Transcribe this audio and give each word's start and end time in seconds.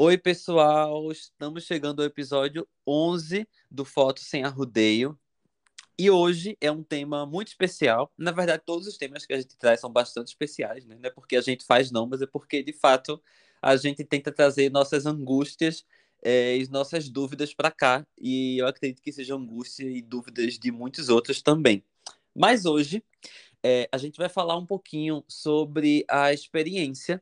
Oi, 0.00 0.16
pessoal! 0.16 1.10
Estamos 1.10 1.64
chegando 1.64 2.00
ao 2.00 2.06
episódio 2.06 2.68
11 2.86 3.48
do 3.68 3.84
Foto 3.84 4.20
Sem 4.20 4.44
Arrudeio. 4.44 5.18
E 5.98 6.08
hoje 6.08 6.56
é 6.60 6.70
um 6.70 6.84
tema 6.84 7.26
muito 7.26 7.48
especial. 7.48 8.08
Na 8.16 8.30
verdade, 8.30 8.62
todos 8.64 8.86
os 8.86 8.96
temas 8.96 9.26
que 9.26 9.32
a 9.32 9.40
gente 9.40 9.56
traz 9.56 9.80
são 9.80 9.90
bastante 9.90 10.28
especiais, 10.28 10.86
né? 10.86 10.96
Não 11.00 11.08
é 11.08 11.10
porque 11.10 11.34
a 11.34 11.40
gente 11.40 11.64
faz, 11.64 11.90
não, 11.90 12.06
mas 12.06 12.22
é 12.22 12.28
porque, 12.28 12.62
de 12.62 12.72
fato, 12.72 13.20
a 13.60 13.74
gente 13.74 14.04
tenta 14.04 14.30
trazer 14.30 14.70
nossas 14.70 15.04
angústias 15.04 15.84
é, 16.22 16.56
e 16.56 16.68
nossas 16.68 17.08
dúvidas 17.08 17.52
para 17.52 17.72
cá. 17.72 18.06
E 18.16 18.58
eu 18.58 18.68
acredito 18.68 19.02
que 19.02 19.10
sejam 19.10 19.38
angústias 19.38 19.96
e 19.96 20.00
dúvidas 20.00 20.60
de 20.60 20.70
muitos 20.70 21.08
outros 21.08 21.42
também. 21.42 21.82
Mas 22.32 22.66
hoje 22.66 23.02
é, 23.64 23.88
a 23.90 23.98
gente 23.98 24.16
vai 24.16 24.28
falar 24.28 24.56
um 24.56 24.64
pouquinho 24.64 25.24
sobre 25.26 26.04
a 26.08 26.32
experiência 26.32 27.20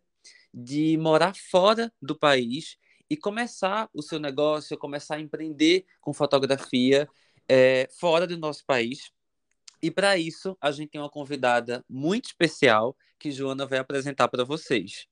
de 0.56 0.96
morar 0.96 1.36
fora 1.36 1.92
do 2.00 2.18
país 2.18 2.78
e 3.10 3.16
começar 3.16 3.90
o 3.92 4.00
seu 4.00 4.18
negócio, 4.18 4.78
começar 4.78 5.16
a 5.16 5.20
empreender 5.20 5.84
com 6.00 6.14
fotografia 6.14 7.06
é, 7.46 7.86
fora 8.00 8.26
do 8.26 8.38
nosso 8.38 8.64
país. 8.64 9.12
E 9.82 9.90
para 9.90 10.16
isso, 10.16 10.56
a 10.58 10.70
gente 10.70 10.92
tem 10.92 11.00
uma 11.00 11.10
convidada 11.10 11.84
muito 11.86 12.24
especial 12.24 12.96
que 13.18 13.30
Joana 13.30 13.66
vai 13.66 13.78
apresentar 13.78 14.28
para 14.28 14.44
vocês. 14.44 15.06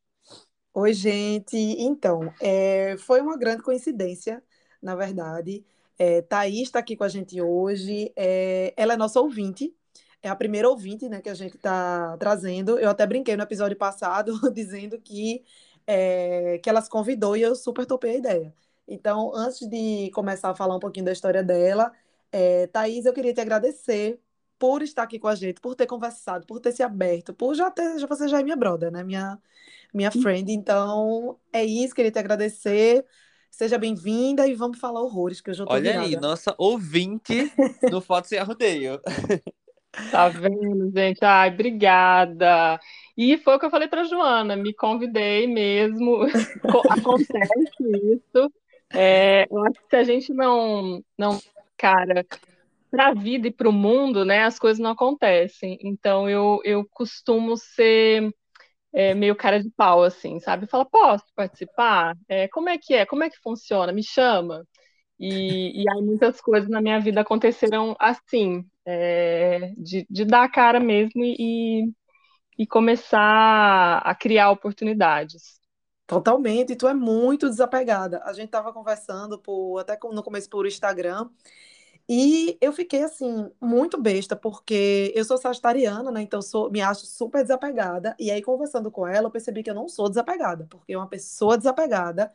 Oi, 0.73 0.95
gente. 0.95 1.57
Então, 1.57 2.33
é, 2.41 2.97
foi 2.97 3.21
uma 3.21 3.37
grande 3.37 3.63
coincidência, 3.63 4.43
na 4.83 4.97
verdade. 4.97 5.65
É, 5.99 6.23
Thaís 6.23 6.63
está 6.63 6.79
aqui 6.79 6.97
com 6.97 7.05
a 7.05 7.09
gente 7.09 7.41
hoje. 7.41 8.11
É, 8.17 8.73
ela 8.77 8.95
é 8.95 8.97
nossa 8.97 9.21
ouvinte, 9.21 9.75
é 10.25 10.29
a 10.31 10.35
primeira 10.35 10.71
ouvinte 10.71 11.07
né, 11.07 11.21
que 11.21 11.29
a 11.29 11.35
gente 11.35 11.57
está 11.57 12.17
trazendo. 12.17 12.79
Eu 12.79 12.89
até 12.89 13.07
brinquei 13.07 13.37
no 13.37 13.43
episódio 13.43 13.77
passado 13.77 14.33
dizendo 14.55 14.99
que, 14.99 15.45
é, 15.87 16.59
que 16.63 16.71
ela 16.71 16.81
se 16.81 16.89
convidou 16.89 17.37
e 17.37 17.43
eu 17.43 17.55
super 17.55 17.85
topei 17.85 18.13
a 18.13 18.19
ideia. 18.19 18.55
Então, 18.89 19.35
antes 19.35 19.69
de 19.69 20.11
começar 20.15 20.49
a 20.49 20.55
falar 20.55 20.77
um 20.77 20.81
pouquinho 20.81 21.05
da 21.05 21.13
história 21.13 21.43
dela, 21.43 21.93
é, 22.33 22.67
Thaís, 22.69 23.05
eu 23.05 23.13
queria 23.13 23.35
te 23.35 23.41
agradecer 23.43 24.19
por 24.59 24.81
estar 24.81 25.03
aqui 25.03 25.19
com 25.19 25.29
a 25.29 25.35
gente, 25.35 25.61
por 25.61 25.75
ter 25.75 25.87
conversado, 25.87 26.47
por 26.47 26.59
ter 26.59 26.73
se 26.73 26.83
aberto, 26.83 27.35
por 27.35 27.55
já 27.55 27.71
ter, 27.71 27.99
já, 27.99 28.07
você 28.07 28.27
já 28.27 28.41
é 28.41 28.43
minha 28.43 28.57
brother, 28.57 28.91
né? 28.91 29.05
Minha, 29.05 29.39
minha 29.93 30.11
friend. 30.11 30.51
Então, 30.51 31.39
é 31.53 31.63
isso, 31.63 31.95
queria 31.95 32.11
te 32.11 32.19
agradecer. 32.19 33.05
Seja 33.51 33.77
bem-vinda 33.77 34.47
e 34.47 34.55
vamos 34.55 34.79
falar 34.79 35.03
horrores, 35.03 35.43
que 35.43 35.51
eu 35.51 35.55
já 35.55 35.67
tô 35.67 35.73
Olha 35.75 35.93
virada. 35.93 36.07
aí, 36.07 36.17
nossa 36.17 36.55
ouvinte 36.57 37.53
no 37.91 38.01
Foto 38.01 38.27
Sem 38.27 38.39
Arrudeio. 38.39 38.99
Tá 40.11 40.29
vendo, 40.29 40.91
gente? 40.93 41.25
Ai, 41.25 41.51
obrigada. 41.51 42.81
E 43.17 43.39
foi 43.39 43.57
o 43.57 43.59
que 43.59 43.67
eu 43.67 43.71
falei 43.71 43.89
para 43.89 44.05
Joana, 44.05 44.57
me 44.57 44.75
convidei 44.75 45.47
mesmo. 45.47 46.23
Acontece 46.91 47.67
isso. 47.81 48.53
É, 48.93 49.47
eu 49.51 49.65
acho 49.65 49.81
que 49.81 49.89
se 49.91 49.97
a 49.97 50.05
gente 50.05 50.33
não, 50.33 51.03
não 51.19 51.39
cara, 51.77 52.25
para 52.91 53.09
a 53.09 53.15
vida 53.15 53.49
e 53.49 53.53
para 53.53 53.69
o 53.69 53.73
mundo, 53.73 54.25
né, 54.25 54.45
as 54.45 54.59
coisas 54.59 54.79
não 54.79 54.91
acontecem. 54.91 55.79
Então 55.83 56.29
eu, 56.29 56.61
eu 56.65 56.87
costumo 56.93 57.57
ser 57.57 58.33
é, 58.93 59.15
meio 59.15 59.35
cara 59.37 59.61
de 59.63 59.71
pau, 59.71 60.03
assim, 60.05 60.39
sabe? 60.41 60.67
Fala, 60.67 60.85
posso 60.85 61.25
participar? 61.35 62.17
É, 62.29 62.49
como 62.49 62.69
é 62.69 62.79
que 62.79 62.95
é? 62.95 63.05
Como 63.05 63.25
é 63.25 63.31
que 63.31 63.39
funciona? 63.41 63.93
Me 63.93 64.03
chama. 64.03 64.65
E, 65.19 65.83
e 65.83 65.91
aí 65.91 66.03
muitas 66.03 66.41
coisas 66.41 66.69
na 66.69 66.81
minha 66.81 67.01
vida 67.01 67.21
aconteceram 67.21 67.97
assim, 67.99 68.65
é, 68.85 69.73
de, 69.77 70.07
de 70.11 70.25
dar 70.25 70.45
a 70.45 70.49
cara 70.51 70.81
mesmo 70.81 71.25
e, 71.25 71.93
e 72.59 72.67
começar 72.67 73.99
a 73.99 74.15
criar 74.15 74.51
oportunidades. 74.51 75.61
Totalmente, 76.07 76.77
tu 76.77 76.87
é 76.87 76.95
muito 76.95 77.49
desapegada. 77.49 78.23
A 78.25 78.33
gente 78.33 78.51
tava 78.51 78.73
conversando 78.73 79.39
por, 79.39 79.79
até 79.79 79.99
no 80.13 80.23
começo 80.23 80.51
por 80.51 80.67
Instagram, 80.67 81.31
e 82.09 82.59
eu 82.61 82.73
fiquei 82.73 83.03
assim, 83.03 83.51
muito 83.61 84.01
besta, 84.01 84.37
porque 84.37 85.11
eu 85.15 85.25
sou 85.25 85.39
sagitariana, 85.39 86.11
né? 86.11 86.21
Então 86.23 86.43
sou, 86.43 86.71
me 86.71 86.83
acho 86.83 87.07
super 87.07 87.43
desapegada. 87.43 88.15
E 88.19 88.31
aí, 88.31 88.43
conversando 88.43 88.91
com 88.91 89.07
ela, 89.07 89.29
eu 89.29 89.31
percebi 89.31 89.63
que 89.63 89.71
eu 89.71 89.75
não 89.75 89.89
sou 89.89 90.09
desapegada, 90.09 90.67
porque 90.69 90.95
uma 90.95 91.09
pessoa 91.09 91.57
desapegada 91.57 92.33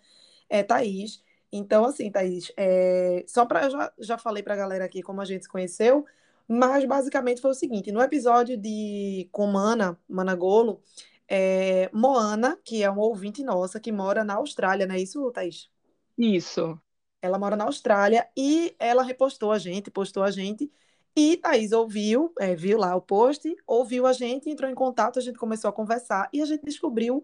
é 0.50 0.64
Thaís. 0.64 1.24
Então, 1.52 1.86
assim, 1.86 2.12
Thaís, 2.12 2.52
é... 2.58 3.24
só 3.28 3.46
para 3.46 3.66
eu 3.66 3.70
já, 3.72 3.94
já 4.00 4.18
falei 4.18 4.44
pra 4.44 4.56
galera 4.56 4.86
aqui 4.86 5.02
como 5.02 5.22
a 5.22 5.26
gente 5.26 5.44
se 5.44 5.50
conheceu, 5.50 6.06
mas 6.48 6.86
basicamente 6.86 7.42
foi 7.42 7.52
o 7.52 7.54
seguinte: 7.54 7.92
no 7.92 8.02
episódio 8.02 8.58
de 8.58 9.28
com 9.32 9.48
Mana, 9.48 10.00
Mana 10.08 10.36
Golo, 10.36 10.82
é... 11.28 11.90
Moana, 11.94 12.58
que 12.64 12.84
é 12.84 12.90
uma 12.90 13.04
ouvinte 13.04 13.44
nossa 13.44 13.80
que 13.80 13.92
mora 13.92 14.24
na 14.24 14.36
Austrália, 14.36 14.86
não 14.86 14.96
é 14.96 15.00
isso, 15.02 15.32
Thaís? 15.32 15.70
Isso. 16.18 16.80
Ela 17.22 17.40
mora 17.40 17.56
na 17.56 17.66
Austrália 17.66 18.28
e 18.38 18.76
ela 18.80 19.04
repostou 19.04 19.52
a 19.52 19.58
gente, 19.59 19.92
postou 19.92 20.24
a 20.24 20.32
gente. 20.32 20.72
E 21.16 21.38
Thaís 21.38 21.72
ouviu, 21.72 22.34
é, 22.40 22.56
viu 22.56 22.78
lá 22.78 22.96
o 22.96 23.02
post, 23.02 23.54
ouviu 23.68 24.06
a 24.08 24.14
gente, 24.14 24.50
entrou 24.50 24.70
em 24.70 24.76
contato, 24.76 25.20
a 25.20 25.22
gente 25.22 25.38
começou 25.38 25.70
a 25.70 25.74
conversar 25.74 26.30
e 26.32 26.42
a 26.42 26.46
gente 26.46 26.64
descobriu 26.64 27.24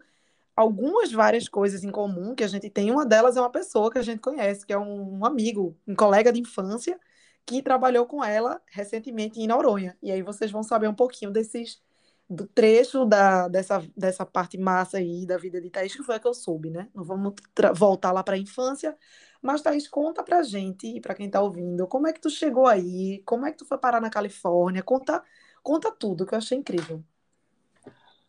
algumas 0.55 1.11
várias 1.11 1.49
coisas 1.49 1.83
em 1.83 1.91
comum 1.91 2.35
que 2.35 2.43
a 2.43 2.47
gente 2.47 2.69
tem. 2.69 2.91
Uma 2.91 3.05
delas 3.05 3.37
é 3.37 3.41
uma 3.41 3.51
pessoa 3.51 3.91
que 3.91 3.97
a 3.97 4.01
gente 4.01 4.19
conhece, 4.21 4.65
que 4.65 4.73
é 4.73 4.77
um, 4.77 5.25
amigo, 5.25 5.77
um 5.87 5.95
colega 5.95 6.31
de 6.31 6.39
infância, 6.41 6.99
que 7.45 7.61
trabalhou 7.61 8.05
com 8.07 8.23
ela 8.23 8.61
recentemente 8.71 9.39
em 9.39 9.47
Noronha. 9.47 9.97
E 10.01 10.11
aí 10.11 10.21
vocês 10.21 10.51
vão 10.51 10.63
saber 10.63 10.87
um 10.87 10.95
pouquinho 10.95 11.31
desses 11.31 11.81
do 12.29 12.47
trecho 12.47 13.05
da, 13.05 13.47
dessa, 13.47 13.83
dessa 13.95 14.25
parte 14.25 14.57
massa 14.57 14.97
aí 14.97 15.25
da 15.27 15.37
vida 15.37 15.61
de 15.61 15.69
Thaís, 15.69 15.95
que 15.95 16.03
foi 16.03 16.15
a 16.15 16.19
que 16.19 16.27
eu 16.27 16.33
soube, 16.33 16.71
né? 16.71 16.89
Não 16.93 17.03
vamos 17.03 17.33
voltar 17.75 18.11
lá 18.11 18.23
para 18.23 18.35
a 18.35 18.39
infância, 18.39 18.97
mas, 19.41 19.61
Thaís, 19.61 19.87
conta 19.87 20.23
pra 20.23 20.41
gente 20.41 20.99
pra 21.01 21.13
quem 21.13 21.29
tá 21.29 21.39
ouvindo, 21.41 21.87
como 21.87 22.07
é 22.07 22.13
que 22.13 22.19
tu 22.19 22.29
chegou 22.31 22.65
aí? 22.65 23.21
Como 23.25 23.45
é 23.45 23.51
que 23.51 23.59
tu 23.59 23.65
foi 23.65 23.77
parar 23.77 24.01
na 24.01 24.09
Califórnia? 24.09 24.81
Conta, 24.81 25.23
conta 25.61 25.91
tudo, 25.91 26.25
que 26.25 26.33
eu 26.33 26.37
achei 26.39 26.57
incrível. 26.57 27.03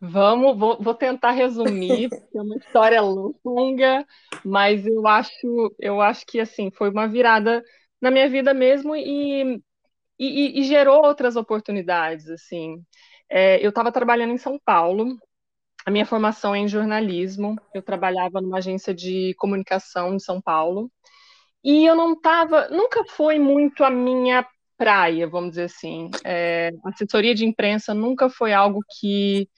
Vamos, 0.00 0.58
vou, 0.58 0.82
vou 0.82 0.94
tentar 0.94 1.30
resumir, 1.32 2.08
porque 2.10 2.38
é 2.38 2.42
uma 2.42 2.56
história 2.56 3.00
longa, 3.00 4.06
mas 4.44 4.86
eu 4.86 5.06
acho, 5.06 5.74
eu 5.80 6.00
acho 6.00 6.26
que 6.26 6.38
assim 6.40 6.70
foi 6.70 6.90
uma 6.90 7.08
virada 7.08 7.62
na 8.00 8.10
minha 8.10 8.28
vida 8.28 8.52
mesmo 8.52 8.94
e, 8.94 9.62
e, 10.18 10.60
e 10.60 10.64
gerou 10.64 11.04
outras 11.04 11.36
oportunidades. 11.36 12.28
Assim, 12.28 12.82
é, 13.30 13.64
eu 13.64 13.70
estava 13.70 13.90
trabalhando 13.90 14.32
em 14.32 14.38
São 14.38 14.58
Paulo, 14.64 15.16
a 15.86 15.90
minha 15.90 16.04
formação 16.04 16.54
é 16.54 16.58
em 16.58 16.68
jornalismo, 16.68 17.56
eu 17.72 17.82
trabalhava 17.82 18.40
numa 18.40 18.58
agência 18.58 18.92
de 18.92 19.34
comunicação 19.38 20.14
em 20.14 20.18
São 20.18 20.40
Paulo 20.40 20.90
e 21.64 21.84
eu 21.86 21.96
não 21.96 22.12
estava, 22.12 22.68
nunca 22.68 23.04
foi 23.04 23.38
muito 23.38 23.82
a 23.84 23.90
minha 23.90 24.46
praia, 24.76 25.26
vamos 25.28 25.50
dizer 25.50 25.64
assim. 25.64 26.10
É, 26.24 26.70
assessoria 26.84 27.34
de 27.34 27.44
imprensa 27.44 27.94
nunca 27.94 28.28
foi 28.28 28.52
algo 28.52 28.80
que, 29.00 29.48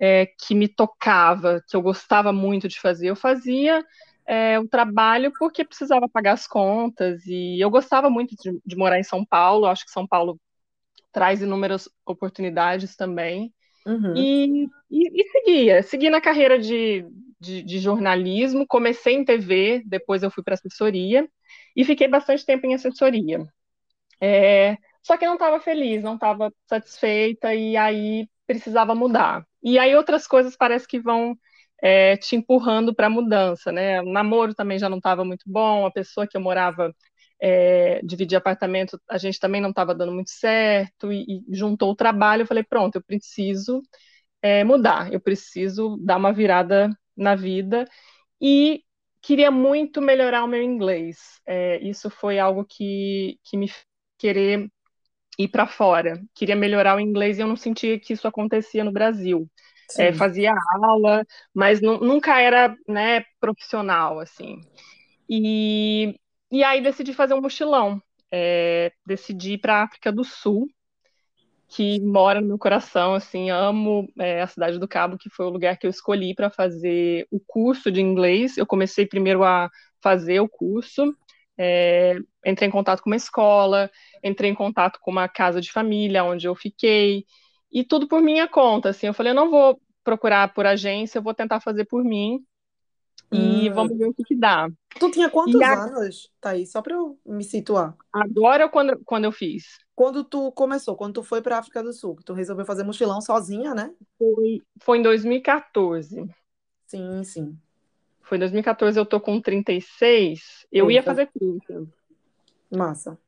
é, 0.00 0.26
que 0.26 0.54
me 0.54 0.68
tocava, 0.68 1.62
que 1.68 1.76
eu 1.76 1.82
gostava 1.82 2.32
muito 2.32 2.68
de 2.68 2.80
fazer. 2.80 3.08
Eu 3.08 3.16
fazia 3.16 3.84
é, 4.26 4.58
o 4.58 4.68
trabalho 4.68 5.32
porque 5.38 5.64
precisava 5.64 6.08
pagar 6.08 6.32
as 6.32 6.46
contas 6.46 7.24
e 7.26 7.60
eu 7.60 7.70
gostava 7.70 8.08
muito 8.08 8.36
de, 8.36 8.60
de 8.64 8.76
morar 8.76 8.98
em 8.98 9.04
São 9.04 9.24
Paulo. 9.24 9.66
Acho 9.66 9.84
que 9.84 9.90
São 9.90 10.06
Paulo 10.06 10.38
traz 11.12 11.42
inúmeras 11.42 11.88
oportunidades 12.06 12.94
também. 12.94 13.52
Uhum. 13.86 14.14
E, 14.14 14.68
e, 14.90 15.22
e, 15.22 15.28
seguia, 15.30 15.82
segui 15.82 16.10
na 16.10 16.20
carreira 16.20 16.58
de, 16.58 17.06
de, 17.40 17.62
de, 17.62 17.78
jornalismo, 17.78 18.66
comecei 18.66 19.14
em 19.14 19.24
TV, 19.24 19.82
depois 19.86 20.22
eu 20.22 20.30
fui 20.30 20.44
para 20.44 20.54
assessoria, 20.54 21.26
e 21.74 21.84
fiquei 21.84 22.06
bastante 22.06 22.44
tempo 22.44 22.66
em 22.66 22.74
assessoria. 22.74 23.46
É, 24.20 24.76
só 25.02 25.16
que 25.16 25.24
não 25.24 25.34
estava 25.34 25.58
feliz, 25.58 26.02
não 26.02 26.16
estava 26.16 26.52
satisfeita 26.66 27.54
e 27.54 27.78
aí 27.78 28.28
precisava 28.46 28.94
mudar. 28.94 29.47
E 29.62 29.78
aí 29.78 29.94
outras 29.96 30.26
coisas 30.26 30.56
parece 30.56 30.86
que 30.86 31.00
vão 31.00 31.36
é, 31.82 32.16
te 32.16 32.36
empurrando 32.36 32.94
para 32.94 33.06
a 33.06 33.10
mudança, 33.10 33.72
né? 33.72 34.00
O 34.02 34.12
namoro 34.12 34.54
também 34.54 34.78
já 34.78 34.88
não 34.88 34.98
estava 34.98 35.24
muito 35.24 35.44
bom, 35.46 35.86
a 35.86 35.90
pessoa 35.90 36.26
que 36.26 36.36
eu 36.36 36.40
morava 36.40 36.94
é, 37.40 38.00
apartamento, 38.36 39.00
a 39.08 39.18
gente 39.18 39.38
também 39.40 39.60
não 39.60 39.70
estava 39.70 39.94
dando 39.94 40.12
muito 40.12 40.30
certo, 40.30 41.12
e, 41.12 41.44
e, 41.48 41.56
juntou 41.56 41.90
o 41.92 41.96
trabalho, 41.96 42.42
eu 42.42 42.46
falei, 42.46 42.64
pronto, 42.64 42.96
eu 42.96 43.02
preciso 43.02 43.82
é, 44.42 44.64
mudar, 44.64 45.12
eu 45.12 45.20
preciso 45.20 45.96
dar 45.98 46.16
uma 46.16 46.32
virada 46.32 46.90
na 47.16 47.34
vida, 47.34 47.86
e 48.40 48.84
queria 49.22 49.50
muito 49.50 50.00
melhorar 50.02 50.44
o 50.44 50.48
meu 50.48 50.62
inglês. 50.62 51.40
É, 51.46 51.78
isso 51.82 52.10
foi 52.10 52.38
algo 52.38 52.64
que, 52.64 53.38
que 53.44 53.56
me 53.56 53.70
querer 54.18 54.68
ir 55.38 55.48
para 55.48 55.66
fora. 55.66 56.20
Queria 56.34 56.56
melhorar 56.56 56.96
o 56.96 57.00
inglês 57.00 57.38
e 57.38 57.42
eu 57.42 57.46
não 57.46 57.56
sentia 57.56 57.98
que 57.98 58.12
isso 58.12 58.26
acontecia 58.26 58.84
no 58.84 58.92
Brasil. 58.92 59.48
É, 59.98 60.12
fazia 60.12 60.54
aula, 60.82 61.24
mas 61.54 61.80
nunca 61.80 62.40
era 62.40 62.76
né, 62.86 63.24
profissional, 63.40 64.20
assim. 64.20 64.60
E, 65.28 66.14
e 66.50 66.62
aí 66.64 66.82
decidi 66.82 67.14
fazer 67.14 67.34
um 67.34 67.40
mochilão. 67.40 68.02
É, 68.30 68.92
decidi 69.06 69.54
ir 69.54 69.58
para 69.58 69.76
a 69.76 69.82
África 69.84 70.12
do 70.12 70.24
Sul. 70.24 70.68
que 71.68 72.00
mora 72.00 72.40
no 72.40 72.48
meu 72.48 72.58
coração, 72.58 73.14
assim, 73.14 73.50
amo 73.50 74.10
é, 74.18 74.40
a 74.40 74.46
cidade 74.46 74.78
do 74.78 74.88
Cabo, 74.88 75.18
que 75.18 75.28
foi 75.28 75.46
o 75.46 75.50
lugar 75.50 75.76
que 75.76 75.86
eu 75.86 75.90
escolhi 75.90 76.34
para 76.34 76.50
fazer 76.50 77.26
o 77.30 77.38
curso 77.40 77.90
de 77.92 78.00
inglês. 78.00 78.56
Eu 78.56 78.66
comecei 78.66 79.06
primeiro 79.06 79.44
a 79.44 79.70
fazer 80.02 80.40
o 80.40 80.48
curso, 80.48 81.14
é, 81.58 82.16
entrei 82.46 82.68
em 82.68 82.72
contato 82.72 83.02
com 83.02 83.10
uma 83.10 83.16
escola, 83.16 83.90
entrei 84.22 84.50
em 84.50 84.54
contato 84.54 84.98
com 85.00 85.10
uma 85.10 85.28
casa 85.28 85.60
de 85.60 85.72
família 85.72 86.24
onde 86.24 86.46
eu 86.46 86.54
fiquei, 86.54 87.24
e 87.70 87.84
tudo 87.84 88.06
por 88.06 88.22
minha 88.22 88.46
conta, 88.46 88.90
assim, 88.90 89.08
eu 89.08 89.14
falei, 89.14 89.32
eu 89.32 89.36
não 89.36 89.50
vou 89.50 89.80
procurar 90.04 90.54
por 90.54 90.64
agência, 90.64 91.18
eu 91.18 91.22
vou 91.22 91.34
tentar 91.34 91.60
fazer 91.60 91.84
por 91.84 92.04
mim, 92.04 92.42
e 93.30 93.68
hum. 93.68 93.74
vamos 93.74 93.98
ver 93.98 94.06
o 94.06 94.14
que, 94.14 94.24
que 94.24 94.36
dá. 94.36 94.70
Tu 94.98 95.10
tinha 95.10 95.28
quantos 95.28 95.60
a... 95.60 95.84
anos, 95.84 96.30
Thaís? 96.40 96.70
Só 96.70 96.80
para 96.80 96.94
eu 96.94 97.18
me 97.26 97.44
situar. 97.44 97.94
Agora 98.12 98.64
ou 98.64 98.70
quando, 98.70 98.98
quando 99.04 99.24
eu 99.24 99.32
fiz? 99.32 99.64
Quando 99.94 100.24
tu 100.24 100.50
começou, 100.52 100.96
quando 100.96 101.14
tu 101.14 101.22
foi 101.22 101.42
para 101.42 101.58
África 101.58 101.82
do 101.82 101.92
Sul, 101.92 102.16
tu 102.24 102.32
resolveu 102.32 102.64
fazer 102.64 102.84
mochilão 102.84 103.20
sozinha, 103.20 103.74
né? 103.74 103.92
Foi, 104.16 104.62
foi 104.80 104.98
em 104.98 105.02
2014. 105.02 106.24
Sim, 106.86 107.24
sim. 107.24 107.58
Foi 108.28 108.36
em 108.36 108.40
2014, 108.40 108.98
eu 108.98 109.06
tô 109.06 109.18
com 109.18 109.40
36. 109.40 110.66
Eu 110.70 110.90
Eita. 110.90 110.92
ia 110.92 111.02
fazer 111.02 111.30
30. 111.32 111.88
Massa. 112.70 113.18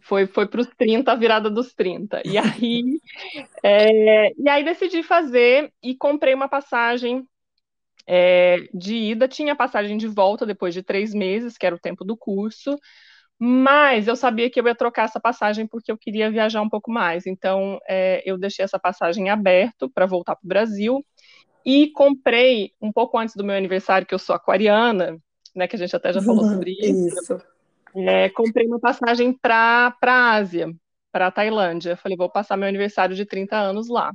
Foi, 0.00 0.26
foi 0.26 0.46
para 0.46 0.62
os 0.62 0.66
30, 0.78 1.12
a 1.12 1.14
virada 1.14 1.50
dos 1.50 1.74
30. 1.74 2.22
E 2.24 2.38
aí, 2.38 2.98
é, 3.62 4.32
e 4.32 4.48
aí 4.48 4.64
decidi 4.64 5.02
fazer 5.02 5.70
e 5.82 5.94
comprei 5.94 6.32
uma 6.32 6.48
passagem 6.48 7.22
é, 8.06 8.66
de 8.72 8.94
ida, 8.94 9.28
tinha 9.28 9.54
passagem 9.54 9.98
de 9.98 10.08
volta 10.08 10.46
depois 10.46 10.72
de 10.72 10.82
três 10.82 11.12
meses, 11.12 11.58
que 11.58 11.66
era 11.66 11.76
o 11.76 11.80
tempo 11.80 12.02
do 12.02 12.16
curso, 12.16 12.78
mas 13.38 14.08
eu 14.08 14.16
sabia 14.16 14.48
que 14.48 14.58
eu 14.58 14.66
ia 14.66 14.74
trocar 14.74 15.04
essa 15.04 15.20
passagem 15.20 15.66
porque 15.66 15.92
eu 15.92 15.98
queria 15.98 16.30
viajar 16.30 16.62
um 16.62 16.68
pouco 16.68 16.90
mais. 16.90 17.26
Então, 17.26 17.78
é, 17.86 18.22
eu 18.24 18.38
deixei 18.38 18.64
essa 18.64 18.78
passagem 18.78 19.28
aberto 19.28 19.90
para 19.90 20.06
voltar 20.06 20.34
para 20.34 20.46
o 20.46 20.48
Brasil 20.48 21.04
e 21.64 21.88
comprei 21.88 22.72
um 22.80 22.92
pouco 22.92 23.18
antes 23.18 23.34
do 23.34 23.44
meu 23.44 23.56
aniversário, 23.56 24.06
que 24.06 24.14
eu 24.14 24.18
sou 24.18 24.34
aquariana, 24.34 25.18
né? 25.54 25.66
Que 25.66 25.76
a 25.76 25.78
gente 25.78 25.94
até 25.94 26.12
já 26.12 26.22
falou 26.22 26.44
sobre 26.44 26.72
isso. 26.72 27.08
isso. 27.08 27.42
É, 27.96 28.28
comprei 28.30 28.66
uma 28.66 28.78
passagem 28.78 29.32
para 29.32 29.94
a 30.02 30.30
Ásia, 30.34 30.72
para 31.12 31.26
a 31.26 31.30
Tailândia. 31.30 31.96
Falei, 31.96 32.16
vou 32.16 32.30
passar 32.30 32.56
meu 32.56 32.68
aniversário 32.68 33.14
de 33.14 33.24
30 33.24 33.56
anos 33.56 33.88
lá. 33.88 34.12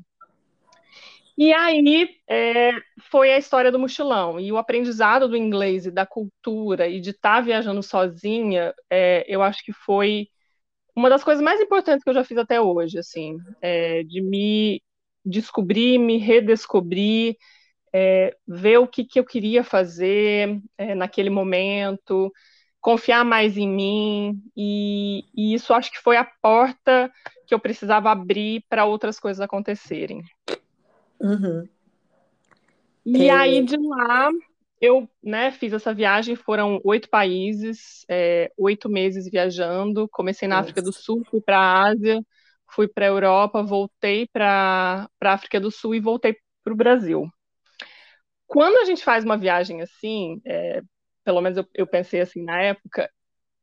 E 1.37 1.53
aí 1.53 2.09
é, 2.29 2.71
foi 3.11 3.33
a 3.33 3.37
história 3.37 3.71
do 3.71 3.79
mochilão. 3.79 4.39
E 4.39 4.51
o 4.51 4.57
aprendizado 4.57 5.27
do 5.27 5.35
inglês 5.35 5.85
e 5.85 5.91
da 5.91 6.05
cultura 6.05 6.87
e 6.87 7.01
de 7.01 7.09
estar 7.09 7.35
tá 7.35 7.41
viajando 7.41 7.83
sozinha, 7.83 8.73
é, 8.89 9.25
eu 9.27 9.41
acho 9.41 9.63
que 9.63 9.73
foi 9.73 10.29
uma 10.95 11.09
das 11.09 11.23
coisas 11.23 11.43
mais 11.43 11.59
importantes 11.59 12.03
que 12.03 12.09
eu 12.09 12.13
já 12.13 12.23
fiz 12.23 12.37
até 12.37 12.61
hoje, 12.61 12.97
assim, 12.97 13.37
é, 13.61 14.01
de 14.03 14.21
me 14.21 14.81
descobrir, 15.25 15.97
me 15.97 16.17
redescobrir, 16.17 17.35
é, 17.93 18.35
ver 18.47 18.77
o 18.77 18.87
que, 18.87 19.03
que 19.03 19.19
eu 19.19 19.25
queria 19.25 19.63
fazer 19.63 20.59
é, 20.77 20.93
naquele 20.93 21.29
momento, 21.29 22.31
confiar 22.79 23.25
mais 23.25 23.57
em 23.57 23.67
mim, 23.67 24.43
e, 24.55 25.23
e 25.35 25.53
isso 25.53 25.73
acho 25.73 25.91
que 25.91 25.99
foi 25.99 26.17
a 26.17 26.29
porta 26.41 27.11
que 27.47 27.53
eu 27.53 27.59
precisava 27.59 28.11
abrir 28.11 28.63
para 28.69 28.85
outras 28.85 29.19
coisas 29.19 29.41
acontecerem. 29.41 30.21
Uhum. 31.19 31.67
E 33.05 33.27
é... 33.27 33.31
aí 33.31 33.63
de 33.63 33.77
lá 33.77 34.29
eu 34.81 35.09
né, 35.23 35.51
fiz 35.51 35.73
essa 35.73 35.93
viagem, 35.93 36.35
foram 36.35 36.81
oito 36.83 37.09
países, 37.09 38.05
é, 38.09 38.51
oito 38.57 38.89
meses 38.89 39.29
viajando. 39.29 40.07
Comecei 40.09 40.47
na 40.47 40.55
Nossa. 40.55 40.65
África 40.65 40.81
do 40.81 40.91
Sul, 40.91 41.23
fui 41.29 41.41
para 41.41 41.57
a 41.57 41.83
Ásia, 41.87 42.21
fui 42.75 42.87
para 42.87 43.05
a 43.05 43.09
Europa, 43.09 43.63
voltei 43.63 44.27
para 44.27 45.09
a 45.21 45.33
África 45.33 45.59
do 45.59 45.71
Sul 45.71 45.95
e 45.95 45.99
voltei 45.99 46.35
para 46.63 46.73
o 46.73 46.75
Brasil. 46.75 47.27
Quando 48.45 48.77
a 48.77 48.85
gente 48.85 49.03
faz 49.03 49.23
uma 49.23 49.37
viagem 49.37 49.81
assim, 49.81 50.41
é, 50.45 50.81
pelo 51.23 51.41
menos 51.41 51.57
eu, 51.57 51.65
eu 51.73 51.87
pensei 51.87 52.19
assim 52.19 52.43
na 52.43 52.61
época, 52.61 53.09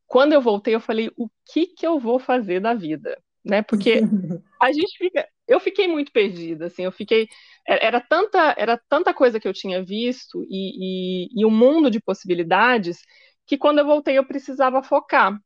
quando 0.07 0.33
eu 0.33 0.41
voltei, 0.41 0.75
eu 0.75 0.81
falei, 0.81 1.11
o 1.17 1.29
que 1.53 1.67
que 1.67 1.87
eu 1.87 1.99
vou 1.99 2.19
fazer 2.19 2.61
da 2.61 2.75
vida? 2.75 3.17
Né? 3.45 3.63
Porque 3.63 4.01
a 4.61 4.73
gente 4.73 4.97
fica, 4.97 5.29
eu 5.47 5.61
fiquei 5.61 5.87
muito 5.87 6.11
perdida, 6.11 6.67
assim, 6.67 6.85
eu 6.85 6.93
fiquei, 6.93 7.29
era 7.67 8.01
tanta, 8.01 8.55
era 8.57 8.81
tanta 8.89 9.13
coisa 9.13 9.39
que 9.39 9.47
eu 9.47 9.53
tinha 9.53 9.85
visto 9.85 10.45
e, 10.49 11.27
e, 11.29 11.41
e 11.41 11.45
um 11.45 11.51
mundo 11.51 11.91
de 11.91 12.01
possibilidades 12.01 12.99
que 13.47 13.59
quando 13.59 13.79
eu 13.79 13.87
voltei 13.87 14.17
eu 14.17 14.27
precisava 14.27 14.83
focar. 14.83 15.39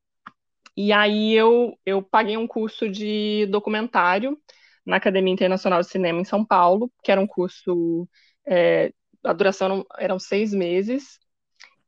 E 0.76 0.92
aí 0.92 1.32
eu, 1.32 1.78
eu 1.86 2.02
paguei 2.02 2.36
um 2.36 2.46
curso 2.46 2.88
de 2.88 3.46
documentário 3.46 4.38
na 4.84 4.96
Academia 4.96 5.32
Internacional 5.32 5.80
de 5.80 5.88
Cinema 5.88 6.20
em 6.20 6.24
São 6.24 6.44
Paulo, 6.44 6.92
que 7.02 7.10
era 7.10 7.20
um 7.20 7.26
curso, 7.26 8.08
é, 8.46 8.92
a 9.24 9.32
duração 9.32 9.84
eram 9.98 10.18
seis 10.18 10.52
meses, 10.52 11.18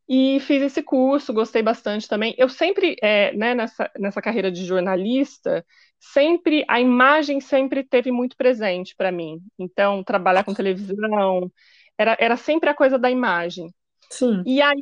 e 0.08 0.40
fiz 0.40 0.62
esse 0.62 0.82
curso, 0.82 1.34
gostei 1.34 1.62
bastante 1.62 2.08
também. 2.08 2.34
Eu 2.38 2.48
sempre, 2.48 2.96
é, 3.02 3.30
né, 3.34 3.54
nessa, 3.54 3.90
nessa 3.98 4.22
carreira 4.22 4.50
de 4.50 4.64
jornalista, 4.64 5.64
sempre 6.00 6.64
a 6.66 6.80
imagem 6.80 7.40
sempre 7.40 7.84
teve 7.84 8.10
muito 8.10 8.34
presente 8.34 8.96
para 8.96 9.12
mim. 9.12 9.38
Então, 9.58 10.02
trabalhar 10.02 10.44
com 10.44 10.54
televisão 10.54 11.52
era, 11.98 12.16
era 12.18 12.36
sempre 12.38 12.70
a 12.70 12.74
coisa 12.74 12.98
da 12.98 13.10
imagem. 13.10 13.70
Sim. 14.08 14.42
E 14.46 14.62
aí 14.62 14.80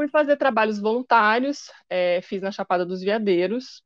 fui 0.00 0.08
fazer 0.08 0.38
trabalhos 0.38 0.78
voluntários, 0.78 1.70
é, 1.90 2.22
fiz 2.22 2.40
na 2.40 2.50
Chapada 2.50 2.86
dos 2.86 3.02
Veadeiros. 3.02 3.82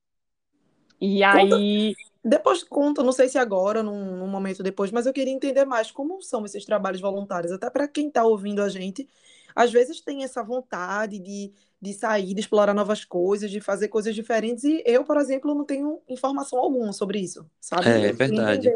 E 1.01 1.23
conta, 1.23 1.57
aí. 1.57 1.97
Depois 2.25 2.63
conta, 2.63 3.03
não 3.03 3.11
sei 3.11 3.29
se 3.29 3.37
agora, 3.37 3.83
num, 3.83 4.17
num 4.19 4.29
momento 4.29 4.63
depois, 4.63 4.93
mas 4.93 5.07
eu 5.07 5.13
queria 5.13 5.33
entender 5.33 5.65
mais 5.65 5.91
como 5.91 6.23
são 6.23 6.45
esses 6.45 6.65
trabalhos 6.65 7.01
voluntários, 7.01 7.51
até 7.51 7.69
para 7.69 7.89
quem 7.89 8.07
está 8.07 8.25
ouvindo 8.25 8.63
a 8.63 8.69
gente 8.69 9.09
às 9.57 9.73
vezes 9.73 10.01
tem 10.01 10.25
essa 10.25 10.43
vontade 10.43 11.19
de, 11.19 11.53
de 11.81 11.93
sair, 11.93 12.35
de 12.35 12.41
explorar 12.41 12.75
novas 12.75 13.05
coisas, 13.05 13.51
de 13.51 13.61
fazer 13.61 13.89
coisas 13.89 14.15
diferentes, 14.15 14.65
e 14.65 14.83
eu, 14.85 15.05
por 15.05 15.17
exemplo, 15.17 15.55
não 15.55 15.65
tenho 15.65 16.01
informação 16.09 16.59
alguma 16.59 16.93
sobre 16.93 17.21
isso, 17.21 17.49
sabe? 17.61 17.89
É, 17.89 18.07
é 18.07 18.13
verdade. 18.13 18.71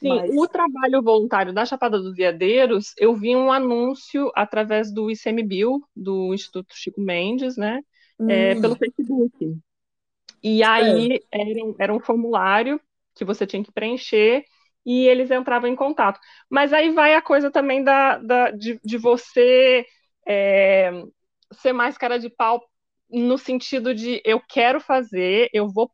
Sim, 0.00 0.08
Mas... 0.08 0.30
o 0.36 0.46
trabalho 0.46 1.02
voluntário 1.02 1.52
da 1.52 1.64
Chapada 1.64 1.98
dos 1.98 2.14
Veadeiros, 2.14 2.94
eu 2.96 3.14
vi 3.14 3.34
um 3.34 3.52
anúncio 3.52 4.30
através 4.34 4.92
do 4.92 5.10
ICMBio, 5.10 5.82
do 5.94 6.32
Instituto 6.32 6.74
Chico 6.74 7.00
Mendes, 7.00 7.56
né? 7.56 7.80
É, 8.20 8.22
hum. 8.22 8.30
É, 8.30 8.60
pelo 8.60 8.76
Facebook. 8.76 9.56
E 10.42 10.62
aí 10.62 11.20
é. 11.32 11.50
era, 11.50 11.64
um, 11.64 11.74
era 11.78 11.94
um 11.94 12.00
formulário 12.00 12.80
que 13.14 13.24
você 13.24 13.46
tinha 13.46 13.62
que 13.62 13.72
preencher 13.72 14.44
e 14.86 15.06
eles 15.06 15.30
entravam 15.30 15.68
em 15.68 15.76
contato. 15.76 16.20
Mas 16.48 16.72
aí 16.72 16.90
vai 16.90 17.14
a 17.14 17.22
coisa 17.22 17.50
também 17.50 17.82
da, 17.82 18.18
da 18.18 18.50
de, 18.50 18.80
de 18.84 18.96
você 18.96 19.84
é, 20.26 20.90
ser 21.52 21.72
mais 21.72 21.98
cara 21.98 22.18
de 22.18 22.30
pau 22.30 22.62
no 23.10 23.38
sentido 23.38 23.94
de 23.94 24.20
eu 24.24 24.40
quero 24.40 24.80
fazer, 24.80 25.48
eu 25.52 25.68
vou 25.68 25.90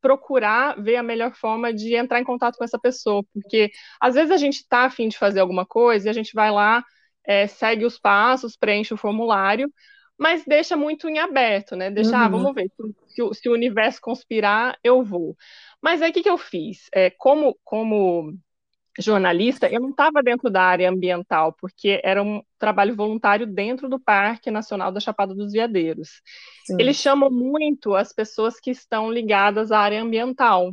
procurar 0.00 0.80
ver 0.80 0.96
a 0.96 1.02
melhor 1.02 1.34
forma 1.34 1.72
de 1.72 1.94
entrar 1.94 2.20
em 2.20 2.24
contato 2.24 2.56
com 2.56 2.64
essa 2.64 2.78
pessoa, 2.78 3.24
porque 3.32 3.70
às 4.00 4.14
vezes 4.14 4.30
a 4.30 4.36
gente 4.36 4.56
está 4.56 4.84
afim 4.84 5.08
de 5.08 5.18
fazer 5.18 5.40
alguma 5.40 5.66
coisa 5.66 6.08
e 6.08 6.10
a 6.10 6.12
gente 6.12 6.32
vai 6.34 6.50
lá, 6.50 6.84
é, 7.26 7.46
segue 7.46 7.84
os 7.84 7.98
passos, 7.98 8.56
preenche 8.56 8.94
o 8.94 8.96
formulário, 8.96 9.72
mas 10.18 10.44
deixa 10.44 10.76
muito 10.76 11.08
em 11.08 11.18
aberto, 11.18 11.76
né? 11.76 11.90
Deixa, 11.90 12.16
ah, 12.16 12.20
uhum. 12.20 12.24
ah, 12.24 12.28
vamos 12.28 12.54
ver, 12.54 12.70
se, 13.06 13.34
se, 13.34 13.48
o 13.48 13.52
universo 13.52 14.00
conspirar, 14.00 14.76
eu 14.82 15.02
vou. 15.04 15.36
Mas 15.80 16.02
aí 16.02 16.10
o 16.10 16.12
que, 16.12 16.22
que 16.22 16.30
eu 16.30 16.38
fiz? 16.38 16.88
É, 16.92 17.10
como, 17.10 17.56
como 17.62 18.34
jornalista, 18.98 19.68
eu 19.68 19.80
não 19.80 19.90
estava 19.90 20.22
dentro 20.22 20.50
da 20.50 20.62
área 20.62 20.90
ambiental, 20.90 21.54
porque 21.60 22.00
era 22.02 22.22
um 22.22 22.42
trabalho 22.58 22.94
voluntário 22.96 23.46
dentro 23.46 23.88
do 23.88 24.00
Parque 24.00 24.50
Nacional 24.50 24.90
da 24.90 25.00
Chapada 25.00 25.34
dos 25.34 25.52
Veadeiros. 25.52 26.20
Sim. 26.64 26.76
Eles 26.78 26.96
chamam 26.96 27.30
muito 27.30 27.94
as 27.94 28.12
pessoas 28.12 28.58
que 28.58 28.70
estão 28.70 29.10
ligadas 29.10 29.70
à 29.70 29.78
área 29.78 30.02
ambiental. 30.02 30.72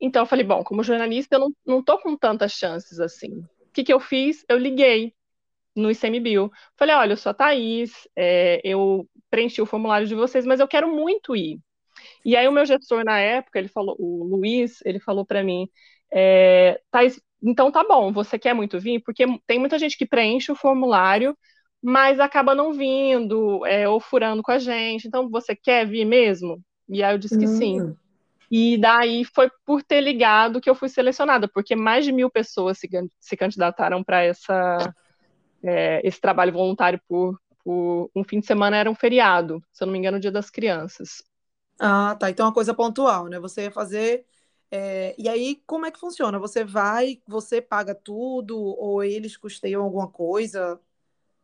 Então, 0.00 0.22
eu 0.22 0.26
falei, 0.26 0.44
bom, 0.44 0.62
como 0.62 0.82
jornalista, 0.82 1.36
eu 1.36 1.52
não 1.66 1.80
estou 1.80 1.98
com 1.98 2.16
tantas 2.16 2.52
chances 2.52 3.00
assim. 3.00 3.40
O 3.60 3.72
que, 3.72 3.84
que 3.84 3.92
eu 3.92 4.00
fiz? 4.00 4.44
Eu 4.48 4.56
liguei 4.56 5.12
no 5.74 5.90
ICMBio. 5.90 6.50
Falei, 6.76 6.94
olha, 6.94 7.12
eu 7.12 7.16
sou 7.16 7.30
a 7.30 7.34
Thaís, 7.34 7.92
é, 8.16 8.60
eu 8.64 9.08
preenchi 9.28 9.60
o 9.60 9.66
formulário 9.66 10.06
de 10.06 10.14
vocês, 10.14 10.46
mas 10.46 10.60
eu 10.60 10.68
quero 10.68 10.88
muito 10.88 11.36
ir. 11.36 11.58
E 12.24 12.36
aí 12.36 12.48
o 12.48 12.52
meu 12.52 12.64
gestor 12.64 13.04
na 13.04 13.18
época, 13.18 13.58
ele 13.58 13.68
falou, 13.68 13.96
o 13.98 14.24
Luiz, 14.24 14.78
ele 14.84 14.98
falou 14.98 15.24
para 15.24 15.44
mim, 15.44 15.68
é, 16.12 16.80
Thais, 16.90 17.20
então 17.42 17.70
tá 17.70 17.84
bom, 17.84 18.12
você 18.12 18.38
quer 18.38 18.54
muito 18.54 18.78
vir? 18.78 19.00
Porque 19.00 19.24
tem 19.46 19.58
muita 19.58 19.78
gente 19.78 19.96
que 19.96 20.06
preenche 20.06 20.52
o 20.52 20.56
formulário, 20.56 21.36
mas 21.82 22.20
acaba 22.20 22.54
não 22.54 22.72
vindo, 22.72 23.64
é, 23.66 23.88
ou 23.88 24.00
furando 24.00 24.42
com 24.42 24.52
a 24.52 24.58
gente. 24.58 25.08
Então 25.08 25.28
você 25.30 25.56
quer 25.56 25.86
vir 25.86 26.04
mesmo? 26.04 26.60
E 26.88 27.02
aí 27.02 27.14
eu 27.14 27.18
disse 27.18 27.38
que 27.38 27.46
uhum. 27.46 27.56
sim. 27.56 27.80
Hum. 27.80 27.96
E 28.50 28.76
daí 28.76 29.24
foi 29.24 29.48
por 29.64 29.82
ter 29.82 30.00
ligado 30.00 30.60
que 30.60 30.68
eu 30.68 30.74
fui 30.74 30.88
selecionada, 30.88 31.48
porque 31.48 31.76
mais 31.76 32.04
de 32.04 32.10
mil 32.10 32.28
pessoas 32.28 32.78
se, 32.78 32.88
se 33.20 33.36
candidataram 33.36 34.02
para 34.02 34.22
essa 34.22 34.92
é, 35.62 36.00
esse 36.04 36.20
trabalho 36.20 36.52
voluntário 36.52 37.00
por, 37.08 37.38
por 37.64 38.10
um 38.14 38.24
fim 38.24 38.40
de 38.40 38.46
semana 38.46 38.76
era 38.76 38.90
um 38.90 38.94
feriado, 38.94 39.62
se 39.72 39.82
eu 39.82 39.86
não 39.86 39.92
me 39.92 39.98
engano, 39.98 40.16
o 40.16 40.20
Dia 40.20 40.32
das 40.32 40.50
Crianças. 40.50 41.22
Ah, 41.78 42.16
tá. 42.18 42.28
Então 42.28 42.44
é 42.44 42.48
uma 42.48 42.54
coisa 42.54 42.74
pontual, 42.74 43.26
né? 43.28 43.38
Você 43.38 43.62
ia 43.62 43.70
fazer 43.70 44.24
É, 44.70 45.14
e 45.18 45.28
aí, 45.28 45.60
como 45.66 45.84
é 45.84 45.90
que 45.90 45.98
funciona? 45.98 46.38
Você 46.38 46.64
vai, 46.64 47.18
você 47.26 47.60
paga 47.60 47.94
tudo, 47.94 48.56
ou 48.56 49.02
eles 49.02 49.36
custeiam 49.36 49.82
alguma 49.82 50.08
coisa? 50.08 50.80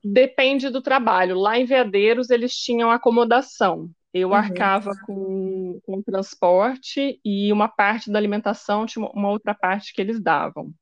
Depende 0.05 0.71
do 0.71 0.81
trabalho. 0.81 1.39
Lá 1.39 1.59
em 1.59 1.65
Veadeiros, 1.65 2.31
eles 2.31 2.57
tinham 2.57 2.91
acomodação. 2.91 3.91
Eu 4.15 4.29
uhum. 4.29 4.35
arcava 4.35 4.93
com, 5.05 5.81
com 5.85 6.01
transporte 6.01 7.21
e 7.25 7.53
uma 7.53 7.69
parte 7.69 8.11
da 8.11 8.19
alimentação 8.19 8.87
tinha 8.87 9.05
uma 9.05 9.31
outra 9.31 9.53
parte 9.53 9.93
que 9.93 10.01
eles 10.01 10.21
davam. 10.21 10.73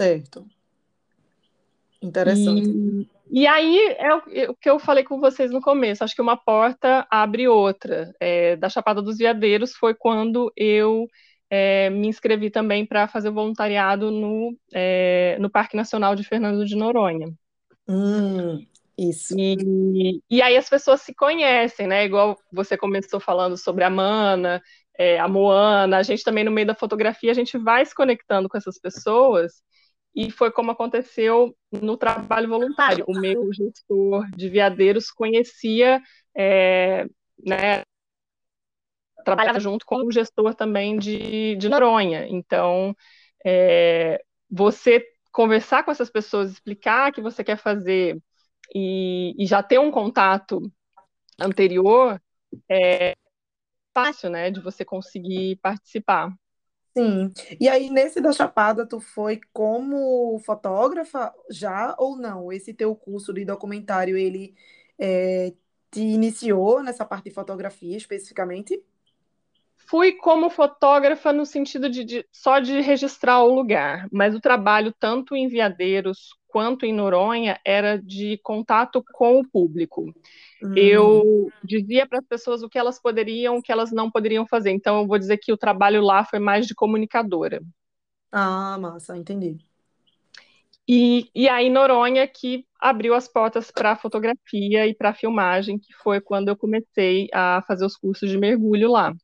Certo. 0.00 0.46
Interessante. 2.00 2.70
E, 2.70 3.40
e 3.42 3.46
aí 3.46 3.78
é 3.98 4.14
o, 4.14 4.22
é 4.30 4.50
o, 4.50 4.54
que 4.54 4.70
eu 4.70 4.78
falei 4.78 5.02
com 5.02 5.18
vocês 5.18 5.50
no 5.50 5.60
começo. 5.60 6.04
Acho 6.04 6.14
que 6.14 6.22
uma 6.22 6.36
porta 6.36 7.06
abre 7.10 7.48
outra. 7.48 8.14
É, 8.20 8.56
da 8.56 8.68
Chapada 8.68 9.02
dos 9.02 9.18
Veadeiros 9.18 9.74
foi 9.74 9.94
quando 9.94 10.52
eu 10.56 11.08
é, 11.50 11.90
me 11.90 12.08
inscrevi 12.08 12.50
também 12.50 12.84
para 12.84 13.08
fazer 13.08 13.30
voluntariado 13.30 14.10
no, 14.10 14.56
é, 14.72 15.36
no 15.40 15.50
Parque 15.50 15.76
Nacional 15.76 16.14
de 16.14 16.24
Fernando 16.24 16.64
de 16.64 16.76
Noronha. 16.76 17.32
Hum, 17.88 18.64
isso. 18.96 19.34
E, 19.38 20.20
e 20.30 20.42
aí 20.42 20.56
as 20.56 20.68
pessoas 20.68 21.00
se 21.02 21.14
conhecem, 21.14 21.86
né? 21.86 22.04
Igual 22.04 22.38
você 22.52 22.76
começou 22.76 23.18
falando 23.18 23.56
sobre 23.56 23.84
a 23.84 23.90
Mana, 23.90 24.62
é, 24.98 25.18
a 25.18 25.28
Moana, 25.28 25.98
a 25.98 26.02
gente 26.02 26.24
também 26.24 26.44
no 26.44 26.50
meio 26.50 26.66
da 26.66 26.74
fotografia, 26.74 27.30
a 27.30 27.34
gente 27.34 27.56
vai 27.56 27.84
se 27.86 27.94
conectando 27.94 28.48
com 28.48 28.58
essas 28.58 28.78
pessoas, 28.78 29.62
e 30.14 30.32
foi 30.32 30.50
como 30.50 30.72
aconteceu 30.72 31.56
no 31.70 31.96
trabalho 31.96 32.48
voluntário. 32.48 33.04
O 33.06 33.18
meu 33.18 33.52
gestor 33.52 34.28
de 34.36 34.48
veadeiros 34.48 35.12
conhecia, 35.12 36.02
é, 36.36 37.06
né, 37.46 37.84
trabalhava 39.24 39.60
junto 39.60 39.84
com 39.84 40.06
o 40.06 40.12
gestor 40.12 40.54
também 40.54 40.98
de, 40.98 41.56
de 41.56 41.68
Noronha. 41.68 42.26
Então, 42.28 42.94
é, 43.44 44.22
você 44.50 45.04
conversar 45.32 45.84
com 45.84 45.90
essas 45.90 46.10
pessoas, 46.10 46.50
explicar 46.50 47.12
que 47.12 47.20
você 47.20 47.44
quer 47.44 47.56
fazer 47.56 48.20
e, 48.74 49.34
e 49.38 49.46
já 49.46 49.62
ter 49.62 49.78
um 49.78 49.90
contato 49.90 50.60
anterior, 51.38 52.20
é 52.68 53.14
fácil, 53.94 54.30
né, 54.30 54.50
de 54.50 54.60
você 54.60 54.84
conseguir 54.84 55.56
participar. 55.56 56.32
Sim. 56.96 57.32
E 57.60 57.68
aí, 57.68 57.90
nesse 57.90 58.20
da 58.20 58.32
Chapada, 58.32 58.86
tu 58.86 58.98
foi 58.98 59.40
como 59.52 60.40
fotógrafa 60.40 61.32
já 61.50 61.94
ou 61.98 62.16
não? 62.16 62.52
Esse 62.52 62.74
teu 62.74 62.94
curso 62.96 63.32
de 63.32 63.44
documentário, 63.44 64.16
ele 64.16 64.54
é, 64.98 65.52
te 65.90 66.00
iniciou 66.00 66.82
nessa 66.82 67.04
parte 67.04 67.24
de 67.24 67.30
fotografia 67.30 67.96
especificamente? 67.96 68.82
Fui 69.88 70.12
como 70.12 70.50
fotógrafa 70.50 71.32
no 71.32 71.46
sentido 71.46 71.88
de, 71.88 72.04
de, 72.04 72.26
só 72.30 72.58
de 72.58 72.80
registrar 72.80 73.42
o 73.42 73.54
lugar, 73.54 74.06
mas 74.12 74.34
o 74.34 74.40
trabalho 74.40 74.94
tanto 74.98 75.34
em 75.34 75.48
Veadeiros 75.48 76.36
quanto 76.46 76.84
em 76.84 76.92
Noronha 76.92 77.58
era 77.64 77.98
de 77.98 78.38
contato 78.42 79.02
com 79.12 79.40
o 79.40 79.48
público. 79.48 80.12
Hum. 80.62 80.74
Eu 80.76 81.52
dizia 81.62 82.06
para 82.06 82.18
as 82.18 82.26
pessoas 82.26 82.62
o 82.62 82.68
que 82.68 82.78
elas 82.78 83.00
poderiam, 83.00 83.56
o 83.56 83.62
que 83.62 83.72
elas 83.72 83.92
não 83.92 84.10
poderiam 84.10 84.46
fazer. 84.46 84.70
Então 84.70 85.00
eu 85.00 85.06
vou 85.06 85.18
dizer 85.18 85.38
que 85.38 85.52
o 85.52 85.58
trabalho 85.58 86.02
lá 86.02 86.24
foi 86.24 86.38
mais 86.38 86.66
de 86.66 86.74
comunicadora. 86.74 87.60
Ah, 88.30 88.76
massa, 88.78 89.16
entendi. 89.16 89.58
E, 90.86 91.30
e 91.34 91.48
aí 91.48 91.68
Noronha 91.68 92.26
que 92.26 92.64
abriu 92.80 93.14
as 93.14 93.28
portas 93.28 93.70
para 93.70 93.96
fotografia 93.96 94.86
e 94.86 94.94
para 94.94 95.12
filmagem, 95.12 95.78
que 95.78 95.92
foi 96.02 96.20
quando 96.20 96.48
eu 96.48 96.56
comecei 96.56 97.28
a 97.32 97.62
fazer 97.66 97.84
os 97.84 97.96
cursos 97.96 98.30
de 98.30 98.38
mergulho 98.38 98.90
lá. 98.90 99.14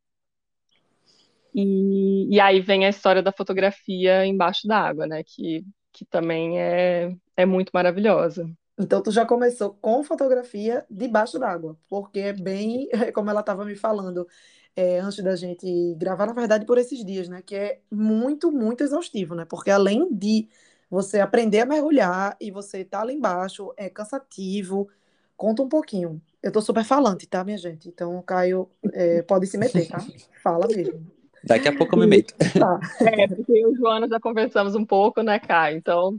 E, 1.54 2.34
e 2.34 2.40
aí 2.40 2.60
vem 2.60 2.84
a 2.84 2.88
história 2.88 3.22
da 3.22 3.30
fotografia 3.30 4.26
embaixo 4.26 4.66
d'água, 4.66 5.06
né? 5.06 5.22
Que, 5.22 5.64
que 5.92 6.04
também 6.04 6.60
é, 6.60 7.14
é 7.36 7.46
muito 7.46 7.70
maravilhosa. 7.72 8.50
Então, 8.76 9.00
tu 9.00 9.12
já 9.12 9.24
começou 9.24 9.74
com 9.80 10.02
fotografia 10.02 10.84
debaixo 10.90 11.38
d'água, 11.38 11.78
porque 11.88 12.18
é 12.18 12.32
bem, 12.32 12.88
como 13.14 13.30
ela 13.30 13.40
estava 13.40 13.64
me 13.64 13.76
falando 13.76 14.26
é, 14.74 14.98
antes 14.98 15.22
da 15.22 15.36
gente 15.36 15.94
gravar, 15.94 16.26
na 16.26 16.32
verdade, 16.32 16.66
por 16.66 16.76
esses 16.76 17.04
dias, 17.04 17.28
né? 17.28 17.40
Que 17.40 17.54
é 17.54 17.80
muito, 17.90 18.50
muito 18.50 18.82
exaustivo, 18.82 19.36
né? 19.36 19.44
Porque 19.44 19.70
além 19.70 20.12
de 20.12 20.48
você 20.90 21.20
aprender 21.20 21.60
a 21.60 21.66
mergulhar 21.66 22.36
e 22.40 22.50
você 22.50 22.78
estar 22.78 22.98
tá 22.98 23.04
lá 23.04 23.12
embaixo, 23.12 23.72
é 23.76 23.88
cansativo. 23.88 24.88
Conta 25.36 25.62
um 25.62 25.68
pouquinho. 25.68 26.20
Eu 26.42 26.50
tô 26.50 26.60
super 26.60 26.84
falante, 26.84 27.28
tá, 27.28 27.44
minha 27.44 27.58
gente? 27.58 27.88
Então, 27.88 28.18
o 28.18 28.22
Caio 28.22 28.68
é, 28.92 29.22
pode 29.22 29.46
se 29.46 29.56
meter, 29.56 29.88
tá? 29.88 29.98
Fala 30.42 30.66
mesmo. 30.66 31.13
Daqui 31.46 31.68
a 31.68 31.76
pouco 31.76 31.94
eu 31.94 32.00
me 32.00 32.06
meto. 32.06 32.34
Tá. 32.58 32.80
É, 33.00 33.28
porque 33.28 33.52
eu 33.52 33.70
e 33.70 33.72
o 33.72 33.76
Joana 33.76 34.08
já 34.08 34.18
conversamos 34.18 34.74
um 34.74 34.84
pouco, 34.84 35.22
né, 35.22 35.38
Kai? 35.38 35.74
Então. 35.74 36.18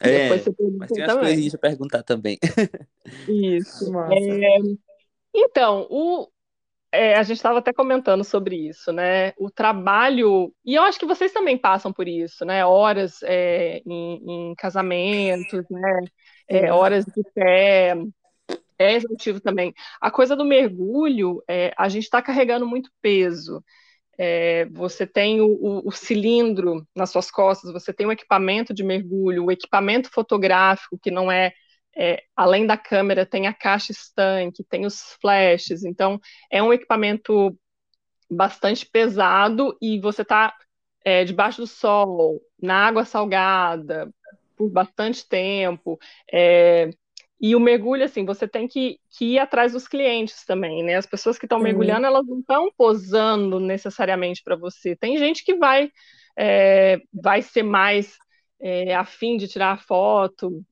É, 0.00 0.28
mas 0.28 0.44
tem 0.44 0.54
umas 0.58 0.90
coisinhas 0.90 1.52
pra 1.52 1.70
perguntar 1.70 2.02
também. 2.02 2.38
Isso. 3.28 3.92
É, 4.10 4.58
então, 5.34 5.86
o, 5.90 6.28
é, 6.92 7.16
a 7.16 7.22
gente 7.22 7.36
estava 7.36 7.58
até 7.58 7.72
comentando 7.72 8.22
sobre 8.22 8.68
isso, 8.68 8.92
né? 8.92 9.32
O 9.38 9.50
trabalho, 9.50 10.54
e 10.64 10.74
eu 10.74 10.82
acho 10.82 10.98
que 10.98 11.06
vocês 11.06 11.32
também 11.32 11.58
passam 11.58 11.92
por 11.92 12.06
isso, 12.06 12.44
né? 12.44 12.64
Horas 12.64 13.20
é, 13.22 13.82
em, 13.86 14.50
em, 14.50 14.54
casamentos, 14.54 15.64
né? 15.70 16.00
É, 16.48 16.72
horas 16.72 17.04
de 17.04 17.22
pé, 17.34 17.96
é 18.78 18.94
exaustivo 18.94 19.40
também. 19.40 19.72
A 20.00 20.10
coisa 20.10 20.36
do 20.36 20.44
mergulho, 20.44 21.42
é, 21.48 21.72
a 21.76 21.88
gente 21.88 22.04
está 22.04 22.22
carregando 22.22 22.66
muito 22.66 22.90
peso 23.00 23.62
é, 24.18 24.66
você 24.66 25.06
tem 25.06 25.40
o, 25.40 25.46
o, 25.46 25.88
o, 25.88 25.92
cilindro 25.92 26.86
nas 26.94 27.10
suas 27.10 27.30
costas, 27.30 27.72
você 27.72 27.92
tem 27.92 28.06
o 28.06 28.12
equipamento 28.12 28.72
de 28.72 28.82
mergulho, 28.84 29.44
o 29.44 29.52
equipamento 29.52 30.10
fotográfico, 30.10 30.98
que 30.98 31.10
não 31.10 31.30
é, 31.30 31.52
é, 31.96 32.22
além 32.36 32.66
da 32.66 32.76
câmera, 32.76 33.26
tem 33.26 33.46
a 33.46 33.52
caixa 33.52 33.92
estanque, 33.92 34.64
tem 34.64 34.86
os 34.86 35.16
flashes, 35.20 35.84
então 35.84 36.20
é 36.50 36.62
um 36.62 36.72
equipamento 36.72 37.56
bastante 38.30 38.86
pesado 38.86 39.76
e 39.80 40.00
você 40.00 40.22
está 40.22 40.54
é, 41.04 41.24
debaixo 41.24 41.60
do 41.60 41.66
sol, 41.66 42.40
na 42.60 42.86
água 42.86 43.04
salgada, 43.04 44.10
por 44.56 44.70
bastante 44.70 45.28
tempo, 45.28 45.98
é, 46.32 46.90
e 47.46 47.54
o 47.54 47.60
mergulho, 47.60 48.02
assim, 48.02 48.24
você 48.24 48.48
tem 48.48 48.66
que, 48.66 48.98
que 49.10 49.34
ir 49.34 49.38
atrás 49.38 49.72
dos 49.72 49.86
clientes 49.86 50.46
também, 50.46 50.82
né? 50.82 50.96
As 50.96 51.04
pessoas 51.04 51.38
que 51.38 51.44
estão 51.44 51.58
mergulhando, 51.58 52.06
elas 52.06 52.26
não 52.26 52.38
estão 52.40 52.72
posando 52.74 53.60
necessariamente 53.60 54.42
para 54.42 54.56
você. 54.56 54.96
Tem 54.96 55.18
gente 55.18 55.44
que 55.44 55.54
vai, 55.54 55.92
é, 56.38 57.02
vai 57.12 57.42
ser 57.42 57.62
mais 57.62 58.16
é, 58.58 58.94
afim 58.94 59.36
de 59.36 59.46
tirar 59.46 59.82
foto, 59.82 60.64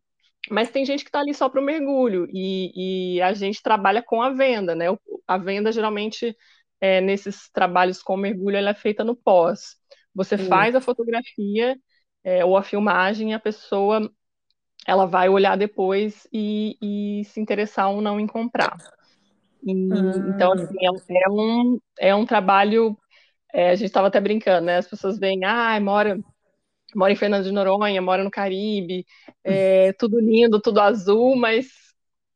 mas 0.49 0.71
tem 0.71 0.83
gente 0.87 1.05
que 1.05 1.11
está 1.11 1.21
ali 1.21 1.35
só 1.35 1.47
para 1.47 1.61
o 1.61 1.64
mergulho. 1.64 2.26
E, 2.33 3.17
e, 3.17 3.21
a 3.21 3.35
gente 3.35 3.62
trabalha 3.62 4.02
com 4.02 4.23
a 4.23 4.31
venda, 4.31 4.75
né? 4.75 4.87
A 5.26 5.37
venda, 5.37 5.71
geralmente, 5.73 6.35
é, 6.81 7.02
nesses 7.02 7.50
trabalhos 7.50 8.02
com 8.02 8.17
mergulho, 8.17 8.57
ela 8.57 8.71
é 8.71 8.75
feita 8.75 9.05
no 9.05 9.14
pós. 9.14 9.76
Você 10.14 10.38
faz 10.38 10.75
a 10.75 10.81
fotografia 10.81 11.76
é, 12.25 12.43
ou 12.47 12.57
a 12.57 12.62
filmagem, 12.62 13.35
a 13.35 13.38
pessoa 13.38 14.11
ela 14.86 15.06
vai 15.06 15.28
olhar 15.28 15.56
depois 15.56 16.26
e, 16.32 16.76
e 16.80 17.24
se 17.24 17.40
interessar 17.40 17.90
ou 17.90 18.00
não 18.00 18.18
em 18.18 18.26
comprar. 18.26 18.76
E, 19.62 19.72
Então, 19.72 20.52
assim, 20.52 20.76
é, 20.80 21.24
é, 21.26 21.30
um, 21.30 21.80
é 21.98 22.14
um 22.14 22.26
trabalho. 22.26 22.96
É, 23.52 23.70
a 23.70 23.74
gente 23.74 23.86
estava 23.88 24.08
até 24.08 24.20
brincando, 24.20 24.66
né? 24.66 24.78
As 24.78 24.88
pessoas 24.88 25.18
veem, 25.18 25.44
ah, 25.44 25.78
mora, 25.80 26.18
mora 26.94 27.12
em 27.12 27.16
Fernando 27.16 27.44
de 27.44 27.52
Noronha, 27.52 28.02
mora 28.02 28.24
no 28.24 28.30
Caribe, 28.30 29.06
é, 29.44 29.92
tudo 29.98 30.20
lindo, 30.20 30.60
tudo 30.60 30.80
azul, 30.80 31.36
mas 31.36 31.68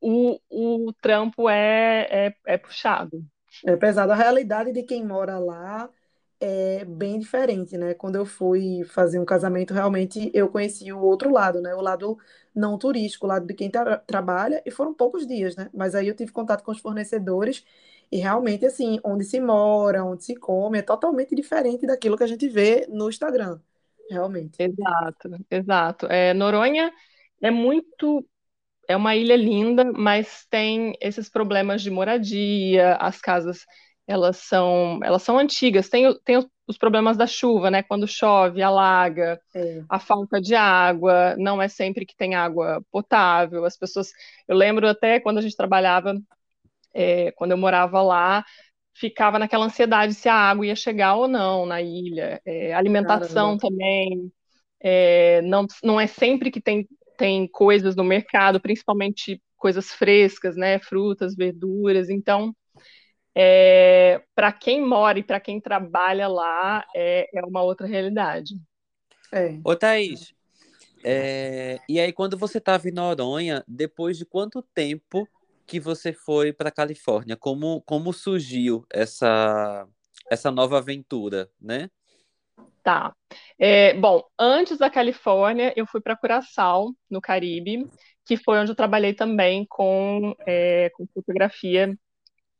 o, 0.01 0.39
o 0.51 0.93
trampo 1.01 1.49
é, 1.49 2.29
é, 2.29 2.35
é 2.47 2.59
puxado. 2.59 3.25
É 3.67 3.77
pesado. 3.77 4.13
A 4.13 4.17
realidade 4.17 4.73
de 4.73 4.83
quem 4.83 5.05
mora 5.05 5.39
lá 5.39 5.89
é 6.41 6.85
bem 6.85 7.19
diferente, 7.19 7.77
né? 7.79 7.95
Quando 7.95 8.17
eu 8.17 8.27
fui 8.27 8.85
fazer 8.85 9.19
um 9.19 9.25
casamento, 9.25 9.75
realmente 9.75 10.31
eu 10.35 10.49
conheci 10.49 10.93
o 10.93 11.01
outro 11.01 11.31
lado, 11.33 11.61
né? 11.61 11.75
O 11.75 11.81
lado 11.81 12.19
não 12.55 12.79
turístico, 12.79 13.27
o 13.27 13.29
lado 13.29 13.47
de 13.47 13.55
quem 13.55 13.71
tra 13.71 13.99
trabalha, 13.99 14.63
e 14.67 14.71
foram 14.71 14.95
poucos 14.95 15.27
dias, 15.27 15.57
né? 15.57 15.71
Mas 15.75 15.95
aí 15.95 16.09
eu 16.09 16.15
tive 16.17 16.33
contato 16.33 16.63
com 16.65 16.73
os 16.73 16.81
fornecedores 16.81 17.65
e 18.11 18.19
realmente, 18.19 18.65
assim, 18.67 19.01
onde 19.05 19.25
se 19.25 19.41
mora, 19.41 20.05
onde 20.05 20.25
se 20.25 20.35
come, 20.37 20.79
é 20.79 20.83
totalmente 20.83 21.35
diferente 21.35 21.87
daquilo 21.87 22.17
que 22.17 22.25
a 22.25 22.27
gente 22.27 22.49
vê 22.49 22.87
no 22.89 23.09
Instagram, 23.09 23.61
realmente. 24.11 24.59
Exato, 24.59 25.29
exato. 25.51 26.07
É, 26.07 26.33
Noronha 26.33 26.93
é 27.43 27.51
muito 27.51 28.27
é 28.89 28.97
uma 28.97 29.17
ilha 29.17 29.37
linda, 29.37 29.85
mas 29.85 30.47
tem 30.51 30.95
esses 31.01 31.29
problemas 31.29 31.83
de 31.83 31.91
moradia, 31.91 32.97
as 32.97 33.21
casas 33.21 33.67
elas 34.07 34.37
são, 34.39 35.01
elas 35.03 35.23
são 35.23 35.39
antigas. 35.39 35.89
Tem, 35.89 36.15
tem 36.25 36.39
os 36.67 36.79
problemas 36.79 37.17
da 37.17 37.27
chuva, 37.27 37.71
né? 37.71 37.83
Quando 37.83 38.07
chove, 38.07 38.63
alaga, 38.63 39.41
é. 39.55 39.83
a 39.89 39.99
falta 39.99 40.41
de 40.41 40.55
água, 40.55 41.35
não 41.37 41.61
é 41.61 41.69
sempre 41.69 42.07
que 42.07 42.17
tem 42.17 42.35
água 42.35 42.83
potável. 42.91 43.65
As 43.65 43.77
pessoas, 43.77 44.11
eu 44.47 44.57
lembro 44.57 44.89
até 44.89 45.21
quando 45.21 45.39
a 45.39 45.41
gente 45.43 45.57
trabalhava, 45.57 46.15
é, 46.95 47.33
quando 47.33 47.53
eu 47.53 47.59
morava 47.59 48.03
lá, 48.03 48.45
ficava 48.95 49.39
naquela 49.39 49.67
ansiedade 49.67 50.15
se 50.15 50.29
a 50.29 50.35
água 50.35 50.67
ia 50.67 50.77
chegar 50.77 51.15
ou 51.17 51.29
não 51.29 51.67
na 51.67 51.83
ilha. 51.83 52.41
É, 52.45 52.75
alimentação 52.75 53.57
Caramba. 53.57 53.61
também. 53.61 54.33
É, 54.81 55.43
não, 55.43 55.67
não 55.83 56.01
é 56.01 56.07
sempre 56.07 56.51
que 56.51 56.61
tem, 56.61 56.89
tem 57.17 57.47
coisas 57.49 57.97
no 57.97 58.05
mercado, 58.05 58.61
principalmente 58.61 59.41
coisas 59.57 59.91
frescas, 59.91 60.57
né? 60.57 60.79
Frutas, 60.79 61.35
verduras. 61.35 62.09
Então, 62.09 62.55
é, 63.39 64.23
para 64.35 64.51
quem 64.51 64.81
mora 64.81 65.19
e 65.19 65.23
para 65.23 65.39
quem 65.39 65.61
trabalha 65.61 66.27
lá, 66.27 66.83
é, 66.95 67.29
é 67.39 67.45
uma 67.45 67.63
outra 67.63 67.87
realidade. 67.87 68.55
É. 69.31 69.59
Ô, 69.63 69.77
Thaís, 69.77 70.33
é, 71.05 71.79
e 71.87 72.01
aí 72.01 72.15
quando 72.15 72.39
você 72.39 72.57
estava 72.57 72.89
em 72.89 72.93
Noronha, 72.93 73.63
depois 73.69 74.17
de 74.17 74.25
quanto 74.25 74.63
tempo 74.63 75.29
que 75.67 75.79
você 75.79 76.15
foi 76.15 76.51
para 76.51 76.71
Califórnia? 76.71 77.37
Como, 77.37 77.83
como 77.83 78.11
surgiu 78.11 78.87
essa, 78.91 79.87
essa 80.31 80.51
nova 80.51 80.79
aventura, 80.79 81.51
né? 81.61 81.91
Tá. 82.83 83.15
É, 83.59 83.93
bom, 83.95 84.23
antes 84.39 84.79
da 84.79 84.89
Califórnia, 84.89 85.75
eu 85.77 85.87
fui 85.87 86.01
para 86.01 86.17
Curaçao, 86.17 86.95
no 87.11 87.21
Caribe, 87.21 87.85
que 88.25 88.39
foi 88.39 88.59
onde 88.59 88.71
eu 88.71 88.77
trabalhei 88.77 89.13
também 89.13 89.67
com, 89.69 90.35
é, 90.47 90.89
com 90.95 91.07
fotografia 91.13 91.95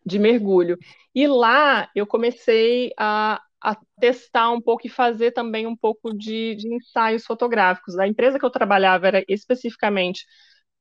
de 0.07 0.19
mergulho. 0.19 0.79
E 1.15 1.27
lá 1.27 1.91
eu 1.95 2.07
comecei 2.07 2.93
a, 2.99 3.43
a 3.63 3.77
testar 4.01 4.51
um 4.53 4.61
pouco 4.63 4.87
e 4.87 4.91
fazer 4.91 5.33
também 5.33 5.67
um 5.67 5.77
pouco 5.77 6.15
de, 6.17 6.55
de 6.57 6.75
ensaios 6.75 7.25
fotográficos. 7.27 7.99
A 7.99 8.09
empresa 8.09 8.39
que 8.39 8.45
eu 8.47 8.51
trabalhava 8.51 9.09
era 9.09 9.25
especificamente 9.29 10.25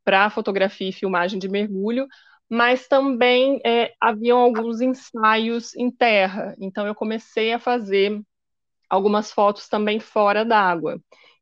para 0.03 0.29
fotografia 0.29 0.89
e 0.89 0.93
filmagem 0.93 1.39
de 1.39 1.49
mergulho, 1.49 2.07
mas 2.49 2.87
também 2.87 3.59
é, 3.65 3.93
haviam 3.99 4.39
alguns 4.39 4.81
ensaios 4.81 5.75
em 5.75 5.89
terra. 5.91 6.55
Então 6.59 6.85
eu 6.87 6.95
comecei 6.95 7.53
a 7.53 7.59
fazer 7.59 8.21
algumas 8.89 9.31
fotos 9.31 9.67
também 9.67 9.99
fora 9.99 10.45
d'água. 10.45 10.99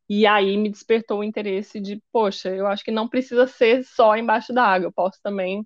E 0.10 0.26
aí 0.28 0.58
me 0.58 0.70
despertou 0.70 1.20
o 1.20 1.24
interesse 1.24 1.80
de, 1.80 2.02
poxa, 2.12 2.50
eu 2.50 2.68
acho 2.68 2.84
que 2.84 2.92
não 2.92 3.08
precisa 3.08 3.48
ser 3.48 3.84
só 3.86 4.16
embaixo 4.18 4.54
d'água, 4.54 4.88
eu 4.88 4.94
posso 4.94 5.20
também 5.24 5.66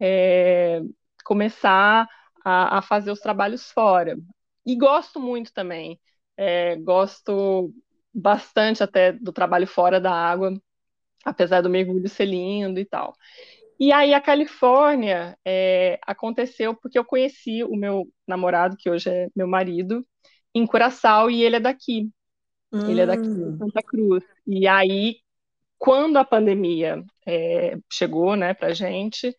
é, 0.00 0.80
começar 1.24 2.08
a, 2.44 2.78
a, 2.78 2.82
fazer 2.82 3.10
os 3.10 3.20
trabalhos 3.20 3.70
fora. 3.70 4.16
E 4.66 4.76
gosto 4.76 5.18
muito 5.20 5.52
também, 5.52 6.00
é, 6.36 6.76
gosto 6.76 7.72
bastante 8.12 8.82
até 8.82 9.12
do 9.12 9.32
trabalho 9.32 9.66
fora 9.66 10.00
da 10.00 10.12
água, 10.12 10.52
apesar 11.24 11.60
do 11.62 11.70
mergulho 11.70 12.08
ser 12.08 12.26
lindo 12.26 12.78
e 12.78 12.84
tal. 12.84 13.14
E 13.78 13.92
aí 13.92 14.14
a 14.14 14.20
Califórnia 14.20 15.36
é, 15.44 15.98
aconteceu 16.06 16.74
porque 16.74 16.98
eu 16.98 17.04
conheci 17.04 17.64
o 17.64 17.74
meu 17.74 18.08
namorado, 18.26 18.76
que 18.76 18.88
hoje 18.88 19.10
é 19.10 19.28
meu 19.34 19.48
marido, 19.48 20.06
em 20.54 20.66
Curaçao, 20.66 21.30
e 21.30 21.42
ele 21.42 21.56
é 21.56 21.60
daqui. 21.60 22.08
Hum. 22.72 22.88
Ele 22.88 23.00
é 23.00 23.06
daqui 23.06 23.22
de 23.22 23.42
hum. 23.42 23.58
Santa 23.58 23.82
Cruz. 23.82 24.24
E 24.46 24.68
aí, 24.68 25.16
quando 25.76 26.16
a 26.16 26.24
pandemia 26.24 27.02
é, 27.26 27.76
chegou 27.92 28.36
né, 28.36 28.54
pra 28.54 28.72
gente, 28.72 29.34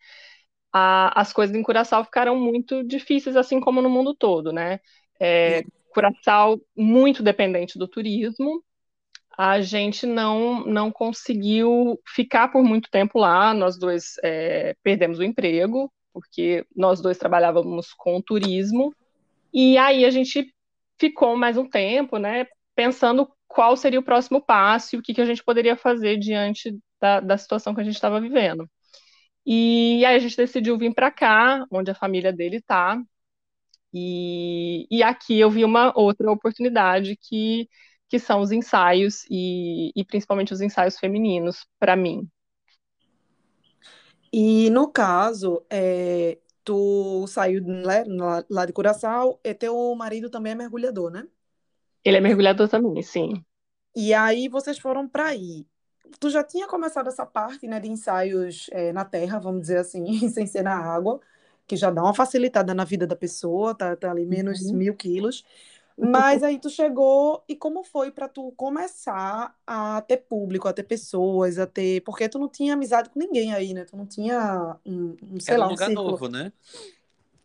a, 0.78 1.18
as 1.18 1.32
coisas 1.32 1.56
em 1.56 1.62
Curaçao 1.62 2.04
ficaram 2.04 2.36
muito 2.36 2.84
difíceis, 2.84 3.34
assim 3.34 3.58
como 3.58 3.80
no 3.80 3.88
mundo 3.88 4.14
todo, 4.14 4.52
né? 4.52 4.78
É, 5.18 5.62
Curaçao 5.90 6.60
muito 6.76 7.22
dependente 7.22 7.78
do 7.78 7.88
turismo, 7.88 8.62
a 9.38 9.60
gente 9.62 10.06
não, 10.06 10.66
não 10.66 10.92
conseguiu 10.92 11.98
ficar 12.06 12.48
por 12.48 12.62
muito 12.62 12.90
tempo 12.90 13.18
lá. 13.18 13.54
Nós 13.54 13.78
dois 13.78 14.16
é, 14.22 14.74
perdemos 14.82 15.18
o 15.18 15.22
emprego, 15.24 15.90
porque 16.12 16.66
nós 16.76 17.00
dois 17.00 17.16
trabalhávamos 17.16 17.94
com 17.94 18.20
turismo. 18.20 18.94
E 19.52 19.78
aí 19.78 20.04
a 20.04 20.10
gente 20.10 20.52
ficou 20.98 21.36
mais 21.36 21.56
um 21.56 21.68
tempo, 21.68 22.18
né, 22.18 22.46
pensando 22.74 23.30
qual 23.48 23.76
seria 23.76 24.00
o 24.00 24.04
próximo 24.04 24.42
passo 24.42 24.94
e 24.94 24.98
o 24.98 25.02
que, 25.02 25.14
que 25.14 25.20
a 25.22 25.26
gente 25.26 25.42
poderia 25.42 25.76
fazer 25.76 26.18
diante 26.18 26.78
da, 27.00 27.20
da 27.20 27.38
situação 27.38 27.74
que 27.74 27.80
a 27.80 27.84
gente 27.84 27.94
estava 27.94 28.20
vivendo. 28.20 28.68
E 29.46 30.04
aí 30.04 30.16
a 30.16 30.18
gente 30.18 30.36
decidiu 30.36 30.76
vir 30.76 30.92
para 30.94 31.10
cá, 31.10 31.64
onde 31.70 31.90
a 31.90 31.94
família 31.94 32.32
dele 32.32 32.56
está. 32.56 33.00
E, 33.94 34.86
e 34.90 35.02
aqui 35.02 35.38
eu 35.38 35.50
vi 35.50 35.64
uma 35.64 35.92
outra 35.96 36.30
oportunidade 36.30 37.16
que 37.16 37.68
que 38.08 38.18
são 38.18 38.40
os 38.40 38.52
ensaios 38.52 39.24
e, 39.30 39.90
e 39.96 40.04
principalmente 40.04 40.52
os 40.52 40.60
ensaios 40.60 40.98
femininos, 40.98 41.66
para 41.78 41.96
mim. 41.96 42.28
E 44.32 44.70
no 44.70 44.90
caso, 44.90 45.64
é, 45.70 46.38
tu 46.62 47.26
saiu 47.26 47.62
né, 47.62 48.04
lá 48.50 48.66
de 48.66 48.72
Curaçao 48.72 49.40
e 49.42 49.54
teu 49.54 49.94
marido 49.94 50.30
também 50.30 50.52
é 50.52 50.54
mergulhador, 50.54 51.10
né? 51.10 51.26
Ele 52.04 52.18
é 52.18 52.20
mergulhador 52.20 52.68
também, 52.68 53.02
sim. 53.02 53.44
E 53.94 54.12
aí 54.12 54.48
vocês 54.48 54.78
foram 54.78 55.08
para 55.08 55.26
aí. 55.26 55.66
Tu 56.18 56.30
já 56.30 56.42
tinha 56.42 56.66
começado 56.66 57.08
essa 57.08 57.26
parte, 57.26 57.66
né, 57.66 57.80
de 57.80 57.88
ensaios 57.88 58.68
é, 58.72 58.92
na 58.92 59.04
terra, 59.04 59.38
vamos 59.38 59.62
dizer 59.62 59.78
assim, 59.78 60.04
sem 60.28 60.46
ser 60.46 60.62
na 60.62 60.76
água, 60.76 61.20
que 61.66 61.76
já 61.76 61.90
dá 61.90 62.02
uma 62.02 62.14
facilitada 62.14 62.74
na 62.74 62.84
vida 62.84 63.06
da 63.06 63.16
pessoa, 63.16 63.74
tá, 63.74 63.94
tá 63.96 64.10
ali 64.10 64.24
menos 64.24 64.62
uhum. 64.62 64.76
mil 64.76 64.94
quilos. 64.94 65.44
Mas 65.98 66.42
aí 66.42 66.58
tu 66.58 66.68
chegou 66.68 67.42
e 67.48 67.56
como 67.56 67.82
foi 67.82 68.10
para 68.10 68.28
tu 68.28 68.52
começar 68.54 69.56
a 69.66 70.02
ter 70.02 70.18
público, 70.18 70.68
a 70.68 70.72
ter 70.72 70.82
pessoas, 70.82 71.58
a 71.58 71.66
ter. 71.66 72.02
Porque 72.02 72.28
tu 72.28 72.38
não 72.38 72.50
tinha 72.50 72.74
amizade 72.74 73.08
com 73.08 73.18
ninguém 73.18 73.54
aí, 73.54 73.72
né? 73.72 73.86
Tu 73.86 73.96
não 73.96 74.04
tinha 74.04 74.76
um, 74.84 75.16
um 75.22 75.40
sei 75.40 75.54
Era 75.54 75.62
lá, 75.62 75.68
um 75.68 75.70
lugar 75.70 75.86
círculo. 75.86 76.10
novo, 76.10 76.28
né? 76.28 76.52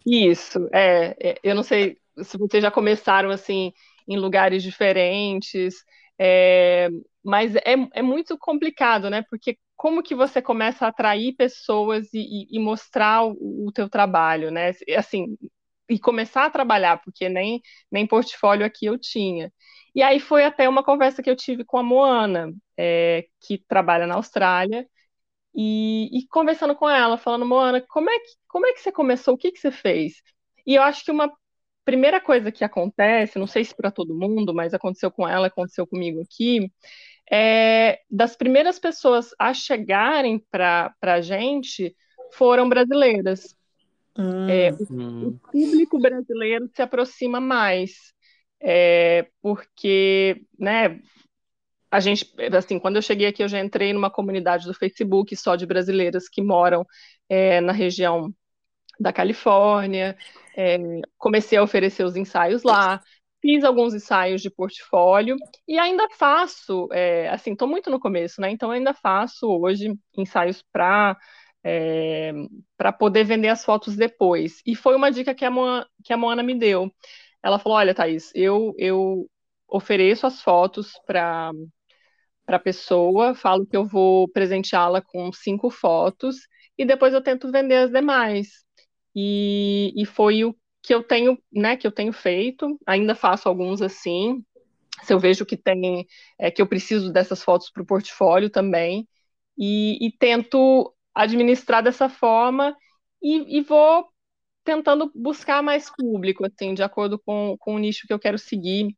Isso, 0.06 0.67
é, 0.74 1.15
é, 1.19 1.39
Eu 1.41 1.56
não 1.56 1.63
sei 1.63 1.97
se 2.24 2.38
vocês 2.38 2.62
já 2.62 2.69
começaram 2.69 3.30
assim 3.30 3.71
em 4.06 4.17
lugares 4.17 4.62
diferentes, 4.62 5.86
é, 6.19 6.89
mas 7.24 7.56
é, 7.56 7.76
é 7.94 8.02
muito 8.02 8.38
complicado, 8.38 9.10
né? 9.10 9.24
Porque 9.30 9.58
como 9.76 10.04
que 10.04 10.16
você 10.16 10.42
começa 10.42 10.86
a 10.86 10.90
atrair 10.90 11.36
pessoas 11.36 12.14
e, 12.14 12.20
e, 12.20 12.58
e 12.58 12.60
mostrar 12.60 13.24
o, 13.26 13.68
o 13.68 13.72
teu 13.72 13.90
trabalho, 13.90 14.52
né? 14.52 14.72
Assim, 14.98 15.38
e 15.90 16.00
começar 16.00 16.46
a 16.46 16.50
trabalhar, 16.50 17.02
porque 17.04 17.28
nem, 17.30 17.62
nem 17.92 18.08
portfólio 18.08 18.66
aqui 18.66 18.86
eu 18.86 18.98
tinha. 18.98 19.52
E 19.94 20.02
aí 20.02 20.20
foi 20.20 20.44
até 20.46 20.68
uma 20.70 20.84
conversa 20.84 21.22
que 21.22 21.30
eu 21.30 21.36
tive 21.36 21.66
com 21.66 21.78
a 21.78 21.84
Moana, 21.84 22.54
é, 22.78 23.26
que 23.42 23.58
trabalha 23.58 24.08
na 24.08 24.16
Austrália, 24.16 24.88
e, 25.54 26.10
e, 26.20 26.28
conversando 26.28 26.76
com 26.76 26.90
ela, 26.90 27.18
falando, 27.18 27.46
Moana, 27.46 27.82
como 27.90 28.10
é 28.10 28.20
que, 28.20 28.30
como 28.48 28.66
é 28.66 28.74
que 28.74 28.80
você 28.82 28.92
começou? 28.92 29.34
O 29.36 29.38
que, 29.38 29.52
que 29.52 29.60
você 29.60 29.72
fez? 29.72 30.14
E 30.66 30.76
eu 30.76 30.82
acho 30.84 31.04
que 31.04 31.12
uma 31.12 31.32
primeira 31.84 32.22
coisa 32.22 32.52
que 32.52 32.64
acontece, 32.64 33.38
não 33.40 33.48
sei 33.48 33.66
se 33.66 33.76
para 33.76 33.92
todo 33.92 34.18
mundo, 34.18 34.54
mas 34.54 34.74
aconteceu 34.74 35.12
com 35.12 35.28
ela, 35.28 35.48
aconteceu 35.48 35.86
comigo 35.88 36.22
aqui, 36.22 36.72
é, 37.30 38.00
das 38.10 38.36
primeiras 38.36 38.80
pessoas 38.80 39.34
a 39.38 39.54
chegarem 39.54 40.40
para 40.50 40.94
a 41.02 41.22
gente 41.22 41.96
foram 42.34 42.70
brasileiras. 42.70 43.56
Hum, 44.18 44.50
é, 44.50 44.72
o, 44.72 44.94
hum. 44.94 45.28
o, 45.28 45.52
público 45.52 46.00
brasileiro 46.00 46.70
se 46.74 46.82
aproxima 46.82 47.40
mais, 47.40 48.14
é, 48.60 49.28
porque, 49.42 50.42
né, 50.60 51.00
a 51.90 52.00
gente, 52.00 52.34
assim, 52.56 52.80
quando 52.80 52.98
eu 52.98 53.02
cheguei 53.02 53.28
aqui, 53.28 53.44
eu 53.44 53.48
já 53.48 53.60
entrei 53.60 53.92
numa 53.94 54.10
comunidade 54.10 54.66
do 54.66 54.74
Facebook 54.74 55.36
só 55.36 55.56
de 55.56 55.66
brasileiras 55.66 56.30
que 56.30 56.42
moram 56.42 56.86
é, 57.28 57.60
na 57.60 57.74
região 57.74 58.34
da 59.00 59.12
Califórnia, 59.12 60.18
é, 60.56 60.78
comecei 61.18 61.58
a 61.58 61.64
oferecer 61.64 62.04
os 62.04 62.16
ensaios 62.16 62.64
lá, 62.64 63.02
fiz 63.41 63.63
alguns 63.63 63.93
ensaios 63.93 64.41
de 64.41 64.49
portfólio 64.49 65.36
e 65.67 65.77
ainda 65.80 66.08
faço, 66.17 66.88
é, 66.91 67.30
assim, 67.30 67.54
estou 67.54 67.67
muito 67.67 67.89
no 67.89 67.99
começo, 67.99 68.39
né? 68.41 68.51
Então 68.51 68.71
ainda 68.71 68.93
faço 68.93 69.47
hoje 69.47 69.93
ensaios 70.17 70.63
para 70.71 71.17
é, 71.63 72.32
para 72.77 72.91
poder 72.91 73.23
vender 73.23 73.49
as 73.49 73.63
fotos 73.63 73.95
depois. 73.95 74.62
E 74.65 74.75
foi 74.75 74.95
uma 74.95 75.12
dica 75.12 75.34
que 75.36 75.45
a, 75.45 75.51
Moana, 75.51 75.88
que 76.04 76.13
a 76.13 76.17
Moana 76.17 76.43
me 76.43 76.58
deu. 76.58 76.91
Ela 77.43 77.60
falou: 77.60 77.77
Olha, 77.77 77.93
Thaís, 77.95 78.32
eu, 78.36 78.73
eu 78.77 79.30
ofereço 79.67 80.27
as 80.27 80.41
fotos 80.41 80.93
para 81.06 81.51
a 82.47 82.60
pessoa, 82.60 83.34
falo 83.36 83.65
que 83.65 83.75
eu 83.77 83.86
vou 83.86 84.27
presenteá-la 84.30 85.01
com 85.01 85.32
cinco 85.32 85.69
fotos 85.69 86.38
e 86.77 86.86
depois 86.86 87.13
eu 87.13 87.21
tento 87.23 87.51
vender 87.51 87.75
as 87.77 87.91
demais. 87.91 88.49
E, 89.15 89.93
e 89.95 90.06
foi 90.06 90.43
o 90.45 90.56
que 90.84 90.94
eu 90.94 91.04
tenho, 91.04 91.38
né, 91.52 91.78
que 91.78 91.86
eu 91.88 91.91
tenho 91.91 92.13
feito, 92.13 92.80
ainda 92.88 93.15
faço 93.15 93.48
alguns 93.50 93.82
assim. 93.82 94.44
Se 95.04 95.13
eu 95.13 95.20
vejo 95.20 95.46
que 95.46 95.58
tem, 95.58 96.08
é, 96.39 96.52
que 96.52 96.62
eu 96.62 96.67
preciso 96.67 97.12
dessas 97.12 97.44
fotos 97.44 97.70
para 97.72 97.84
o 97.84 97.86
portfólio 97.86 98.50
também, 98.50 99.08
e, 99.58 100.06
e 100.08 100.12
tento 100.17 100.94
administrar 101.15 101.84
dessa 101.84 102.10
forma 102.10 102.76
e, 103.22 103.58
e 103.60 103.62
vou 103.62 104.08
tentando 104.63 105.12
buscar 105.15 105.63
mais 105.63 105.89
público, 105.91 106.46
assim, 106.46 106.74
de 106.74 106.84
acordo 106.84 107.20
com, 107.20 107.58
com 107.60 107.76
o 107.76 107.80
nicho 107.80 108.08
que 108.08 108.13
eu 108.13 108.20
quero 108.20 108.38
seguir, 108.39 108.96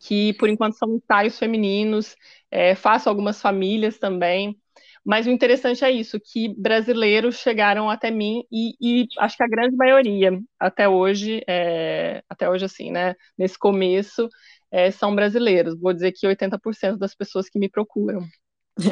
que 0.00 0.32
por 0.34 0.48
enquanto 0.48 0.76
são 0.76 0.94
ensaios 0.96 1.38
femininos, 1.38 2.16
é, 2.50 2.74
faço 2.74 3.08
algumas 3.08 3.40
famílias 3.40 3.98
também. 3.98 4.60
Mas 5.04 5.26
o 5.26 5.30
interessante 5.30 5.84
é 5.84 5.90
isso, 5.90 6.18
que 6.20 6.54
brasileiros 6.56 7.36
chegaram 7.36 7.88
até 7.88 8.10
mim 8.10 8.44
e, 8.50 8.74
e 8.80 9.06
acho 9.18 9.36
que 9.36 9.42
a 9.42 9.48
grande 9.48 9.76
maioria, 9.76 10.38
até 10.58 10.88
hoje, 10.88 11.42
é, 11.48 12.22
até 12.28 12.48
hoje 12.48 12.64
assim, 12.64 12.90
né, 12.90 13.14
nesse 13.36 13.58
começo, 13.58 14.28
é, 14.70 14.90
são 14.90 15.14
brasileiros. 15.14 15.78
Vou 15.80 15.92
dizer 15.92 16.12
que 16.12 16.26
80% 16.26 16.96
das 16.96 17.14
pessoas 17.14 17.48
que 17.48 17.58
me 17.58 17.68
procuram. 17.68 18.26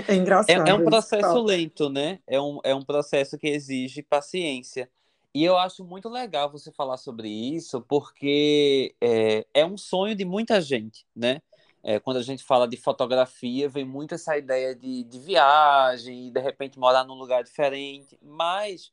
É 0.09 0.15
engraçado. 0.15 0.67
É, 0.67 0.71
é 0.71 0.75
um 0.75 0.85
processo 0.85 1.43
lento, 1.43 1.89
né? 1.89 2.19
É 2.27 2.41
um, 2.41 2.59
é 2.65 2.75
um 2.75 2.83
processo 2.83 3.39
que 3.39 3.47
exige 3.47 4.03
paciência. 4.03 4.91
E 5.33 5.45
eu 5.45 5.57
acho 5.57 5.85
muito 5.85 6.09
legal 6.09 6.51
você 6.51 6.73
falar 6.73 6.97
sobre 6.97 7.29
isso, 7.29 7.81
porque 7.83 8.95
é, 9.01 9.47
é 9.53 9.67
um 9.67 9.77
sonho 9.77 10.15
de 10.15 10.25
muita 10.25 10.61
gente, 10.61 11.07
né? 11.15 11.43
É, 11.89 12.01
quando 12.01 12.17
a 12.17 12.23
gente 12.23 12.43
fala 12.43 12.67
de 12.67 12.77
fotografia, 12.77 13.69
vem 13.69 13.85
muito 13.85 14.13
essa 14.13 14.37
ideia 14.37 14.75
de, 14.75 15.05
de 15.05 15.21
viagem, 15.21 16.33
de 16.33 16.41
repente 16.41 16.81
morar 16.81 17.05
num 17.05 17.15
lugar 17.15 17.45
diferente, 17.45 18.19
mas 18.21 18.91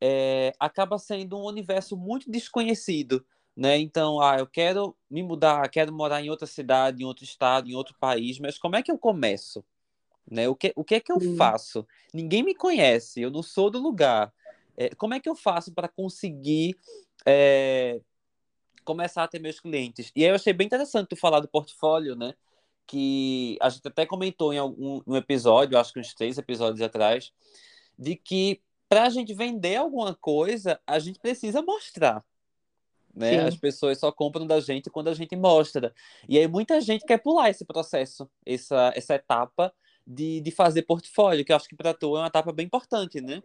é, 0.00 0.52
acaba 0.58 0.98
sendo 0.98 1.38
um 1.38 1.44
universo 1.44 1.96
muito 1.96 2.28
desconhecido, 2.28 3.24
né? 3.56 3.78
Então, 3.78 4.20
ah, 4.20 4.38
eu 4.40 4.46
quero 4.48 4.96
me 5.08 5.22
mudar, 5.22 5.68
quero 5.68 5.92
morar 5.92 6.20
em 6.20 6.30
outra 6.30 6.48
cidade, 6.48 7.00
em 7.00 7.06
outro 7.06 7.22
estado, 7.22 7.70
em 7.70 7.76
outro 7.76 7.94
país, 8.00 8.40
mas 8.40 8.58
como 8.58 8.74
é 8.74 8.82
que 8.82 8.90
eu 8.90 8.98
começo? 8.98 9.64
Né? 10.28 10.48
O, 10.48 10.56
que, 10.56 10.72
o 10.74 10.82
que 10.82 10.96
é 10.96 11.00
que 11.00 11.12
eu 11.12 11.20
faço? 11.36 11.86
Ninguém 12.12 12.42
me 12.42 12.56
conhece, 12.56 13.22
eu 13.22 13.30
não 13.30 13.44
sou 13.44 13.70
do 13.70 13.78
lugar. 13.78 14.34
É, 14.76 14.92
como 14.96 15.14
é 15.14 15.20
que 15.20 15.28
eu 15.28 15.36
faço 15.36 15.72
para 15.72 15.86
conseguir 15.86 16.76
é, 17.24 18.00
começar 18.84 19.24
a 19.24 19.28
ter 19.28 19.38
meus 19.38 19.60
clientes? 19.60 20.10
E 20.14 20.24
aí 20.24 20.30
eu 20.30 20.34
achei 20.34 20.52
bem 20.52 20.66
interessante 20.66 21.08
tu 21.08 21.16
falar 21.16 21.40
do 21.40 21.48
portfólio, 21.48 22.14
né? 22.14 22.34
Que 22.86 23.56
a 23.60 23.68
gente 23.68 23.86
até 23.86 24.04
comentou 24.04 24.52
em 24.52 24.58
algum 24.58 25.00
um 25.06 25.16
episódio, 25.16 25.78
acho 25.78 25.92
que 25.92 26.00
uns 26.00 26.14
três 26.14 26.38
episódios 26.38 26.82
atrás, 26.82 27.32
de 27.98 28.16
que 28.16 28.60
para 28.88 29.04
a 29.04 29.10
gente 29.10 29.32
vender 29.32 29.76
alguma 29.76 30.14
coisa, 30.14 30.78
a 30.86 30.98
gente 30.98 31.18
precisa 31.18 31.62
mostrar. 31.62 32.22
Né? 33.14 33.40
As 33.40 33.56
pessoas 33.56 33.98
só 33.98 34.10
compram 34.10 34.46
da 34.46 34.60
gente 34.60 34.90
quando 34.90 35.08
a 35.08 35.14
gente 35.14 35.36
mostra. 35.36 35.94
E 36.28 36.38
aí 36.38 36.46
muita 36.46 36.80
gente 36.80 37.04
quer 37.04 37.18
pular 37.18 37.50
esse 37.50 37.64
processo, 37.64 38.28
essa, 38.44 38.92
essa 38.94 39.14
etapa 39.14 39.72
de, 40.06 40.40
de 40.40 40.50
fazer 40.50 40.82
portfólio, 40.82 41.44
que 41.44 41.52
eu 41.52 41.56
acho 41.56 41.68
que 41.68 41.76
para 41.76 41.94
tu 41.94 42.16
é 42.16 42.20
uma 42.20 42.26
etapa 42.26 42.52
bem 42.52 42.66
importante, 42.66 43.20
né? 43.20 43.42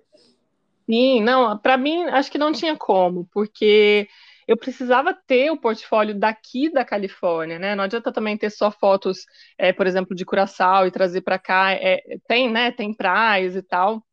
Sim, 0.89 1.21
não, 1.21 1.58
para 1.58 1.78
mim 1.78 2.04
acho 2.04 2.32
que 2.32 2.38
não 2.38 2.52
tinha 2.54 2.76
como, 2.78 3.26
porque 3.34 4.08
eu 4.48 4.58
precisava 4.58 5.14
ter 5.28 5.52
o 5.52 5.60
portfólio 5.60 6.18
daqui 6.18 6.72
da 6.72 6.86
Califórnia, 6.86 7.60
né? 7.60 7.76
Não 7.76 7.84
adianta 7.84 8.12
também 8.14 8.38
ter 8.38 8.50
só 8.50 8.72
fotos, 8.72 9.26
é, 9.58 9.74
por 9.74 9.86
exemplo, 9.88 10.16
de 10.16 10.26
Curaçao 10.26 10.88
e 10.88 10.92
trazer 10.92 11.22
para 11.22 11.38
cá. 11.40 11.74
É, 11.74 12.00
tem, 12.28 12.50
né? 12.50 12.72
Tem 12.72 12.94
praias 12.94 13.56
e 13.56 13.62
tal, 13.62 14.04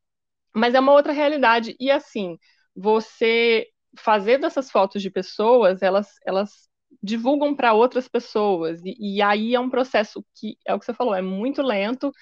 mas 0.55 0.75
é 0.75 0.81
uma 0.81 0.93
outra 0.93 1.13
realidade. 1.13 1.77
E 1.81 1.91
assim, 1.91 2.39
você 2.75 3.67
fazer 3.99 4.39
dessas 4.39 4.71
fotos 4.71 5.03
de 5.03 5.11
pessoas, 5.11 5.83
elas, 5.83 6.09
elas 6.27 6.69
divulgam 7.03 7.55
para 7.55 7.73
outras 7.75 8.09
pessoas. 8.09 8.81
E, 8.85 9.17
e, 9.19 9.23
aí 9.23 9.55
é 9.55 9.61
um 9.61 9.71
processo 9.71 10.25
que, 10.35 10.57
é 10.67 10.75
o 10.75 10.79
que 10.79 10.85
você 10.85 10.95
falou, 10.95 11.15
é 11.15 11.23
muito 11.23 11.63
lento, 11.63 12.13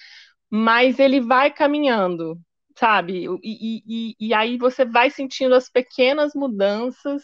mas 0.51 0.99
ele 0.99 1.21
vai 1.21 1.51
caminhando, 1.53 2.39
sabe? 2.77 3.27
E, 3.43 3.83
e, 3.87 4.17
e 4.29 4.35
aí 4.35 4.59
você 4.59 4.85
vai 4.85 5.11
sentindo 5.11 5.55
as 5.55 5.69
pequenas 5.71 6.35
mudanças 6.35 7.23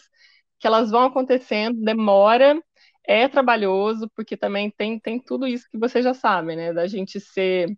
que 0.59 0.67
elas 0.67 0.91
vão 0.91 1.03
acontecendo, 1.05 1.81
demora, 1.81 2.61
é 3.07 3.27
trabalhoso, 3.27 4.09
porque 4.15 4.37
também 4.37 4.69
tem, 4.69 4.99
tem 4.99 5.19
tudo 5.19 5.47
isso 5.47 5.67
que 5.71 5.77
você 5.77 6.01
já 6.01 6.13
sabe, 6.13 6.55
né? 6.55 6.73
Da 6.73 6.85
gente 6.85 7.19
ser 7.19 7.75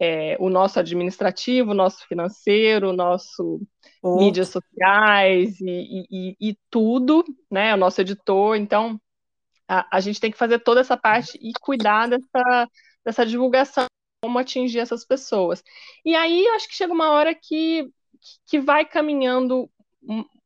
é, 0.00 0.36
o 0.40 0.48
nosso 0.48 0.80
administrativo, 0.80 1.72
o 1.72 1.74
nosso 1.74 2.06
financeiro, 2.06 2.90
o 2.90 2.92
nosso 2.92 3.60
oh. 4.02 4.16
mídias 4.16 4.48
sociais 4.48 5.60
e, 5.60 6.06
e, 6.10 6.36
e, 6.40 6.58
tudo, 6.70 7.24
né? 7.50 7.74
O 7.74 7.76
nosso 7.76 8.00
editor. 8.00 8.56
Então, 8.56 9.00
a, 9.68 9.96
a, 9.96 10.00
gente 10.00 10.20
tem 10.20 10.30
que 10.30 10.38
fazer 10.38 10.58
toda 10.60 10.80
essa 10.80 10.96
parte 10.96 11.38
e 11.40 11.52
cuidar 11.60 12.08
dessa, 12.08 12.68
dessa 13.04 13.26
divulgação, 13.26 13.86
como 14.22 14.38
atingir 14.38 14.78
essas 14.78 15.04
pessoas. 15.04 15.62
E 16.04 16.14
aí, 16.14 16.46
acho 16.48 16.68
que 16.68 16.74
chega 16.74 16.92
uma 16.92 17.10
hora 17.10 17.34
que, 17.34 17.88
que 18.46 18.58
vai 18.58 18.84
caminhando 18.84 19.70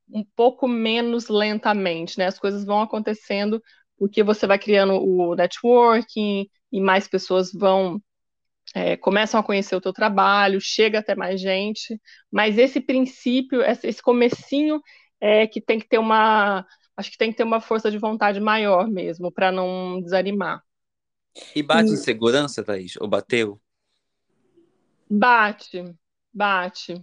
um, 0.09 0.25
pouco 0.37 0.69
menos 0.69 1.29
lentamente, 1.29 2.19
né? 2.19 2.27
As 2.27 2.39
coisas 2.39 2.65
vão 2.65 2.81
acontecendo 2.81 3.63
porque 3.99 4.23
você 4.23 4.47
vai 4.47 4.59
criando 4.59 4.95
o 4.95 5.35
networking 5.35 6.47
e 6.71 6.81
mais 6.81 7.09
pessoas 7.09 7.53
vão 7.53 8.01
é, 8.75 8.97
começam 8.97 9.41
a 9.41 9.43
conhecer 9.43 9.75
o 9.75 9.81
teu 9.81 9.93
trabalho, 9.93 10.61
chega 10.61 10.99
até 10.99 11.15
mais 11.15 11.41
gente, 11.41 11.99
mas 12.31 12.59
esse 12.59 12.81
princípio, 12.81 13.63
esse 13.63 14.03
comecinho 14.03 14.81
é 15.21 15.47
que 15.47 15.61
tem 15.61 15.79
que 15.79 15.89
ter 15.89 15.99
uma, 15.99 16.67
acho 16.97 17.11
que 17.11 17.17
tem 17.17 17.31
que 17.31 17.37
ter 17.37 17.45
uma 17.45 17.61
força 17.61 17.91
de 17.91 17.99
vontade 17.99 18.41
maior 18.41 18.89
mesmo, 18.89 19.31
para 19.31 19.53
não 19.53 20.01
desanimar. 20.03 20.63
E 21.55 21.63
bate 21.63 21.93
em 21.93 21.97
segurança, 21.97 22.65
Thaís? 22.65 22.95
Ou 22.99 23.09
bateu? 23.09 23.61
Bate, 25.09 25.85
bate. 26.33 27.03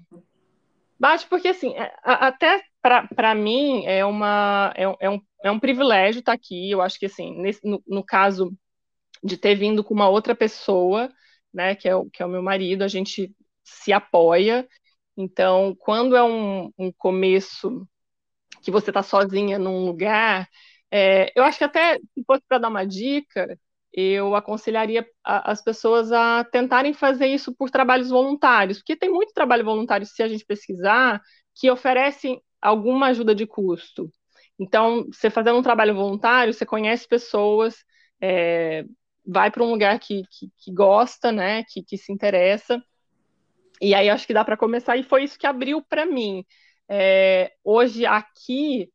Bate 1.00 1.28
porque, 1.28 1.48
assim, 1.48 1.74
é, 1.76 1.94
até 2.04 2.64
para 2.84 3.34
mim 3.34 3.86
é, 3.86 4.06
uma, 4.06 4.74
é, 4.76 4.84
é, 5.00 5.10
um, 5.10 5.22
é 5.44 5.52
um 5.52 5.60
privilégio 5.60 6.20
estar 6.20 6.34
tá 6.34 6.36
aqui. 6.36 6.70
Eu 6.70 6.82
acho 6.82 7.00
que, 7.00 7.06
assim, 7.06 7.34
nesse, 7.42 7.66
no, 7.66 7.82
no 7.88 8.04
caso 8.04 8.54
de 9.24 9.38
ter 9.38 9.56
vindo 9.56 9.84
com 9.84 9.94
uma 9.94 10.10
outra 10.10 10.36
pessoa, 10.36 11.10
né, 11.54 11.76
que 11.76 11.88
é 11.88 11.96
o, 11.96 12.10
que 12.10 12.22
é 12.22 12.26
o 12.26 12.30
meu 12.30 12.44
marido, 12.44 12.84
a 12.84 12.88
gente 12.88 13.34
se 13.64 13.94
apoia. 13.94 14.68
Então, 15.16 15.76
quando 15.80 16.16
é 16.16 16.24
um, 16.24 16.72
um 16.78 16.92
começo 16.92 17.88
que 18.62 18.72
você 18.72 18.90
está 18.90 19.02
sozinha 19.02 19.58
num 19.58 19.86
lugar, 19.86 20.48
é, 20.92 21.32
eu 21.36 21.44
acho 21.44 21.58
que 21.58 21.64
até 21.64 21.98
se 21.98 22.24
fosse 22.28 22.44
para 22.48 22.58
dar 22.60 22.70
uma 22.70 22.86
dica, 22.86 23.58
eu 23.94 24.36
aconselharia 24.36 25.08
as 25.24 25.62
pessoas 25.64 26.12
a 26.12 26.44
tentarem 26.44 26.94
fazer 26.94 27.28
isso 27.28 27.54
por 27.56 27.70
trabalhos 27.70 28.10
voluntários, 28.10 28.80
porque 28.80 28.96
tem 28.96 29.10
muito 29.10 29.34
trabalho 29.34 29.64
voluntário, 29.64 30.06
se 30.06 30.24
a 30.24 30.28
gente 30.28 30.46
pesquisar, 30.46 31.22
que 31.56 31.70
oferecem 31.70 32.42
alguma 32.64 33.08
ajuda 33.08 33.36
de 33.36 33.46
custo. 33.46 34.10
Então, 34.60 35.06
você 35.12 35.30
fazendo 35.30 35.58
um 35.60 35.64
trabalho 35.64 35.96
voluntário, 35.96 36.54
você 36.54 36.66
conhece 36.66 37.08
pessoas, 37.08 37.84
é, 38.22 38.86
vai 39.26 39.52
para 39.52 39.64
um 39.64 39.72
lugar 39.72 40.00
que, 40.00 40.24
que, 40.30 40.50
que, 40.58 40.72
gosta, 40.74 41.32
né, 41.32 41.64
que, 41.64 41.84
que 41.84 41.98
se 41.98 42.12
interessa. 42.12 42.82
E 43.82 43.94
aí 43.94 44.10
acho 44.10 44.26
que 44.28 44.34
dá 44.34 44.46
para 44.46 44.58
começar, 44.58 44.98
e 44.98 45.04
foi 45.04 45.24
isso 45.24 45.38
que 45.38 45.48
abriu 45.48 45.82
para 45.84 46.06
mim. 46.06 46.46
É, 46.90 47.52
hoje, 47.64 48.06
aqui, 48.06 48.90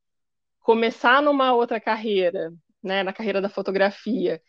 começar 0.60 1.22
numa 1.22 1.54
outra 1.54 1.80
carreira, 1.80 2.52
né, 2.82 3.02
na 3.02 3.12
carreira 3.12 3.40
da 3.40 3.48
fotografia, 3.48 4.40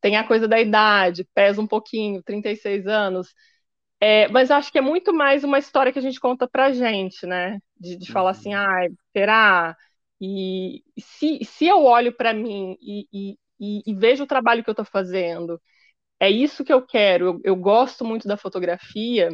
tem 0.00 0.16
a 0.16 0.26
coisa 0.26 0.48
da 0.48 0.60
idade, 0.60 1.28
pesa 1.34 1.60
um 1.60 1.66
pouquinho, 1.66 2.22
36 2.22 2.86
anos, 2.86 3.34
é, 4.00 4.28
mas 4.28 4.50
acho 4.50 4.70
que 4.72 4.78
é 4.78 4.80
muito 4.82 5.12
mais 5.14 5.44
uma 5.44 5.58
história 5.58 5.92
que 5.92 5.98
a 5.98 6.02
gente 6.02 6.20
conta 6.20 6.48
pra 6.48 6.72
gente, 6.72 7.26
né? 7.26 7.58
De, 7.78 7.96
de 7.96 8.12
falar 8.12 8.30
assim, 8.30 8.54
ah, 8.54 8.88
será? 9.12 9.76
E 10.20 10.82
se, 10.98 11.44
se 11.44 11.66
eu 11.66 11.84
olho 11.84 12.12
para 12.12 12.34
mim 12.34 12.76
e, 12.80 13.06
e, 13.60 13.82
e, 13.86 13.94
vejo 13.94 14.24
o 14.24 14.26
trabalho 14.26 14.64
que 14.64 14.70
eu 14.70 14.72
estou 14.72 14.84
fazendo, 14.84 15.60
é 16.20 16.30
isso 16.30 16.64
que 16.64 16.72
eu 16.72 16.84
quero, 16.84 17.26
eu, 17.26 17.40
eu 17.44 17.56
gosto 17.56 18.04
muito 18.04 18.26
da 18.26 18.36
fotografia, 18.36 19.28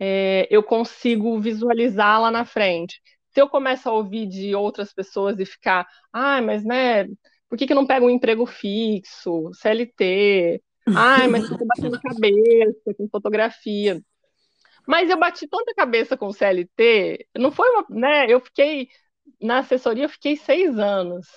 é, 0.00 0.46
eu 0.50 0.62
consigo 0.62 1.38
visualizar 1.40 2.20
lá 2.20 2.30
na 2.30 2.44
frente. 2.44 3.00
Se 3.30 3.40
eu 3.40 3.48
começo 3.48 3.88
a 3.88 3.92
ouvir 3.92 4.26
de 4.26 4.54
outras 4.54 4.92
pessoas 4.92 5.38
e 5.38 5.46
ficar, 5.46 5.86
ah, 6.12 6.42
mas 6.42 6.64
né, 6.64 7.06
por 7.48 7.58
que, 7.58 7.66
que 7.66 7.74
não 7.74 7.86
pega 7.86 8.04
um 8.04 8.10
emprego 8.10 8.46
fixo, 8.46 9.50
CLT? 9.54 10.62
Ai, 10.86 11.28
mas 11.28 11.48
você 11.48 11.64
batendo 11.64 11.96
a 11.96 12.00
cabeça 12.00 12.94
com 12.96 13.08
fotografia. 13.08 14.02
Mas 14.90 15.08
eu 15.08 15.16
bati 15.16 15.46
tanta 15.46 15.72
cabeça 15.72 16.16
com 16.16 16.32
CLT, 16.32 17.28
não 17.38 17.52
foi 17.52 17.70
uma, 17.70 17.86
né? 17.90 18.26
Eu 18.28 18.40
fiquei 18.40 18.88
na 19.40 19.58
assessoria, 19.60 20.04
eu 20.04 20.08
fiquei 20.08 20.36
seis 20.36 20.76
anos 20.80 21.28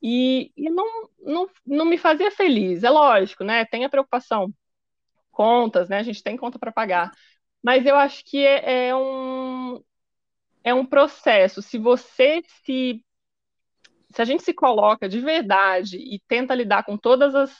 e, 0.00 0.52
e 0.56 0.70
não, 0.70 0.86
não, 1.20 1.50
não 1.66 1.84
me 1.86 1.98
fazia 1.98 2.30
feliz. 2.30 2.84
É 2.84 2.90
lógico, 2.90 3.42
né? 3.42 3.64
Tem 3.64 3.84
a 3.84 3.88
preocupação, 3.88 4.54
contas, 5.32 5.88
né? 5.88 5.98
A 5.98 6.04
gente 6.04 6.22
tem 6.22 6.36
conta 6.36 6.58
para 6.58 6.72
pagar, 6.72 7.12
mas 7.62 7.86
eu 7.86 7.96
acho 7.96 8.24
que 8.24 8.38
é, 8.38 8.88
é, 8.90 8.96
um 8.96 9.82
é 10.64 10.74
um 10.74 10.86
processo. 10.86 11.62
Se 11.62 11.78
você 11.78 12.42
se 12.64 13.04
se 14.14 14.22
a 14.22 14.24
gente 14.24 14.44
se 14.44 14.54
coloca 14.54 15.08
de 15.08 15.20
verdade 15.20 15.96
e 15.98 16.20
tenta 16.28 16.54
lidar 16.54 16.84
com 16.84 16.96
todas 16.96 17.34
as, 17.34 17.52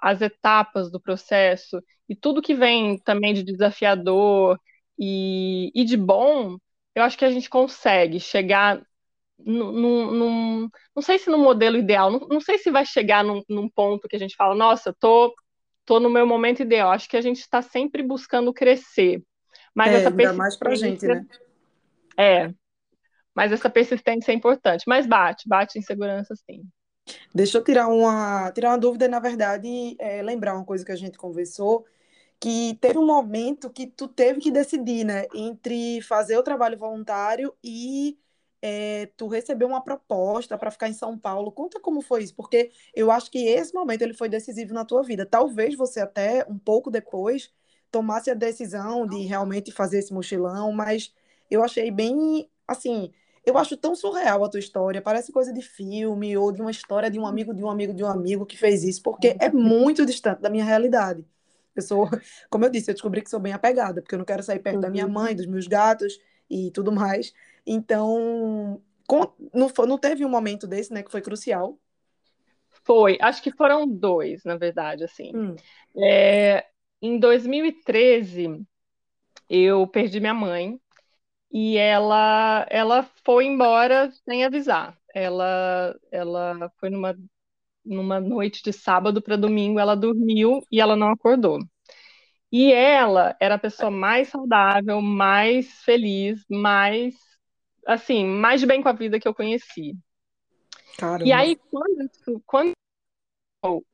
as 0.00 0.20
etapas 0.20 0.90
do 0.90 1.00
processo 1.00 1.80
e 2.08 2.16
tudo 2.16 2.42
que 2.42 2.54
vem 2.54 2.98
também 2.98 3.32
de 3.32 3.44
desafiador 3.44 4.58
e, 5.04 5.72
e 5.74 5.84
de 5.84 5.96
bom, 5.96 6.56
eu 6.94 7.02
acho 7.02 7.18
que 7.18 7.24
a 7.24 7.30
gente 7.30 7.50
consegue 7.50 8.20
chegar 8.20 8.80
num, 9.36 9.72
num, 9.72 10.68
não 10.94 11.02
sei 11.02 11.18
se 11.18 11.28
no 11.28 11.38
modelo 11.38 11.76
ideal, 11.76 12.08
não, 12.08 12.20
não 12.20 12.40
sei 12.40 12.56
se 12.56 12.70
vai 12.70 12.86
chegar 12.86 13.24
num, 13.24 13.42
num, 13.48 13.68
ponto 13.68 14.06
que 14.06 14.14
a 14.14 14.18
gente 14.18 14.36
fala, 14.36 14.54
nossa, 14.54 14.94
tô, 15.00 15.34
tô 15.84 15.98
no 15.98 16.08
meu 16.08 16.24
momento 16.24 16.62
ideal. 16.62 16.92
Acho 16.92 17.08
que 17.08 17.16
a 17.16 17.20
gente 17.20 17.40
está 17.40 17.60
sempre 17.60 18.00
buscando 18.00 18.54
crescer. 18.54 19.20
Mas 19.74 19.92
é, 19.92 19.96
essa 19.96 20.10
ainda 20.10 20.32
mais 20.34 20.56
pra 20.56 20.72
gente, 20.76 21.04
né? 21.04 21.26
É. 22.16 22.54
Mas 23.34 23.50
essa 23.50 23.68
persistência 23.68 24.30
é 24.30 24.36
importante. 24.36 24.84
Mas 24.86 25.04
bate, 25.04 25.48
bate 25.48 25.80
em 25.80 25.82
segurança, 25.82 26.32
sim. 26.48 26.62
Deixa 27.34 27.58
eu 27.58 27.64
tirar 27.64 27.88
uma, 27.88 28.52
tirar 28.52 28.68
uma 28.68 28.78
dúvida, 28.78 29.08
na 29.08 29.18
verdade, 29.18 29.96
é, 29.98 30.22
lembrar 30.22 30.54
uma 30.54 30.64
coisa 30.64 30.84
que 30.84 30.92
a 30.92 30.96
gente 30.96 31.18
conversou, 31.18 31.84
que 32.42 32.76
teve 32.80 32.98
um 32.98 33.06
momento 33.06 33.70
que 33.70 33.86
tu 33.86 34.08
teve 34.08 34.40
que 34.40 34.50
decidir, 34.50 35.04
né, 35.04 35.26
entre 35.32 36.02
fazer 36.02 36.36
o 36.36 36.42
trabalho 36.42 36.76
voluntário 36.76 37.54
e 37.62 38.18
é, 38.60 39.06
tu 39.16 39.28
receber 39.28 39.64
uma 39.64 39.80
proposta 39.80 40.58
para 40.58 40.72
ficar 40.72 40.88
em 40.88 40.92
São 40.92 41.16
Paulo. 41.16 41.52
Conta 41.52 41.78
como 41.78 42.02
foi 42.02 42.24
isso, 42.24 42.34
porque 42.34 42.72
eu 42.92 43.12
acho 43.12 43.30
que 43.30 43.46
esse 43.46 43.72
momento 43.72 44.02
ele 44.02 44.12
foi 44.12 44.28
decisivo 44.28 44.74
na 44.74 44.84
tua 44.84 45.04
vida. 45.04 45.24
Talvez 45.24 45.76
você 45.76 46.00
até 46.00 46.44
um 46.48 46.58
pouco 46.58 46.90
depois 46.90 47.48
tomasse 47.92 48.28
a 48.28 48.34
decisão 48.34 49.06
de 49.06 49.18
realmente 49.20 49.70
fazer 49.70 50.00
esse 50.00 50.12
mochilão, 50.12 50.72
mas 50.72 51.14
eu 51.48 51.62
achei 51.62 51.92
bem 51.92 52.50
assim 52.66 53.12
eu 53.46 53.58
acho 53.58 53.76
tão 53.76 53.94
surreal 53.94 54.44
a 54.44 54.48
tua 54.48 54.60
história, 54.60 55.02
parece 55.02 55.32
coisa 55.32 55.52
de 55.52 55.62
filme 55.62 56.36
ou 56.36 56.52
de 56.52 56.60
uma 56.60 56.70
história 56.72 57.10
de 57.10 57.18
um 57.20 57.26
amigo 57.26 57.54
de 57.54 57.62
um 57.62 57.70
amigo 57.70 57.94
de 57.94 58.02
um 58.04 58.08
amigo 58.08 58.46
que 58.46 58.56
fez 58.58 58.82
isso, 58.84 59.02
porque 59.02 59.36
é 59.38 59.50
muito 59.50 60.04
distante 60.06 60.40
da 60.40 60.50
minha 60.50 60.64
realidade. 60.64 61.24
Eu 61.74 61.82
sou, 61.82 62.08
como 62.50 62.64
eu 62.64 62.70
disse, 62.70 62.90
eu 62.90 62.94
descobri 62.94 63.22
que 63.22 63.30
sou 63.30 63.40
bem 63.40 63.52
apegada, 63.52 64.00
porque 64.00 64.14
eu 64.14 64.18
não 64.18 64.24
quero 64.24 64.42
sair 64.42 64.58
perto 64.58 64.76
uhum. 64.76 64.82
da 64.82 64.90
minha 64.90 65.06
uhum. 65.06 65.12
mãe, 65.12 65.34
dos 65.34 65.46
meus 65.46 65.66
gatos 65.66 66.18
e 66.48 66.70
tudo 66.70 66.92
mais. 66.92 67.32
Então, 67.66 68.80
com, 69.06 69.32
não, 69.52 69.70
não 69.86 69.98
teve 69.98 70.24
um 70.24 70.28
momento 70.28 70.66
desse, 70.66 70.92
né, 70.92 71.02
que 71.02 71.10
foi 71.10 71.20
crucial? 71.20 71.78
Foi, 72.84 73.18
acho 73.20 73.42
que 73.42 73.52
foram 73.52 73.86
dois, 73.86 74.44
na 74.44 74.56
verdade, 74.56 75.04
assim. 75.04 75.30
Hum. 75.34 75.56
É, 75.96 76.66
em 77.00 77.18
2013, 77.18 78.66
eu 79.48 79.86
perdi 79.86 80.18
minha 80.18 80.34
mãe, 80.34 80.80
e 81.52 81.76
ela 81.76 82.66
ela 82.70 83.02
foi 83.24 83.44
embora 83.44 84.10
sem 84.24 84.44
avisar. 84.44 84.98
Ela 85.14 85.94
ela 86.10 86.72
foi 86.80 86.88
numa 86.88 87.14
numa 87.84 88.20
noite 88.20 88.62
de 88.62 88.72
sábado 88.72 89.20
para 89.20 89.36
domingo, 89.36 89.78
ela 89.78 89.94
dormiu 89.94 90.60
e 90.70 90.80
ela 90.80 90.96
não 90.96 91.10
acordou. 91.10 91.58
E 92.50 92.72
ela 92.72 93.34
era 93.40 93.54
a 93.54 93.58
pessoa 93.58 93.90
mais 93.90 94.28
saudável, 94.28 95.00
mais 95.00 95.82
feliz, 95.82 96.44
mais 96.50 97.14
assim, 97.86 98.24
mais 98.24 98.60
de 98.60 98.66
bem 98.66 98.82
com 98.82 98.88
a 98.88 98.92
vida 98.92 99.18
que 99.18 99.26
eu 99.26 99.34
conheci. 99.34 99.96
Caramba. 100.98 101.24
E 101.24 101.32
aí 101.32 101.56
quando 101.56 102.10
quando 102.46 102.72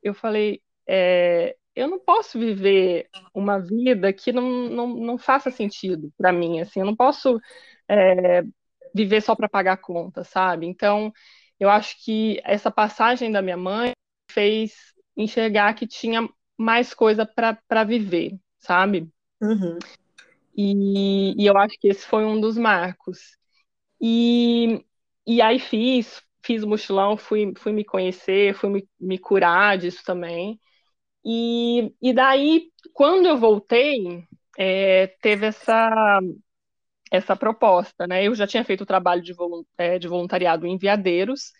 eu 0.02 0.14
falei, 0.14 0.62
é, 0.86 1.56
eu 1.74 1.86
não 1.86 1.98
posso 2.00 2.38
viver 2.38 3.08
uma 3.32 3.60
vida 3.60 4.12
que 4.12 4.32
não, 4.32 4.68
não, 4.68 4.86
não 4.88 5.18
faça 5.18 5.50
sentido 5.50 6.12
para 6.16 6.32
mim, 6.32 6.60
assim, 6.60 6.80
eu 6.80 6.86
não 6.86 6.96
posso 6.96 7.38
é, 7.88 8.42
viver 8.94 9.20
só 9.20 9.36
para 9.36 9.48
pagar 9.48 9.76
conta, 9.76 10.24
sabe? 10.24 10.66
Então, 10.66 11.12
eu 11.58 11.68
acho 11.68 12.02
que 12.04 12.40
essa 12.44 12.70
passagem 12.70 13.32
da 13.32 13.42
minha 13.42 13.56
mãe 13.56 13.92
fez 14.30 14.74
enxergar 15.16 15.74
que 15.74 15.86
tinha 15.86 16.28
mais 16.56 16.94
coisa 16.94 17.26
para 17.26 17.84
viver, 17.84 18.38
sabe? 18.58 19.08
Uhum. 19.40 19.78
E, 20.56 21.40
e 21.40 21.46
eu 21.46 21.56
acho 21.56 21.78
que 21.78 21.88
esse 21.88 22.06
foi 22.06 22.24
um 22.24 22.40
dos 22.40 22.56
marcos. 22.58 23.36
E, 24.00 24.84
e 25.26 25.40
aí 25.40 25.58
fiz, 25.58 26.22
fiz 26.44 26.62
o 26.62 26.68
mochilão, 26.68 27.16
fui, 27.16 27.52
fui 27.56 27.72
me 27.72 27.84
conhecer, 27.84 28.54
fui 28.54 28.70
me, 28.70 28.88
me 28.98 29.18
curar 29.18 29.78
disso 29.78 30.02
também. 30.04 30.60
E, 31.24 31.94
e 32.00 32.12
daí, 32.12 32.70
quando 32.92 33.26
eu 33.26 33.36
voltei, 33.36 34.24
é, 34.56 35.08
teve 35.20 35.46
essa, 35.46 36.20
essa 37.10 37.36
proposta, 37.36 38.06
né? 38.06 38.24
Eu 38.24 38.34
já 38.34 38.46
tinha 38.46 38.64
feito 38.64 38.82
o 38.82 38.86
trabalho 38.86 39.22
de, 39.22 39.34
é, 39.76 39.98
voluntariado 40.00 40.66
em 40.66 40.76
Veadeiros, 40.78 41.52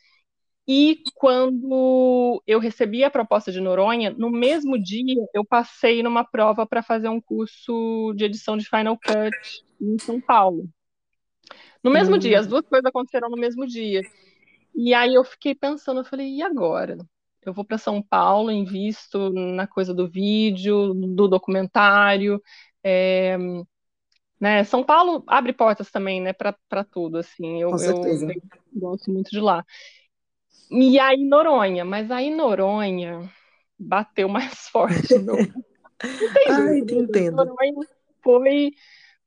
e 0.67 1.03
quando 1.15 2.43
eu 2.47 2.59
recebi 2.59 3.03
a 3.03 3.11
proposta 3.11 3.51
de 3.51 3.61
Noronha, 3.61 4.11
no 4.11 4.31
mesmo 4.31 4.79
dia 4.79 5.17
eu 5.33 5.43
passei 5.45 6.03
numa 6.03 6.25
prova 6.25 6.67
para 6.67 6.83
fazer 6.83 7.09
um 7.09 7.21
curso 7.21 8.13
de 8.15 8.25
edição 8.25 8.57
de 8.57 8.69
Final 8.69 8.99
Cut 8.99 9.65
em 9.81 9.99
São 9.99 10.21
Paulo. 10.21 10.69
No 11.83 11.91
mesmo 11.91 12.15
uhum. 12.15 12.21
dia, 12.21 12.39
as 12.39 12.47
duas 12.47 12.67
coisas 12.67 12.85
aconteceram 12.85 13.31
no 13.31 13.37
mesmo 13.39 13.67
dia. 13.67 14.03
E 14.75 14.93
aí 14.93 15.15
eu 15.15 15.25
fiquei 15.25 15.55
pensando, 15.55 16.01
eu 16.01 16.05
falei, 16.05 16.35
e 16.35 16.43
agora? 16.43 16.99
eu 17.49 17.53
vou 17.53 17.65
para 17.65 17.79
São 17.79 18.03
Paulo, 18.03 18.51
invisto 18.51 19.31
na 19.31 19.67
coisa 19.67 19.95
do 19.95 20.09
vídeo, 20.09 20.93
do 20.95 21.27
documentário. 21.29 22.43
É, 22.83 23.37
né? 24.41 24.65
São 24.65 24.85
Paulo 24.85 25.23
abre 25.27 25.53
portas 25.53 25.91
também, 25.91 26.21
né, 26.21 26.33
para 26.33 26.85
tudo, 26.85 27.19
assim. 27.19 27.61
Eu, 27.61 27.71
eu, 27.71 28.05
eu 28.05 28.43
gosto 28.73 29.11
muito 29.11 29.31
de 29.31 29.41
lá. 29.41 29.65
E 30.71 30.99
aí 30.99 31.25
Noronha, 31.25 31.85
mas 31.85 32.11
aí 32.11 32.35
Noronha 32.35 33.31
bateu 33.79 34.29
mais 34.29 34.55
forte. 34.69 35.19
Meu... 35.19 35.37
Ai, 36.49 36.83
te 36.83 36.95
entendo. 36.95 37.37
Noronha 37.37 37.75
foi 38.23 38.73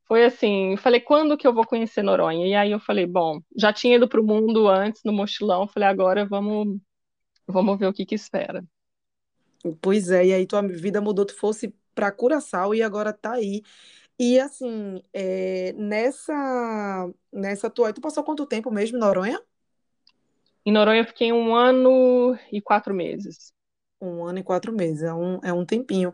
foi 0.05 0.25
assim, 0.25 0.75
falei, 0.75 0.99
quando 0.99 1.37
que 1.37 1.47
eu 1.47 1.53
vou 1.53 1.65
conhecer 1.65 2.03
Noronha? 2.03 2.45
E 2.45 2.53
aí 2.53 2.71
eu 2.71 2.81
falei, 2.81 3.05
bom, 3.05 3.39
já 3.55 3.71
tinha 3.71 3.95
ido 3.95 4.09
para 4.09 4.19
o 4.19 4.25
mundo 4.25 4.67
antes, 4.67 5.01
no 5.05 5.13
mochilão, 5.13 5.69
falei, 5.69 5.87
agora 5.87 6.25
vamos 6.25 6.77
Vamos 7.51 7.77
ver 7.77 7.87
o 7.87 7.93
que 7.93 8.05
que 8.05 8.15
espera. 8.15 8.63
Pois 9.81 10.09
é, 10.09 10.27
e 10.27 10.33
aí 10.33 10.47
tua 10.47 10.61
vida 10.61 11.01
mudou, 11.01 11.25
tu 11.25 11.35
fosse 11.35 11.73
para 11.93 12.11
Curaçao 12.11 12.73
e 12.73 12.81
agora 12.81 13.13
tá 13.13 13.33
aí. 13.33 13.61
E 14.23 14.39
assim, 14.39 15.01
é, 15.11 15.73
nessa 15.73 17.11
nessa 17.33 17.71
tua, 17.71 17.91
tu 17.91 17.99
passou 17.99 18.23
quanto 18.23 18.45
tempo 18.45 18.69
mesmo 18.69 18.95
em 18.95 18.99
Noronha? 18.99 19.41
Em 20.63 20.71
Noronha 20.71 21.01
eu 21.01 21.05
fiquei 21.07 21.33
um 21.33 21.55
ano 21.55 22.37
e 22.51 22.61
quatro 22.61 22.93
meses. 22.93 23.51
Um 23.99 24.23
ano 24.23 24.37
e 24.37 24.43
quatro 24.43 24.71
meses, 24.71 25.01
é 25.01 25.11
um, 25.11 25.39
é 25.43 25.51
um 25.51 25.65
tempinho. 25.65 26.13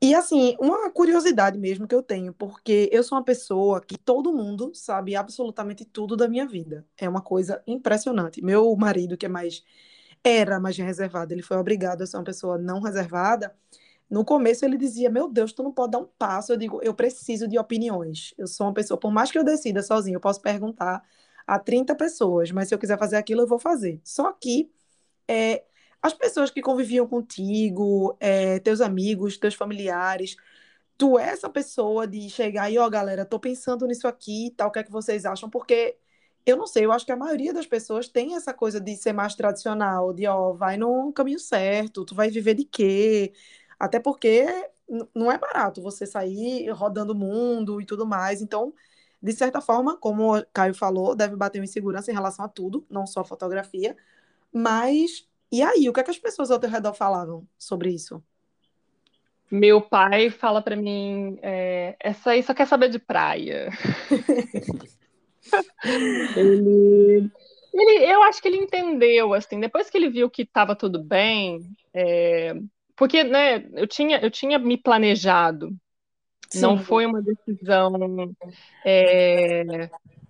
E 0.00 0.14
assim, 0.14 0.56
uma 0.60 0.92
curiosidade 0.92 1.58
mesmo 1.58 1.88
que 1.88 1.94
eu 1.94 2.04
tenho, 2.04 2.32
porque 2.32 2.88
eu 2.92 3.02
sou 3.02 3.18
uma 3.18 3.24
pessoa 3.24 3.80
que 3.80 3.98
todo 3.98 4.32
mundo 4.32 4.70
sabe 4.72 5.16
absolutamente 5.16 5.84
tudo 5.84 6.16
da 6.16 6.28
minha 6.28 6.46
vida. 6.46 6.86
É 6.96 7.08
uma 7.08 7.20
coisa 7.20 7.60
impressionante. 7.66 8.40
Meu 8.40 8.76
marido, 8.76 9.16
que 9.16 9.26
é 9.26 9.28
mais 9.28 9.64
era 10.22 10.60
mais 10.60 10.76
reservado, 10.78 11.34
ele 11.34 11.42
foi 11.42 11.56
obrigado 11.56 12.02
a 12.02 12.06
ser 12.06 12.16
uma 12.16 12.24
pessoa 12.24 12.58
não 12.58 12.80
reservada. 12.80 13.52
No 14.10 14.24
começo 14.24 14.64
ele 14.64 14.76
dizia: 14.76 15.08
Meu 15.08 15.28
Deus, 15.28 15.52
tu 15.52 15.62
não 15.62 15.72
pode 15.72 15.92
dar 15.92 15.98
um 15.98 16.08
passo. 16.18 16.52
Eu 16.52 16.56
digo: 16.56 16.80
Eu 16.82 16.94
preciso 16.94 17.46
de 17.48 17.58
opiniões. 17.58 18.34
Eu 18.36 18.46
sou 18.46 18.66
uma 18.66 18.74
pessoa, 18.74 18.98
por 18.98 19.12
mais 19.12 19.30
que 19.30 19.38
eu 19.38 19.44
decida 19.44 19.82
sozinho, 19.82 20.16
eu 20.16 20.20
posso 20.20 20.40
perguntar 20.42 21.02
a 21.46 21.58
30 21.58 21.94
pessoas, 21.94 22.50
mas 22.52 22.68
se 22.68 22.74
eu 22.74 22.78
quiser 22.78 22.98
fazer 22.98 23.16
aquilo, 23.16 23.42
eu 23.42 23.46
vou 23.46 23.58
fazer. 23.58 24.00
Só 24.04 24.32
que 24.32 24.70
é, 25.28 25.64
as 26.02 26.14
pessoas 26.14 26.50
que 26.50 26.62
conviviam 26.62 27.06
contigo, 27.06 28.16
é, 28.20 28.58
teus 28.60 28.80
amigos, 28.80 29.38
teus 29.38 29.54
familiares, 29.54 30.36
tu 30.98 31.18
é 31.18 31.30
essa 31.30 31.48
pessoa 31.48 32.06
de 32.06 32.28
chegar 32.30 32.70
e, 32.70 32.78
ó, 32.78 32.86
oh, 32.86 32.90
galera, 32.90 33.24
tô 33.24 33.40
pensando 33.40 33.86
nisso 33.86 34.06
aqui 34.08 34.52
tal, 34.56 34.68
o 34.68 34.72
que 34.72 34.78
é 34.80 34.84
que 34.84 34.92
vocês 34.92 35.24
acham? 35.24 35.50
Porque 35.50 35.96
eu 36.46 36.56
não 36.56 36.66
sei, 36.66 36.84
eu 36.84 36.92
acho 36.92 37.06
que 37.06 37.12
a 37.12 37.16
maioria 37.16 37.52
das 37.52 37.66
pessoas 37.66 38.08
tem 38.08 38.34
essa 38.36 38.52
coisa 38.54 38.80
de 38.80 38.96
ser 38.96 39.12
mais 39.12 39.34
tradicional, 39.34 40.12
de 40.12 40.26
ó, 40.26 40.52
vai 40.52 40.76
no 40.76 41.12
caminho 41.12 41.38
certo, 41.38 42.04
tu 42.04 42.14
vai 42.14 42.30
viver 42.30 42.54
de 42.54 42.64
quê? 42.64 43.32
Até 43.80 43.98
porque 43.98 44.46
não 45.14 45.32
é 45.32 45.38
barato 45.38 45.80
você 45.80 46.06
sair 46.06 46.68
rodando 46.70 47.14
o 47.14 47.16
mundo 47.16 47.80
e 47.80 47.86
tudo 47.86 48.06
mais. 48.06 48.42
Então, 48.42 48.74
de 49.22 49.32
certa 49.32 49.60
forma, 49.60 49.96
como 49.96 50.36
o 50.36 50.46
Caio 50.52 50.74
falou, 50.74 51.16
deve 51.16 51.36
bater 51.36 51.58
uma 51.58 51.64
insegurança 51.64 52.10
em 52.10 52.14
relação 52.14 52.44
a 52.44 52.48
tudo, 52.48 52.86
não 52.90 53.06
só 53.06 53.20
a 53.20 53.24
fotografia. 53.24 53.96
Mas, 54.52 55.26
e 55.50 55.62
aí, 55.62 55.88
o 55.88 55.92
que, 55.92 56.00
é 56.00 56.02
que 56.02 56.10
as 56.10 56.18
pessoas 56.18 56.50
ao 56.50 56.58
teu 56.58 56.68
redor 56.68 56.92
falavam 56.92 57.46
sobre 57.58 57.90
isso? 57.90 58.22
Meu 59.50 59.80
pai 59.80 60.30
fala 60.30 60.62
para 60.62 60.76
mim, 60.76 61.38
é, 61.42 61.96
essa 61.98 62.30
aí 62.30 62.42
só 62.42 62.54
quer 62.54 62.66
saber 62.66 62.88
de 62.88 62.98
praia. 62.98 63.70
ele, 66.36 67.30
ele, 67.74 68.12
eu 68.12 68.22
acho 68.24 68.40
que 68.40 68.46
ele 68.46 68.58
entendeu, 68.58 69.34
assim, 69.34 69.58
depois 69.58 69.90
que 69.90 69.96
ele 69.96 70.08
viu 70.08 70.30
que 70.30 70.42
estava 70.42 70.76
tudo 70.76 71.02
bem, 71.02 71.62
é, 71.92 72.54
porque, 73.00 73.24
né, 73.24 73.66
eu 73.72 73.86
tinha, 73.86 74.18
eu 74.18 74.30
tinha 74.30 74.58
me 74.58 74.76
planejado, 74.76 75.70
Sim. 76.50 76.60
não 76.60 76.76
foi 76.76 77.06
uma 77.06 77.22
decisão, 77.22 77.90
é, 78.84 79.88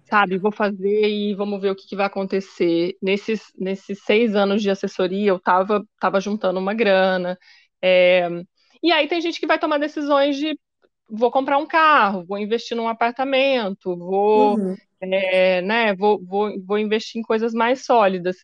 sabe, 0.08 0.38
vou 0.38 0.52
fazer 0.52 1.08
e 1.08 1.34
vamos 1.34 1.60
ver 1.60 1.72
o 1.72 1.74
que, 1.74 1.88
que, 1.88 1.96
vai 1.96 2.06
acontecer. 2.06 2.96
Nesses, 3.02 3.52
nesses 3.58 4.04
seis 4.04 4.36
anos 4.36 4.62
de 4.62 4.70
assessoria, 4.70 5.30
eu 5.30 5.36
estava 5.36 5.84
tava 5.98 6.20
juntando 6.20 6.60
uma 6.60 6.72
grana, 6.72 7.36
é, 7.82 8.28
e 8.80 8.92
aí 8.92 9.08
tem 9.08 9.20
gente 9.20 9.40
que 9.40 9.48
vai 9.48 9.58
tomar 9.58 9.78
decisões 9.78 10.36
de 10.36 10.56
vou 11.08 11.32
comprar 11.32 11.58
um 11.58 11.66
carro, 11.66 12.24
vou 12.24 12.38
investir 12.38 12.76
num 12.76 12.86
apartamento, 12.86 13.96
vou 13.96 14.58
uhum 14.58 14.76
é, 15.00 15.62
né, 15.62 15.94
vou, 15.94 16.22
vou, 16.22 16.52
vou 16.62 16.78
investir 16.78 17.18
em 17.18 17.24
coisas 17.24 17.54
mais 17.54 17.84
sólidas. 17.84 18.36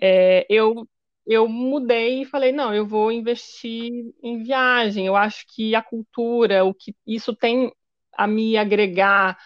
É, 0.00 0.46
eu, 0.48 0.88
eu 1.26 1.48
mudei 1.48 2.22
e 2.22 2.26
falei, 2.26 2.52
não, 2.52 2.74
eu 2.74 2.86
vou 2.86 3.10
investir 3.10 3.90
em 4.22 4.42
viagem. 4.42 5.06
Eu 5.06 5.16
acho 5.16 5.44
que 5.48 5.74
a 5.74 5.82
cultura, 5.82 6.64
o 6.64 6.74
que 6.74 6.94
isso 7.06 7.34
tem 7.34 7.72
a 8.12 8.26
me 8.26 8.56
agregar 8.56 9.38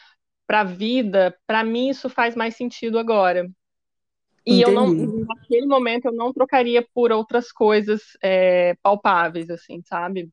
para 0.47 0.61
a 0.61 0.65
vida, 0.65 1.37
para 1.47 1.63
mim 1.63 1.91
isso 1.91 2.09
faz 2.09 2.35
mais 2.35 2.57
sentido 2.57 2.99
agora. 2.99 3.49
E 4.47 4.61
Entendi. 4.61 4.63
eu 4.63 4.73
não, 4.73 4.87
naquele 5.27 5.67
momento, 5.67 6.07
eu 6.07 6.13
não 6.13 6.33
trocaria 6.33 6.85
por 6.95 7.13
outras 7.13 7.53
coisas 7.53 8.01
é, 8.23 8.75
palpáveis, 8.83 9.51
assim, 9.51 9.83
sabe? 9.85 10.31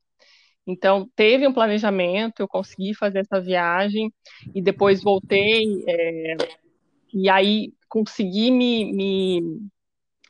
Então, 0.65 1.09
teve 1.15 1.45
um 1.47 1.53
planejamento, 1.53 2.39
eu 2.39 2.47
consegui 2.47 2.95
fazer 2.95 3.19
essa 3.19 3.39
viagem 3.41 4.11
e 4.53 4.61
depois 4.61 5.03
voltei, 5.03 5.83
é, 5.87 6.35
e 7.13 7.29
aí 7.29 7.73
consegui 7.87 8.51
me, 8.51 8.91
me, 8.93 9.41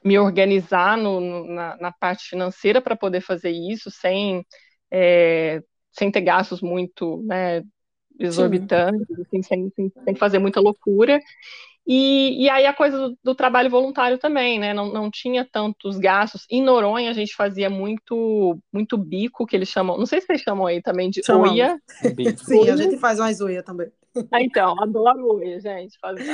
me 0.05 0.19
organizar 0.19 0.95
no, 0.95 1.19
no, 1.19 1.47
na, 1.47 1.77
na, 1.77 1.91
parte 1.91 2.29
financeira 2.29 2.79
para 2.79 2.95
poder 2.95 3.21
fazer 3.21 3.49
isso, 3.49 3.89
sem, 3.89 4.45
é, 4.91 5.59
sem 5.91 6.11
ter 6.11 6.21
gastos 6.21 6.61
muito 6.61 7.23
né, 7.25 7.63
exorbitantes, 8.19 9.19
assim, 9.19 9.41
sem, 9.41 9.71
sem, 9.75 9.91
sem 10.03 10.15
fazer 10.15 10.37
muita 10.37 10.61
loucura. 10.61 11.19
E, 11.87 12.43
e 12.43 12.49
aí 12.49 12.67
a 12.67 12.73
coisa 12.73 12.97
do, 12.97 13.17
do, 13.23 13.35
trabalho 13.35 13.69
voluntário 13.69 14.19
também, 14.19 14.59
né? 14.59 14.73
Não, 14.73 14.91
não 14.91 15.09
tinha 15.09 15.43
tantos 15.43 15.97
gastos. 15.97 16.45
Em 16.51 16.61
Noronha 16.61 17.09
a 17.09 17.13
gente 17.13 17.35
fazia 17.35 17.69
muito 17.69 18.59
muito 18.71 18.97
bico, 18.97 19.45
que 19.45 19.55
eles 19.55 19.69
chamam, 19.69 19.97
não 19.97 20.05
sei 20.05 20.19
se 20.21 20.27
vocês 20.27 20.41
chamam 20.41 20.65
aí 20.65 20.81
também 20.81 21.09
de 21.09 21.23
Chamamos. 21.23 21.51
oia. 21.51 21.79
Sim, 22.37 22.69
a 22.69 22.75
gente 22.75 22.97
faz 22.97 23.19
umas 23.19 23.39
oia 23.41 23.63
também. 23.63 23.91
Ah, 24.31 24.41
então, 24.41 24.75
adoro 24.81 25.35
oia, 25.35 25.59
gente. 25.59 25.97
Fazer. 25.99 26.25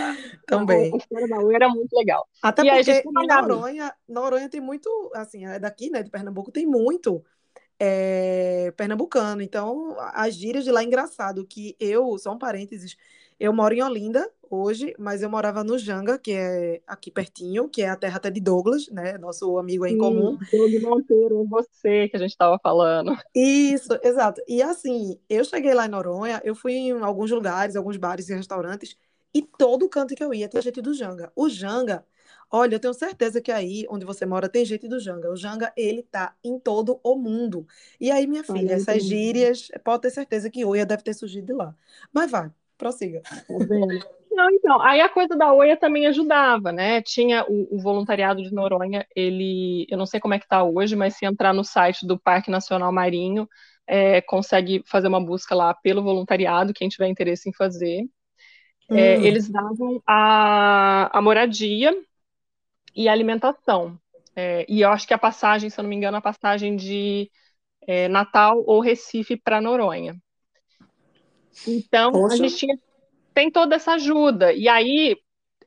Também. 0.46 0.94
A 0.94 0.98
história 0.98 1.28
da 1.28 1.40
oia 1.40 1.56
era 1.56 1.70
muito 1.70 1.94
legal. 1.94 2.28
Até 2.42 2.64
e 2.64 2.84
porque 2.84 3.04
Noronha, 3.28 3.94
Noronha 4.08 4.50
tem 4.50 4.62
muito, 4.62 5.12
assim, 5.16 5.46
é 5.46 5.60
daqui, 5.60 5.90
né, 5.90 6.04
de 6.04 6.10
Pernambuco, 6.10 6.52
tem 6.52 6.66
muito 6.66 7.24
é, 7.80 8.72
pernambucano. 8.78 9.42
Então, 9.42 9.96
as 10.14 10.36
gírias 10.36 10.64
de 10.64 10.72
lá 10.72 10.82
é 10.82 10.86
engraçado, 10.86 11.46
que 11.48 11.76
eu, 11.80 12.18
só 12.20 12.34
um 12.34 12.38
parênteses, 12.38 12.96
eu 13.42 13.52
moro 13.52 13.74
em 13.74 13.82
Olinda 13.82 14.30
hoje, 14.52 14.94
mas 15.00 15.24
eu 15.24 15.30
morava 15.30 15.64
no 15.64 15.76
Janga, 15.76 16.20
que 16.20 16.32
é 16.32 16.80
aqui 16.86 17.10
pertinho, 17.10 17.68
que 17.68 17.82
é 17.82 17.90
a 17.90 17.96
terra 17.96 18.18
até 18.18 18.30
de 18.30 18.40
Douglas, 18.40 18.88
né? 18.90 19.18
Nosso 19.18 19.58
amigo 19.58 19.84
em 19.84 19.98
comum. 19.98 20.38
Douglas 20.52 20.84
Monteiro, 20.84 21.44
você 21.50 22.08
que 22.08 22.18
a 22.18 22.20
gente 22.20 22.30
estava 22.30 22.60
falando. 22.62 23.18
Isso, 23.34 23.98
exato. 24.04 24.40
E 24.48 24.62
assim, 24.62 25.18
eu 25.28 25.44
cheguei 25.44 25.74
lá 25.74 25.88
em 25.88 25.90
Noronha, 25.90 26.40
eu 26.44 26.54
fui 26.54 26.74
em 26.74 26.92
alguns 27.02 27.32
lugares, 27.32 27.76
alguns 27.76 27.98
bares 27.98 28.30
e 28.30 28.36
restaurantes, 28.36 28.96
e 29.34 29.42
todo 29.42 29.90
canto 29.90 30.14
que 30.14 30.24
eu 30.24 30.32
ia 30.36 30.48
tinha 30.48 30.62
gente 30.62 30.80
do 30.80 30.94
Janga. 30.94 31.32
O 31.36 31.50
Janga, 31.50 32.06
olha, 32.52 32.76
eu 32.76 32.80
tenho 32.80 32.94
certeza 32.94 33.42
que 33.42 33.52
aí 33.52 33.88
onde 33.90 34.06
você 34.06 34.24
mora 34.24 34.48
tem 34.48 34.64
gente 34.66 34.88
do 34.88 35.00
Janga. 35.00 35.32
O 35.32 35.36
Janga, 35.36 35.74
ele 35.76 36.04
tá 36.04 36.36
em 36.44 36.60
todo 36.60 37.00
o 37.04 37.16
mundo. 37.16 37.66
E 38.00 38.12
aí, 38.12 38.28
minha 38.28 38.44
filha, 38.44 38.74
essas 38.74 39.04
gírias, 39.04 39.70
pode 39.84 40.04
ter 40.04 40.12
certeza 40.12 40.48
que 40.48 40.64
Oia 40.64 40.86
deve 40.86 41.02
ter 41.02 41.16
surgido 41.16 41.48
de 41.48 41.54
lá. 41.54 41.74
Mas 42.14 42.30
vai, 42.30 42.52
prossiga. 42.82 43.22
Tá 43.22 43.36
Não, 44.32 44.50
então, 44.50 44.82
aí 44.82 45.00
a 45.02 45.08
coisa 45.08 45.38
da 45.38 45.54
OIA 45.54 45.78
também 45.78 46.08
ajudava, 46.08 46.72
né? 46.72 47.00
Tinha 47.04 47.46
o, 47.48 47.76
o, 47.76 47.80
voluntariado 47.80 48.42
de 48.42 48.52
Noronha, 48.52 49.06
ele, 49.16 49.86
eu 49.88 49.98
não 49.98 50.08
sei 50.08 50.20
como 50.20 50.34
é 50.34 50.40
que 50.40 50.46
está 50.46 50.64
hoje, 50.64 50.96
mas 50.96 51.16
se 51.16 51.26
entrar 51.26 51.54
no 51.54 51.64
site 51.64 52.08
do 52.08 52.20
Parque 52.20 52.50
Nacional 52.50 52.92
Marinho, 52.92 53.48
é, 53.86 54.20
consegue 54.22 54.84
fazer 54.88 55.08
uma 55.08 55.24
busca 55.24 55.54
lá 55.54 55.74
pelo 55.76 56.02
voluntariado, 56.02 56.74
quem 56.74 56.90
tiver 56.90 57.08
interesse 57.08 57.48
em 57.48 57.54
fazer. 57.54 58.02
É, 58.90 58.94
hum. 58.94 58.98
É, 58.98 59.28
eles 59.28 59.48
davam 59.48 60.02
a, 60.08 61.16
a 61.16 61.22
moradia 61.22 61.94
e 62.96 63.08
a 63.08 63.12
alimentação. 63.12 64.00
É, 64.36 64.66
e 64.68 64.82
eu 64.82 64.90
acho 64.90 65.08
que 65.08 65.14
a 65.14 65.20
passagem, 65.20 65.70
se 65.70 65.80
eu 65.80 65.84
não 65.84 65.90
me 65.90 65.96
engano, 65.96 66.18
a 66.18 66.22
passagem 66.22 66.76
de 66.76 67.30
é, 67.86 68.08
Natal 68.08 68.64
ou 68.66 68.80
Recife 68.80 69.38
para 69.38 69.62
Noronha. 69.62 70.16
Então, 71.68 72.12
Poxa. 72.12 72.34
a 72.34 72.38
gente 72.38 72.58
tinha, 72.58 72.80
tem 73.34 73.52
toda 73.52 73.76
essa 73.76 73.94
ajuda. 73.94 74.54
E 74.54 74.68
aí, 74.68 75.18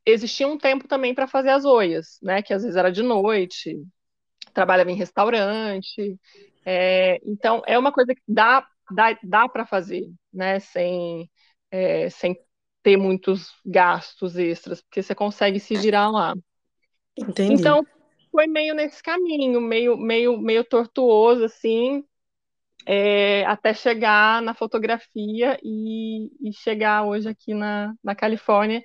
existia 0.04 0.46
um 0.46 0.58
tempo 0.58 0.86
também 0.86 1.14
para 1.14 1.26
fazer 1.26 1.50
as 1.50 1.64
oias, 1.64 2.18
né? 2.22 2.42
Que 2.42 2.52
às 2.52 2.62
vezes 2.62 2.76
era 2.76 2.90
de 2.90 3.02
noite, 3.02 3.82
trabalhava 4.52 4.90
em 4.90 4.96
restaurante. 4.96 6.18
É, 6.64 7.20
então, 7.24 7.62
é 7.66 7.78
uma 7.78 7.92
coisa 7.92 8.14
que 8.14 8.22
dá, 8.26 8.66
dá, 8.90 9.18
dá 9.22 9.48
para 9.48 9.66
fazer, 9.66 10.10
né? 10.32 10.60
Sem, 10.60 11.30
é, 11.70 12.08
sem 12.10 12.36
ter 12.82 12.96
muitos 12.96 13.50
gastos 13.64 14.36
extras, 14.36 14.82
porque 14.82 15.02
você 15.02 15.14
consegue 15.14 15.58
se 15.58 15.74
virar 15.76 16.10
lá. 16.10 16.34
Entendi. 17.16 17.54
Então, 17.54 17.86
foi 18.30 18.46
meio 18.46 18.74
nesse 18.74 19.02
caminho, 19.02 19.60
meio, 19.60 19.96
meio, 19.96 20.36
meio 20.36 20.64
tortuoso, 20.64 21.44
assim, 21.44 22.04
é, 22.86 23.44
até 23.46 23.74
chegar 23.74 24.42
na 24.42 24.54
fotografia 24.54 25.58
e, 25.62 26.30
e, 26.40 26.52
chegar 26.52 27.04
hoje 27.04 27.28
aqui 27.28 27.54
na, 27.54 27.94
na 28.02 28.14
Califórnia 28.14 28.82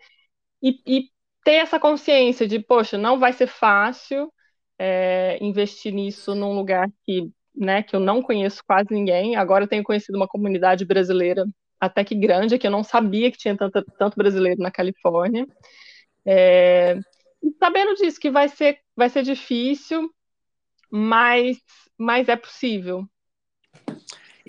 e, 0.64 0.82
e, 0.88 1.10
ter 1.44 1.56
essa 1.56 1.80
consciência 1.80 2.48
de, 2.48 2.60
poxa, 2.60 2.98
não 2.98 3.20
vai 3.20 3.34
ser 3.34 3.48
fácil 3.48 4.32
é, 4.78 5.38
investir 5.42 5.94
nisso 5.94 6.36
num 6.36 6.54
lugar 6.54 6.90
que, 7.06 7.32
né, 7.56 7.84
que 7.84 7.96
eu 7.96 8.00
não 8.00 8.22
conheço 8.22 8.64
quase 8.66 8.94
ninguém. 8.94 9.36
Agora 9.36 9.66
eu 9.66 9.68
tenho 9.68 9.84
conhecido 9.84 10.16
uma 10.18 10.28
comunidade 10.28 10.86
brasileira 10.86 11.46
até 11.80 12.04
que 12.04 12.16
grande, 12.16 12.58
que 12.60 12.68
eu 12.68 12.72
não 12.72 12.84
sabia 12.84 13.32
que 13.32 13.38
tinha 13.38 13.56
tanto, 13.58 13.84
tanto 13.98 14.18
brasileiro 14.18 14.62
na 14.62 14.72
Califórnia. 14.72 15.48
É, 16.26 17.00
e 17.42 17.52
sabendo 17.58 17.96
disso, 17.96 18.20
que 18.20 18.30
vai 18.30 18.50
ser, 18.50 18.80
vai 18.96 19.10
ser 19.10 19.24
difícil, 19.24 20.10
mas, 20.92 21.58
mas 21.98 22.30
é 22.30 22.36
possível. 22.36 23.08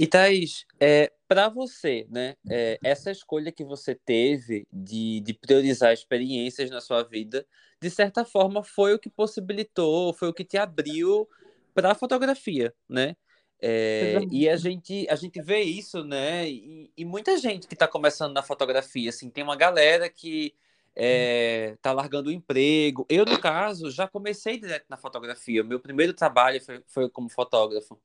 E 0.01 0.07
Thaís, 0.07 0.65
é, 0.81 1.13
para 1.29 1.51
você, 1.51 2.07
né, 2.09 2.35
é, 2.49 2.79
essa 2.83 3.11
escolha 3.11 3.53
que 3.53 3.63
você 3.63 3.95
teve 3.95 4.67
de, 4.73 5.21
de 5.21 5.35
priorizar 5.35 5.93
experiências 5.93 6.71
na 6.71 6.81
sua 6.81 7.03
vida, 7.03 7.47
de 7.79 7.91
certa 7.91 8.25
forma 8.25 8.65
foi 8.65 8.95
o 8.95 8.99
que 8.99 9.11
possibilitou, 9.11 10.15
foi 10.15 10.29
o 10.31 10.33
que 10.33 10.43
te 10.43 10.57
abriu 10.57 11.29
para 11.75 11.93
a 11.93 11.95
fotografia, 11.95 12.73
né? 12.89 13.15
É, 13.61 14.21
e 14.31 14.49
a 14.49 14.57
gente, 14.57 15.07
a 15.11 15.17
gente 15.17 15.39
vê 15.43 15.61
isso, 15.61 16.03
né? 16.03 16.49
E, 16.49 16.91
e 16.97 17.05
muita 17.05 17.37
gente 17.37 17.69
que 17.69 17.75
está 17.75 17.87
começando 17.87 18.33
na 18.33 18.43
fotografia, 18.43 19.11
assim, 19.11 19.29
tem 19.29 19.45
uma 19.45 19.55
galera 19.55 20.09
que 20.09 20.55
é, 20.97 21.77
tá 21.83 21.93
largando 21.93 22.31
o 22.31 22.33
emprego. 22.33 23.05
Eu, 23.07 23.27
no 23.27 23.39
caso, 23.39 23.91
já 23.91 24.09
comecei 24.09 24.59
direto 24.59 24.87
na 24.89 24.97
fotografia. 24.97 25.63
O 25.63 25.67
meu 25.67 25.79
primeiro 25.79 26.15
trabalho 26.15 26.59
foi, 26.65 26.83
foi 26.87 27.11
como 27.11 27.29
fotógrafo. 27.29 28.01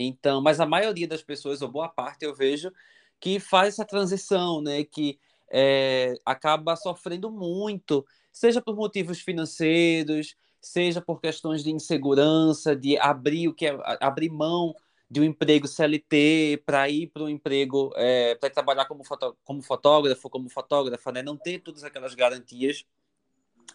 Então, 0.00 0.40
mas 0.40 0.60
a 0.60 0.66
maioria 0.66 1.08
das 1.08 1.22
pessoas, 1.22 1.60
ou 1.60 1.68
boa 1.68 1.88
parte, 1.88 2.24
eu 2.24 2.34
vejo 2.34 2.72
que 3.20 3.40
faz 3.40 3.74
essa 3.74 3.84
transição, 3.84 4.62
né? 4.62 4.84
Que 4.84 5.18
é, 5.50 6.14
acaba 6.24 6.76
sofrendo 6.76 7.30
muito, 7.30 8.06
seja 8.30 8.60
por 8.62 8.76
motivos 8.76 9.20
financeiros, 9.20 10.36
seja 10.60 11.00
por 11.00 11.20
questões 11.20 11.64
de 11.64 11.70
insegurança, 11.70 12.76
de 12.76 12.96
abrir 12.98 13.48
o 13.48 13.54
que 13.54 13.66
é, 13.66 13.76
abrir 14.00 14.30
mão 14.30 14.74
de 15.10 15.20
um 15.20 15.24
emprego 15.24 15.66
CLT 15.66 16.62
para 16.66 16.88
ir 16.88 17.08
para 17.08 17.24
um 17.24 17.28
emprego 17.28 17.92
é, 17.96 18.34
para 18.34 18.50
trabalhar 18.50 18.84
como, 18.84 19.02
foto, 19.02 19.36
como 19.42 19.62
fotógrafo, 19.62 20.28
como 20.28 20.48
fotógrafa, 20.48 21.10
né? 21.10 21.22
Não 21.22 21.36
ter 21.36 21.60
todas 21.60 21.82
aquelas 21.82 22.14
garantias. 22.14 22.84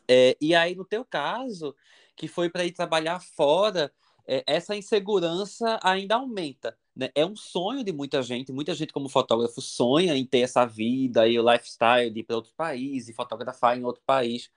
É, 0.08 0.38
e 0.40 0.54
aí, 0.56 0.76
no 0.76 0.86
teu 0.86 1.04
caso, 1.04 1.76
que 2.16 2.28
foi 2.28 2.50
para 2.50 2.66
ir 2.66 2.72
trabalhar 2.72 3.20
fora, 3.20 3.92
é, 4.28 4.44
essa 4.48 4.76
insegurança 4.76 5.80
ainda 5.84 6.16
aumenta. 6.16 6.78
Né? 6.96 7.10
É 7.16 7.26
um 7.26 7.36
sonho 7.36 7.84
de 7.84 7.92
muita 7.92 8.22
gente, 8.22 8.52
muita 8.52 8.74
gente 8.74 8.94
como 8.94 9.10
fotógrafo 9.10 9.62
sonha 9.62 10.16
em 10.16 10.26
ter 10.26 10.40
essa 10.40 10.66
vida 10.66 11.28
e 11.28 11.40
o 11.40 11.52
lifestyle 11.52 12.12
de 12.12 12.20
ir 12.22 12.24
para 12.24 12.36
outro 12.36 12.54
país 12.56 13.10
e 13.10 13.14
fotografar 13.14 13.78
em 13.78 13.84
outro 13.84 14.02
país, 14.06 14.50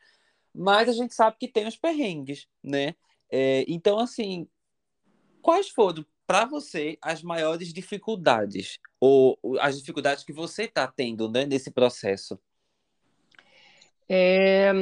mas 0.54 0.88
a 0.88 0.92
gente 0.92 1.14
sabe 1.14 1.36
que 1.38 1.48
tem 1.48 1.66
os 1.66 1.76
perrengues, 1.76 2.48
né? 2.62 2.94
É, 3.30 3.64
então, 3.68 3.98
assim, 3.98 4.48
quais 5.42 5.68
foram 5.68 6.04
para 6.26 6.44
você 6.44 6.98
as 7.00 7.22
maiores 7.22 7.72
dificuldades 7.72 8.78
ou 8.98 9.38
as 9.60 9.78
dificuldades 9.78 10.24
que 10.24 10.32
você 10.32 10.64
está 10.64 10.86
tendo 10.86 11.30
né, 11.30 11.44
nesse 11.44 11.70
processo? 11.70 12.38
É, 14.08 14.72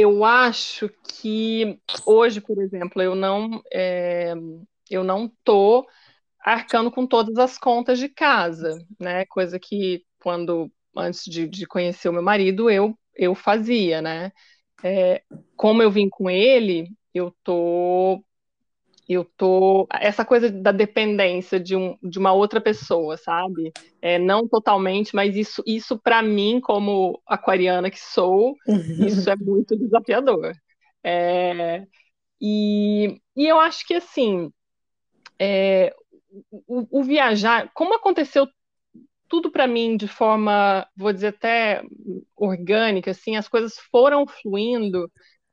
eu 0.00 0.24
acho 0.24 0.88
que 1.20 1.80
hoje, 2.06 2.40
por 2.40 2.60
exemplo, 2.62 3.02
eu 3.02 3.14
não 3.14 3.62
é, 3.72 4.34
eu 4.90 5.04
não 5.04 5.28
tô 5.44 5.88
arcando 6.40 6.90
com 6.90 7.06
todas 7.06 7.38
as 7.38 7.58
contas 7.58 7.98
de 7.98 8.08
casa, 8.08 8.78
né? 9.00 9.26
Coisa 9.26 9.58
que 9.60 10.04
quando 10.22 10.72
antes 10.96 11.24
de, 11.26 11.48
de 11.48 11.66
conhecer 11.66 12.08
o 12.08 12.12
meu 12.12 12.22
marido 12.22 12.70
eu 12.70 12.98
eu 13.16 13.34
fazia, 13.34 14.02
né? 14.02 14.32
É, 14.84 15.22
como 15.56 15.82
eu 15.82 15.90
vim 15.90 16.08
com 16.10 16.30
ele, 16.30 16.88
eu 17.14 17.34
tô 17.44 18.24
eu 19.08 19.24
tô 19.24 19.86
essa 19.90 20.24
coisa 20.24 20.50
da 20.50 20.70
dependência 20.70 21.58
de, 21.58 21.74
um, 21.74 21.96
de 22.02 22.18
uma 22.18 22.32
outra 22.32 22.60
pessoa, 22.60 23.16
sabe? 23.16 23.72
É, 24.02 24.18
não 24.18 24.46
totalmente, 24.46 25.14
mas 25.14 25.34
isso 25.34 25.62
isso 25.66 25.98
para 25.98 26.22
mim 26.22 26.60
como 26.60 27.20
aquariana 27.26 27.90
que 27.90 28.00
sou, 28.00 28.54
isso 29.06 29.30
é 29.30 29.36
muito 29.36 29.76
desafiador. 29.78 30.52
É, 31.02 31.84
e, 32.40 33.18
e 33.34 33.46
eu 33.46 33.58
acho 33.58 33.86
que 33.86 33.94
assim 33.94 34.50
é, 35.38 35.94
o, 36.66 37.00
o, 37.00 37.02
viajar, 37.02 37.70
como 37.72 37.94
aconteceu 37.94 38.46
tudo 39.28 39.50
para 39.50 39.66
mim 39.66 39.96
de 39.96 40.08
forma, 40.08 40.86
vou 40.96 41.12
dizer 41.12 41.28
até 41.28 41.82
orgânica, 42.36 43.10
assim, 43.10 43.36
as 43.36 43.48
coisas 43.48 43.78
foram 43.90 44.26
fluindo 44.26 45.10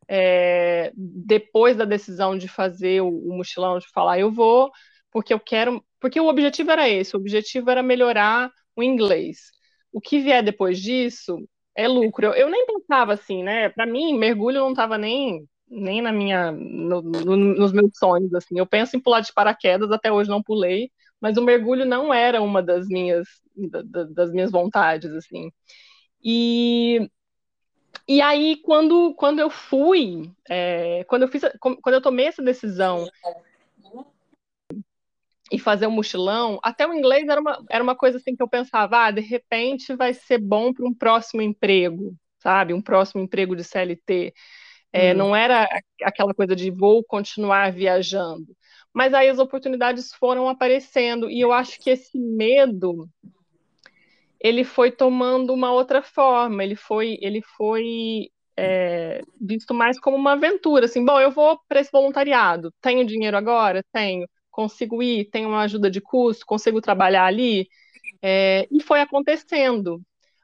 é, 0.07 0.91
depois 0.95 1.75
da 1.77 1.85
decisão 1.85 2.37
de 2.37 2.47
fazer 2.47 3.01
o, 3.01 3.09
o 3.09 3.37
mochilão, 3.37 3.79
de 3.79 3.87
falar 3.89 4.19
eu 4.19 4.31
vou, 4.31 4.71
porque 5.11 5.33
eu 5.33 5.39
quero, 5.39 5.83
porque 5.99 6.19
o 6.19 6.27
objetivo 6.27 6.71
era 6.71 6.89
esse, 6.89 7.15
o 7.15 7.19
objetivo 7.19 7.69
era 7.69 7.81
melhorar 7.83 8.51
o 8.75 8.83
inglês. 8.83 9.51
O 9.91 10.01
que 10.01 10.19
vier 10.19 10.43
depois 10.43 10.79
disso 10.79 11.37
é 11.75 11.87
lucro. 11.87 12.27
Eu, 12.27 12.33
eu 12.33 12.49
nem 12.49 12.65
pensava 12.65 13.13
assim, 13.13 13.43
né? 13.43 13.69
Para 13.69 13.85
mim, 13.85 14.17
mergulho 14.17 14.59
não 14.59 14.71
estava 14.71 14.97
nem 14.97 15.47
nem 15.67 15.99
na 16.01 16.11
minha 16.11 16.51
no, 16.51 17.01
no, 17.01 17.35
nos 17.35 17.71
meus 17.73 17.91
sonhos 17.97 18.33
assim. 18.33 18.57
Eu 18.59 18.67
penso 18.67 18.95
em 18.95 18.99
pular 19.01 19.21
de 19.21 19.33
paraquedas, 19.33 19.91
até 19.91 20.11
hoje 20.11 20.29
não 20.29 20.43
pulei, 20.43 20.91
mas 21.19 21.37
o 21.37 21.41
mergulho 21.43 21.85
não 21.85 22.13
era 22.13 22.41
uma 22.41 22.61
das 22.61 22.87
minhas 22.87 23.27
da, 23.55 24.03
das 24.03 24.31
minhas 24.31 24.51
vontades 24.51 25.11
assim. 25.11 25.49
E 26.23 27.09
e 28.07 28.21
aí 28.21 28.57
quando 28.57 29.13
quando 29.15 29.39
eu 29.39 29.49
fui, 29.49 30.31
é, 30.49 31.03
quando 31.05 31.23
eu 31.23 31.27
fiz 31.27 31.43
quando 31.59 31.93
eu 31.93 32.01
tomei 32.01 32.27
essa 32.27 32.41
decisão 32.41 33.07
e 35.51 35.59
fazer 35.59 35.87
um 35.87 35.91
mochilão, 35.91 36.59
até 36.63 36.87
o 36.87 36.93
inglês 36.93 37.27
era 37.27 37.39
uma, 37.39 37.63
era 37.69 37.83
uma 37.83 37.95
coisa 37.95 38.17
assim 38.17 38.35
que 38.35 38.41
eu 38.41 38.49
pensava, 38.49 39.05
ah, 39.05 39.11
de 39.11 39.21
repente 39.21 39.95
vai 39.95 40.13
ser 40.13 40.39
bom 40.39 40.73
para 40.73 40.87
um 40.87 40.93
próximo 40.93 41.41
emprego, 41.41 42.15
sabe? 42.39 42.73
Um 42.73 42.81
próximo 42.81 43.21
emprego 43.21 43.55
de 43.55 43.63
CLT. 43.63 44.33
É, 44.91 45.13
hum. 45.13 45.17
Não 45.17 45.35
era 45.35 45.67
aquela 46.01 46.33
coisa 46.33 46.55
de 46.55 46.71
vou 46.71 47.03
continuar 47.03 47.71
viajando. 47.71 48.55
Mas 48.93 49.13
aí 49.13 49.29
as 49.29 49.39
oportunidades 49.39 50.13
foram 50.13 50.47
aparecendo 50.47 51.29
e 51.29 51.41
eu 51.41 51.51
acho 51.51 51.79
que 51.79 51.89
esse 51.89 52.17
medo 52.17 53.09
ele 54.45 54.63
foi 54.63 54.91
tomando 54.91 55.51
uma 55.53 55.71
outra 55.71 56.03
forma. 56.03 56.63
Ele 56.63 56.75
foi, 56.75 57.17
ele 57.19 57.41
foi 57.57 58.29
é, 58.55 59.21
visto 59.41 59.73
mais 59.73 59.99
como 59.99 60.15
uma 60.15 60.33
aventura. 60.33 60.85
Assim, 60.85 61.03
bom, 61.03 61.19
eu 61.19 61.31
vou 61.31 61.59
para 61.67 61.79
esse 61.79 61.91
voluntariado. 61.91 62.71
Tenho 62.79 63.05
dinheiro 63.07 63.35
agora? 63.35 63.83
Tenho. 63.91 64.27
Consigo 64.51 65.01
ir? 65.01 65.25
Tenho 65.31 65.49
uma 65.49 65.63
ajuda 65.63 65.89
de 65.89 65.99
custo? 65.99 66.45
Consigo 66.45 66.79
trabalhar 66.79 67.25
ali? 67.25 67.67
É, 68.21 68.67
e 68.71 68.83
foi 68.83 69.01
acontecendo 69.01 69.99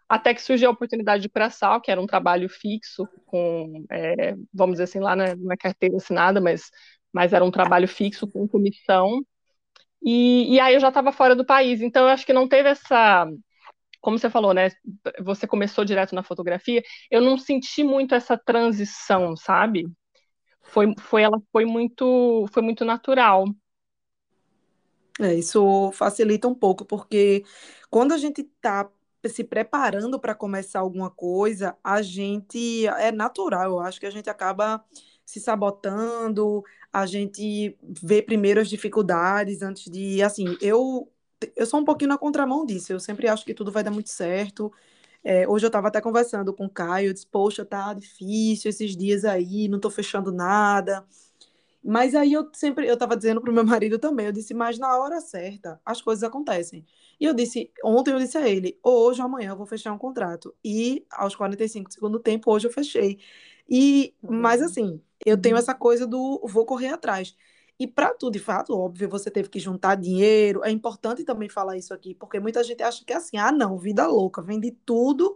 até 0.10 0.34
que 0.34 0.42
surgiu 0.42 0.70
a 0.70 0.74
oportunidade 0.74 1.22
de 1.22 1.30
pré-sal, 1.30 1.80
que 1.80 1.92
era 1.92 2.02
um 2.02 2.08
trabalho 2.08 2.50
fixo, 2.50 3.08
com, 3.28 3.86
é, 3.92 4.36
vamos 4.54 4.74
dizer 4.76 4.86
assim, 4.86 5.00
lá 5.00 5.16
na, 5.16 5.36
na, 5.38 5.56
carteira 5.56 5.96
assinada, 5.96 6.42
mas, 6.42 6.64
mas 7.14 7.34
era 7.34 7.46
um 7.46 7.52
trabalho 7.52 7.88
fixo 7.88 8.28
com 8.28 8.46
comissão, 8.48 9.22
e, 10.04 10.54
e 10.56 10.60
aí 10.60 10.74
eu 10.74 10.82
já 10.82 10.90
estava 10.90 11.14
fora 11.14 11.34
do 11.36 11.46
país, 11.46 11.82
então 11.82 12.04
eu 12.04 12.10
acho 12.10 12.26
que 12.26 12.34
não 12.34 12.48
teve 12.48 12.70
essa, 12.70 13.26
como 14.02 14.18
você 14.18 14.30
falou, 14.30 14.54
né, 14.54 14.70
você 15.22 15.48
começou 15.48 15.86
direto 15.86 16.16
na 16.16 16.24
fotografia, 16.24 16.84
eu 17.10 17.22
não 17.22 17.38
senti 17.38 17.84
muito 17.84 18.16
essa 18.16 18.36
transição, 18.38 19.38
sabe? 19.38 19.88
Foi, 20.64 20.94
foi, 21.00 21.22
ela 21.22 21.40
foi 21.52 21.66
muito, 21.66 22.46
foi 22.52 22.62
muito 22.62 22.84
natural. 22.84 23.46
É, 25.20 25.36
isso 25.36 25.92
facilita 25.94 26.48
um 26.48 26.56
pouco, 26.56 26.84
porque 26.84 27.44
quando 27.90 28.14
a 28.14 28.18
gente 28.18 28.42
está 28.42 28.90
se 29.28 29.44
preparando 29.44 30.20
para 30.20 30.34
começar 30.34 30.80
alguma 30.80 31.12
coisa, 31.12 31.78
a 31.84 32.02
gente 32.02 32.88
é 32.88 33.12
natural, 33.12 33.72
eu 33.72 33.80
acho 33.80 34.00
que 34.00 34.06
a 34.08 34.12
gente 34.12 34.30
acaba 34.30 34.84
se 35.26 35.40
sabotando, 35.40 36.64
a 36.92 37.06
gente 37.06 37.78
vê 38.02 38.22
primeiro 38.22 38.60
as 38.60 38.70
dificuldades 38.70 39.62
antes 39.62 39.92
de, 39.92 40.24
assim, 40.24 40.58
eu 40.60 41.08
eu 41.56 41.66
sou 41.66 41.80
um 41.80 41.86
pouquinho 41.86 42.10
na 42.10 42.18
contramão 42.18 42.66
disso, 42.66 42.94
eu 42.94 43.00
sempre 43.00 43.28
acho 43.28 43.46
que 43.46 43.54
tudo 43.54 43.72
vai 43.72 43.84
dar 43.84 43.92
muito 43.92 44.10
certo. 44.10 44.72
É, 45.24 45.48
hoje 45.48 45.66
eu 45.66 45.68
estava 45.68 45.88
até 45.88 46.02
conversando 46.02 46.54
com 46.54 46.66
o 46.66 46.70
Caio, 46.70 47.10
eu 47.10 47.14
disse, 47.14 47.28
poxa, 47.28 47.64
tá 47.66 47.94
difícil 47.94 48.70
esses 48.70 48.96
dias 48.96 49.24
aí, 49.26 49.68
não 49.68 49.78
estou 49.78 49.92
fechando 49.92 50.32
nada. 50.32 51.06
Mas 51.84 52.14
aí 52.16 52.34
eu 52.34 52.48
sempre, 52.54 52.88
eu 52.88 52.94
estava 52.94 53.16
dizendo 53.18 53.42
para 53.42 53.52
o 53.52 53.54
meu 53.54 53.64
marido 53.66 53.98
também, 54.00 54.28
eu 54.28 54.32
disse, 54.32 54.54
mas 54.54 54.78
na 54.78 54.98
hora 54.98 55.20
certa 55.22 55.80
as 55.86 56.02
coisas 56.02 56.24
acontecem. 56.24 56.86
E 57.20 57.26
eu 57.26 57.34
disse, 57.34 57.72
ontem 57.84 58.12
eu 58.12 58.20
disse 58.20 58.38
a 58.38 58.48
ele, 58.48 58.80
hoje 58.84 59.22
ou 59.22 59.28
amanhã 59.28 59.52
eu 59.52 59.58
vou 59.58 59.66
fechar 59.66 59.94
um 59.94 59.98
contrato. 59.98 60.54
E 60.64 61.06
aos 61.12 61.36
45 61.36 61.90
do 61.90 61.94
segundo 61.94 62.20
tempo, 62.20 62.52
hoje 62.52 62.68
eu 62.68 62.72
fechei. 62.72 63.20
E, 63.70 64.14
mas 64.22 64.60
uhum. 64.62 64.68
assim, 64.68 65.02
eu 65.26 65.38
tenho 65.40 65.56
uhum. 65.56 65.60
essa 65.60 65.74
coisa 65.74 66.06
do 66.08 66.42
vou 66.46 66.66
correr 66.66 66.90
atrás. 66.90 67.36
E 67.82 67.88
para 67.88 68.14
tudo, 68.14 68.34
de 68.34 68.40
fato, 68.40 68.78
óbvio, 68.78 69.10
você 69.10 69.32
teve 69.32 69.50
que 69.50 69.60
juntar 69.60 69.96
dinheiro. 69.96 70.64
É 70.64 70.70
importante 70.70 71.24
também 71.24 71.50
falar 71.50 71.78
isso 71.78 71.94
aqui, 71.94 72.14
porque 72.14 72.40
muita 72.40 72.64
gente 72.64 72.84
acha 72.84 73.04
que 73.04 73.14
é 73.14 73.16
assim, 73.16 73.38
ah, 73.38 73.52
não, 73.52 73.78
vida 73.78 74.06
louca, 74.08 74.42
vendi 74.42 74.72
tudo, 74.86 75.36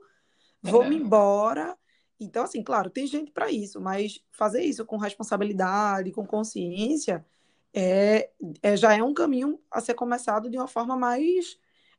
vou-me 0.62 0.96
é. 0.96 1.00
embora 1.00 1.78
então, 2.20 2.44
assim, 2.44 2.64
claro, 2.64 2.90
tem 2.90 3.06
gente 3.08 3.32
para 3.32 3.52
isso, 3.52 3.82
mas 3.82 4.22
fazer 4.32 4.64
isso 4.64 4.86
com 4.86 4.98
responsabilidade, 4.98 6.12
com 6.12 6.26
consciência, 6.26 7.26
é, 7.74 8.30
é, 8.62 8.78
já 8.78 8.96
é 8.96 9.04
um 9.04 9.14
caminho 9.14 9.60
a 9.70 9.82
ser 9.82 9.96
começado 9.96 10.50
de 10.50 10.58
uma 10.58 10.68
forma 10.68 10.96
mais 10.96 11.58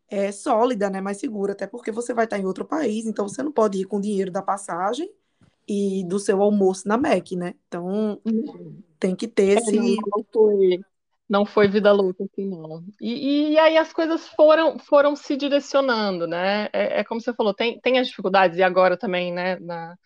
é, 0.08 0.32
sólida, 0.32 0.88
né, 0.88 1.00
mais 1.00 1.18
segura, 1.18 1.52
até 1.52 1.66
porque 1.66 1.92
você 1.92 2.14
vai 2.14 2.24
estar 2.24 2.38
em 2.38 2.46
outro 2.46 2.64
país, 2.64 3.06
então 3.06 3.28
você 3.28 3.42
não 3.42 3.52
pode 3.52 3.78
ir 3.80 3.84
com 3.84 3.98
o 3.98 4.00
dinheiro 4.00 4.30
da 4.30 4.42
passagem 4.42 5.12
e 5.68 6.04
do 6.04 6.18
seu 6.18 6.40
almoço 6.40 6.88
na 6.88 6.96
MEC, 6.96 7.36
né? 7.36 7.54
Então, 7.66 8.20
tem 8.98 9.14
que 9.14 9.28
ter 9.28 9.56
é, 9.56 9.60
esse... 9.60 9.76
Não, 9.76 10.24
foi, 10.32 10.80
não 11.28 11.46
foi 11.46 11.68
vida 11.68 11.92
louca, 11.92 12.24
assim, 12.24 12.48
não. 12.48 12.84
E, 13.00 13.52
e 13.52 13.58
aí 13.58 13.76
as 13.76 13.92
coisas 13.92 14.28
foram, 14.28 14.78
foram 14.78 15.16
se 15.16 15.36
direcionando, 15.36 16.26
né? 16.26 16.68
É, 16.72 17.00
é, 17.00 17.04
como 17.04 17.20
você 17.20 17.32
falou, 17.34 17.54
tem, 17.54 17.80
tem 17.80 17.98
as 17.98 18.08
dificuldades, 18.08 18.58
e 18.58 18.62
agora 18.62 18.96
também, 18.96 19.32
né, 19.32 19.56
na, 19.60 19.96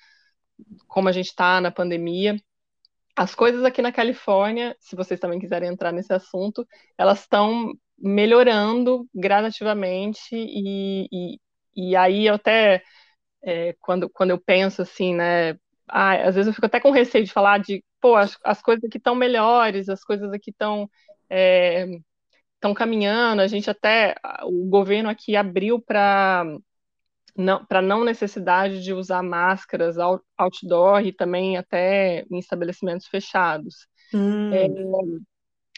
como 0.88 1.08
a 1.08 1.12
gente 1.12 1.28
está 1.28 1.60
na 1.60 1.70
pandemia. 1.70 2.36
As 3.16 3.34
coisas 3.34 3.64
aqui 3.64 3.82
na 3.82 3.92
Califórnia, 3.92 4.74
se 4.80 4.96
vocês 4.96 5.20
também 5.20 5.38
quiserem 5.38 5.68
entrar 5.68 5.92
nesse 5.92 6.12
assunto, 6.12 6.66
elas 6.96 7.20
estão 7.20 7.72
melhorando 7.98 9.06
gradativamente, 9.14 10.34
e, 10.34 11.06
e, 11.12 11.40
e 11.76 11.96
aí 11.96 12.26
eu 12.26 12.34
até, 12.34 12.82
é, 13.42 13.74
quando, 13.78 14.08
quando 14.08 14.30
eu 14.30 14.40
penso 14.40 14.80
assim, 14.80 15.14
né, 15.14 15.54
ah, 15.90 16.28
às 16.28 16.34
vezes 16.34 16.48
eu 16.48 16.54
fico 16.54 16.66
até 16.66 16.80
com 16.80 16.90
receio 16.90 17.24
de 17.24 17.32
falar 17.32 17.58
de, 17.58 17.84
pô, 18.00 18.16
as, 18.16 18.38
as 18.44 18.62
coisas 18.62 18.84
aqui 18.84 18.98
estão 18.98 19.14
melhores, 19.14 19.88
as 19.88 20.02
coisas 20.04 20.32
aqui 20.32 20.50
estão 20.50 20.88
é, 21.28 21.86
caminhando, 22.74 23.42
a 23.42 23.46
gente 23.46 23.70
até, 23.70 24.14
o 24.44 24.68
governo 24.68 25.08
aqui 25.08 25.36
abriu 25.36 25.80
para 25.80 26.44
não, 27.36 27.64
para 27.64 27.80
não 27.80 28.04
necessidade 28.04 28.82
de 28.82 28.92
usar 28.92 29.22
máscaras 29.22 29.96
outdoor 30.36 31.02
e 31.02 31.12
também 31.12 31.56
até 31.56 32.24
em 32.30 32.38
estabelecimentos 32.38 33.06
fechados. 33.06 33.86
Hum. 34.12 34.52
É, 34.52 34.66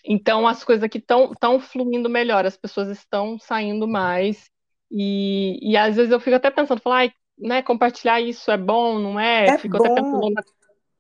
então 0.04 0.48
as 0.48 0.64
coisas 0.64 0.82
aqui 0.82 0.98
estão 0.98 1.60
fluindo 1.60 2.08
melhor, 2.10 2.44
as 2.44 2.56
pessoas 2.56 2.88
estão 2.88 3.38
saindo 3.38 3.86
mais 3.86 4.50
e, 4.90 5.58
e 5.62 5.76
às 5.76 5.96
vezes 5.96 6.10
eu 6.10 6.20
fico 6.20 6.36
até 6.36 6.50
pensando, 6.50 6.80
falar, 6.80 7.12
né, 7.42 7.62
compartilhar 7.62 8.20
isso 8.20 8.50
é 8.50 8.56
bom, 8.56 8.98
não 8.98 9.18
é? 9.18 9.46
É 9.46 9.58
fico 9.58 9.78
bom. 9.78 9.84
até 9.84 9.94
pensando 9.94 10.34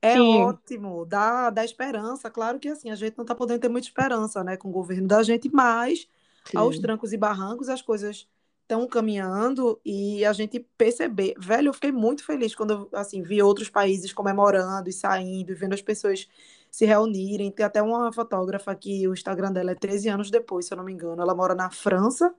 é 0.02 0.14
Sim. 0.14 0.42
ótimo, 0.42 1.06
dá, 1.06 1.48
dá 1.48 1.64
esperança. 1.64 2.28
Claro 2.28 2.58
que 2.58 2.68
assim, 2.68 2.90
a 2.90 2.96
gente 2.96 3.16
não 3.16 3.22
está 3.22 3.36
podendo 3.36 3.60
ter 3.60 3.68
muita 3.68 3.86
esperança 3.86 4.42
né, 4.42 4.56
com 4.56 4.68
o 4.68 4.72
governo 4.72 5.06
da 5.06 5.22
gente, 5.22 5.48
mas 5.52 6.08
Sim. 6.44 6.58
aos 6.58 6.76
trancos 6.80 7.12
e 7.12 7.16
barrancos 7.16 7.68
as 7.68 7.80
coisas 7.80 8.26
estão 8.62 8.84
caminhando 8.88 9.80
e 9.84 10.24
a 10.24 10.32
gente 10.32 10.58
perceber. 10.76 11.34
Velho, 11.38 11.68
eu 11.68 11.72
fiquei 11.72 11.92
muito 11.92 12.24
feliz 12.24 12.52
quando 12.52 12.88
assim, 12.92 13.22
vi 13.22 13.40
outros 13.40 13.70
países 13.70 14.12
comemorando 14.12 14.88
e 14.88 14.92
saindo, 14.92 15.52
e 15.52 15.54
vendo 15.54 15.74
as 15.74 15.82
pessoas 15.82 16.28
se 16.68 16.84
reunirem. 16.84 17.52
Tem 17.52 17.64
até 17.64 17.80
uma 17.80 18.12
fotógrafa 18.12 18.74
que 18.74 19.06
o 19.06 19.12
Instagram 19.12 19.52
dela 19.52 19.70
é 19.70 19.76
13 19.76 20.08
anos 20.08 20.30
depois, 20.32 20.66
se 20.66 20.74
eu 20.74 20.78
não 20.78 20.84
me 20.84 20.92
engano. 20.92 21.22
Ela 21.22 21.34
mora 21.34 21.54
na 21.54 21.70
França, 21.70 22.34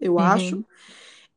eu 0.00 0.14
uhum. 0.14 0.18
acho. 0.20 0.64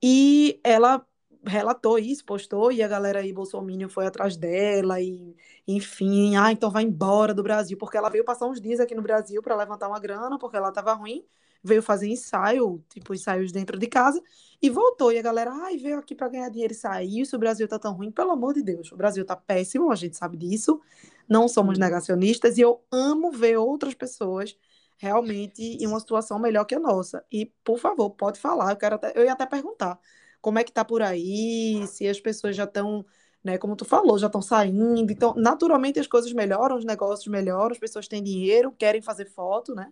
E 0.04 0.60
ela 0.64 1.04
relatou 1.46 1.98
isso, 1.98 2.24
postou, 2.26 2.72
e 2.72 2.84
a 2.84 2.88
galera 2.88 3.20
aí, 3.20 3.34
Bolsonaro, 3.34 3.89
foi 3.89 4.06
atrás 4.06 4.38
dela, 4.38 5.02
e 5.02 5.36
enfim, 5.68 6.36
ah, 6.36 6.52
então 6.52 6.70
vai 6.70 6.84
embora 6.84 7.34
do 7.34 7.44
Brasil, 7.44 7.78
porque 7.78 7.98
ela 7.98 8.10
veio 8.10 8.24
passar 8.24 8.48
uns 8.48 8.62
dias 8.62 8.80
aqui 8.80 8.94
no 8.96 9.02
Brasil 9.02 9.42
para 9.42 9.56
levantar 9.56 9.88
uma 9.88 10.00
grana, 10.00 10.38
porque 10.38 10.58
ela 10.58 10.72
tava 10.72 10.94
ruim, 10.94 11.26
veio 11.64 11.82
fazer 11.82 12.08
ensaio, 12.08 12.84
tipo, 12.89 13.14
ensaios 13.14 13.52
dentro 13.52 13.78
de 13.78 13.88
casa, 13.88 14.22
e 14.62 14.70
voltou, 14.70 15.12
e 15.12 15.18
a 15.18 15.22
galera, 15.22 15.52
ai, 15.52 15.78
veio 15.78 15.98
aqui 16.00 16.14
para 16.16 16.30
ganhar 16.30 16.50
dinheiro 16.50 16.74
e 16.74 16.76
saiu, 16.76 17.26
se 17.26 17.36
o 17.36 17.39
Brasil 17.39 17.68
tá 17.68 17.80
tão 17.80 17.94
ruim, 17.94 18.12
pelo 18.12 18.32
amor 18.32 18.54
de 18.54 18.64
Deus, 18.64 18.92
o 18.92 18.98
Brasil 18.98 19.26
tá 19.26 19.36
péssimo, 19.36 19.92
a 19.92 19.96
gente 19.96 20.18
sabe 20.18 20.38
disso, 20.38 20.80
não 21.28 21.48
somos 21.48 21.78
negacionistas, 21.78 22.58
e 22.58 22.62
eu 22.62 22.84
amo 22.92 23.32
ver 23.32 23.58
outras 23.58 23.94
pessoas 23.94 24.56
realmente 24.98 25.62
em 25.64 25.88
uma 25.88 26.00
situação 26.00 26.38
melhor 26.38 26.64
que 26.66 26.76
a 26.76 26.80
nossa. 26.80 27.26
E, 27.32 27.48
por 27.64 27.80
favor, 27.80 28.12
pode 28.12 28.39
falar, 28.39 28.72
eu 28.72 28.78
quero 28.78 28.96
até, 28.96 29.12
eu 29.16 29.26
ia 29.26 29.34
até 29.34 29.48
perguntar, 29.48 30.00
como 30.42 30.60
é 30.60 30.64
que 30.64 30.72
tá 30.72 30.84
por 30.84 31.02
aí, 31.02 31.86
se 31.88 32.08
as 32.08 32.20
pessoas 32.20 32.56
já 32.56 32.64
estão, 32.64 33.06
né, 33.44 33.58
como 33.58 33.76
tu 33.76 33.86
falou, 33.86 34.18
já 34.18 34.28
estão 34.28 34.42
saindo. 34.42 35.12
Então, 35.12 35.34
naturalmente 35.36 36.00
as 36.00 36.08
coisas 36.08 36.34
melhoram, 36.34 36.76
os 36.76 36.86
negócios 36.86 37.28
melhoram, 37.28 37.72
as 37.72 37.80
pessoas 37.80 38.08
têm 38.08 38.24
dinheiro, 38.24 38.72
querem 38.72 39.02
fazer 39.02 39.26
foto, 39.26 39.76
né? 39.76 39.92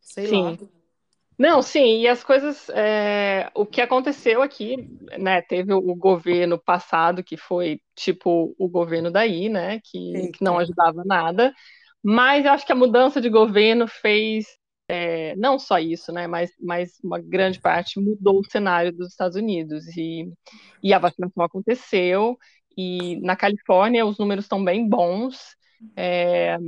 Sei 0.00 0.26
Sim. 0.26 0.42
lá. 0.42 0.58
Não, 1.38 1.62
sim, 1.62 2.00
e 2.00 2.08
as 2.08 2.22
coisas. 2.22 2.68
É, 2.70 3.50
o 3.54 3.64
que 3.66 3.80
aconteceu 3.80 4.42
aqui, 4.42 4.76
né? 5.18 5.40
Teve 5.42 5.72
o 5.72 5.94
governo 5.94 6.58
passado, 6.58 7.24
que 7.24 7.36
foi 7.36 7.80
tipo 7.96 8.54
o 8.58 8.68
governo 8.68 9.10
daí, 9.10 9.48
né? 9.48 9.80
Que, 9.82 10.30
que 10.32 10.44
não 10.44 10.58
ajudava 10.58 11.02
nada. 11.04 11.52
Mas 12.02 12.44
eu 12.44 12.52
acho 12.52 12.66
que 12.66 12.72
a 12.72 12.76
mudança 12.76 13.20
de 13.20 13.28
governo 13.28 13.88
fez 13.88 14.46
é, 14.92 15.34
não 15.36 15.58
só 15.58 15.78
isso, 15.78 16.12
né? 16.12 16.26
Mas, 16.26 16.50
mas 16.60 16.98
uma 17.02 17.18
grande 17.18 17.58
parte 17.58 17.98
mudou 17.98 18.40
o 18.40 18.44
cenário 18.44 18.92
dos 18.92 19.08
Estados 19.08 19.38
Unidos. 19.38 19.86
E, 19.96 20.30
e 20.82 20.92
a 20.92 20.98
vacinação 20.98 21.42
aconteceu, 21.42 22.36
e 22.76 23.18
na 23.22 23.34
Califórnia 23.34 24.04
os 24.04 24.18
números 24.18 24.44
estão 24.44 24.62
bem 24.62 24.86
bons. 24.86 25.56
É, 25.96 26.58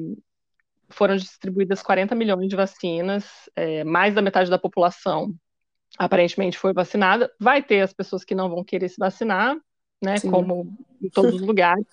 foram 0.88 1.16
distribuídas 1.16 1.82
40 1.82 2.14
milhões 2.14 2.48
de 2.48 2.56
vacinas, 2.56 3.26
é, 3.54 3.84
mais 3.84 4.14
da 4.14 4.22
metade 4.22 4.48
da 4.48 4.58
população 4.58 5.34
aparentemente 5.98 6.58
foi 6.58 6.72
vacinada. 6.72 7.30
Vai 7.38 7.62
ter 7.62 7.82
as 7.82 7.92
pessoas 7.92 8.24
que 8.24 8.34
não 8.34 8.48
vão 8.48 8.64
querer 8.64 8.88
se 8.88 8.96
vacinar, 8.98 9.54
né? 10.02 10.16
Sim. 10.16 10.30
Como 10.30 10.74
em 11.00 11.10
todos 11.10 11.34
os 11.34 11.42
lugares. 11.42 11.84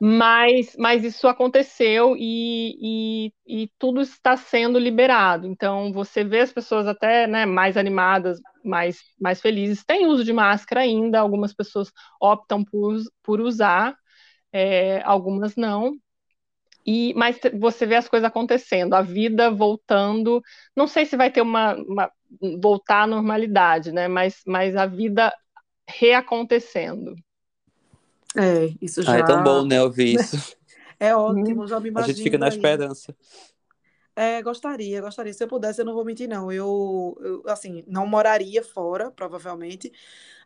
Mas, 0.00 0.76
mas 0.78 1.02
isso 1.04 1.26
aconteceu 1.26 2.14
e, 2.16 3.26
e, 3.26 3.62
e, 3.64 3.70
tudo 3.78 4.00
está 4.00 4.36
sendo 4.36 4.78
liberado. 4.78 5.46
Então, 5.46 5.92
você 5.92 6.22
vê 6.22 6.40
as 6.40 6.52
pessoas 6.52 6.86
até 6.86 7.26
né, 7.26 7.44
mais 7.44 7.76
animadas, 7.76 8.38
mais, 8.64 9.00
mais 9.20 9.40
felizes. 9.40 9.84
Tem 9.84 10.06
uso 10.06 10.24
de 10.24 10.32
máscara 10.32 10.82
ainda, 10.82 11.18
algumas 11.18 11.52
pessoas 11.52 11.90
optam 12.20 12.64
por, 12.64 12.96
por 13.24 13.40
usar, 13.40 13.96
é, 14.52 15.02
algumas 15.04 15.56
não. 15.56 15.94
E, 16.86 17.12
mas 17.14 17.38
você 17.60 17.86
vê 17.86 17.96
as 17.96 18.08
coisas 18.08 18.26
acontecendo, 18.28 18.94
a 18.94 19.02
vida 19.02 19.50
voltando. 19.50 20.42
Não 20.76 20.86
sei 20.86 21.04
se 21.06 21.16
vai 21.16 21.30
ter 21.30 21.42
uma, 21.42 21.74
uma 21.74 22.10
voltar 22.62 23.02
à 23.02 23.06
normalidade, 23.06 23.92
né? 23.92 24.08
Mas, 24.08 24.40
mas 24.46 24.76
a 24.76 24.86
vida 24.86 25.34
reacontecendo. 25.88 27.14
É, 28.36 28.74
isso 28.80 29.02
já. 29.02 29.14
Ah, 29.14 29.18
é 29.18 29.24
tão 29.24 29.42
bom, 29.42 29.64
né, 29.64 29.82
ouvir 29.82 30.14
isso. 30.20 30.36
É 31.00 31.14
ótimo, 31.14 31.64
já 31.68 31.78
me 31.78 31.90
imagino. 31.90 32.12
A 32.12 32.16
gente 32.16 32.24
fica 32.24 32.36
na 32.36 32.46
aí. 32.46 32.50
esperança. 32.50 33.14
É, 34.16 34.42
gostaria, 34.42 35.00
gostaria. 35.00 35.32
Se 35.32 35.44
eu 35.44 35.46
pudesse, 35.46 35.80
eu 35.80 35.84
não 35.84 35.94
vou 35.94 36.04
mentir, 36.04 36.28
não. 36.28 36.50
Eu, 36.50 37.16
eu, 37.20 37.42
assim, 37.46 37.84
não 37.86 38.04
moraria 38.04 38.64
fora, 38.64 39.12
provavelmente, 39.12 39.92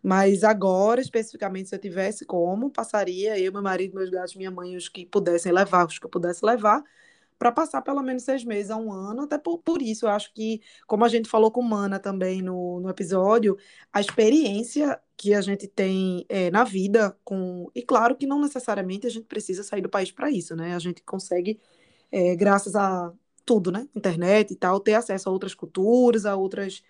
mas 0.03 0.45
agora, 0.45 1.01
especificamente, 1.01 1.71
se 1.71 1.75
eu 1.75 1.79
tivesse 1.79 2.27
como, 2.27 2.71
passaria 2.71 3.39
eu, 3.39 3.51
meu 3.51 3.63
marido, 3.63 3.95
meus 3.95 4.11
gatos, 4.11 4.35
minha 4.35 4.51
mãe, 4.51 4.77
os 4.77 4.91
que 4.91 5.07
pudessem 5.07 5.51
levar, 5.51 5.87
os 5.87 5.99
que 5.99 6.05
eu 6.05 6.11
pudesse 6.11 6.45
levar, 6.45 6.85
para 7.43 7.51
passar 7.51 7.83
pelo 7.83 8.01
menos 8.05 8.23
seis 8.23 8.45
meses 8.45 8.71
a 8.71 8.77
um 8.77 8.93
ano, 8.93 9.23
até 9.23 9.37
por, 9.37 9.59
por 9.59 9.83
isso 9.83 10.07
eu 10.07 10.11
acho 10.11 10.33
que, 10.33 10.61
como 10.87 11.05
a 11.05 11.09
gente 11.09 11.29
falou 11.29 11.51
com 11.51 11.61
Mana 11.61 11.99
também 11.99 12.41
no, 12.41 12.79
no 12.79 12.89
episódio, 12.89 13.59
a 13.93 14.01
experiência 14.01 14.97
que 15.17 15.35
a 15.35 15.41
gente 15.41 15.67
tem 15.67 16.25
é, 16.29 16.53
na 16.53 16.63
vida, 16.63 17.17
com 17.25 17.69
e 17.75 17.83
claro 17.83 18.15
que 18.15 18.29
não 18.29 18.41
necessariamente 18.41 19.09
a 19.09 19.11
gente 19.11 19.25
precisa 19.25 19.65
sair 19.65 19.81
do 19.81 19.89
país 19.89 20.13
para 20.13 20.31
isso, 20.31 20.55
né? 20.55 20.73
A 20.73 20.79
gente 20.79 21.03
consegue, 21.03 21.59
é, 22.13 22.37
graças 22.37 22.77
a 22.77 23.13
tudo, 23.45 23.73
né? 23.73 23.89
Internet 23.93 24.53
e 24.53 24.57
tal, 24.57 24.79
ter 24.79 24.95
acesso 24.95 25.29
a 25.29 25.33
outras 25.33 25.53
culturas, 25.53 26.25
a 26.25 26.37
outras 26.37 26.81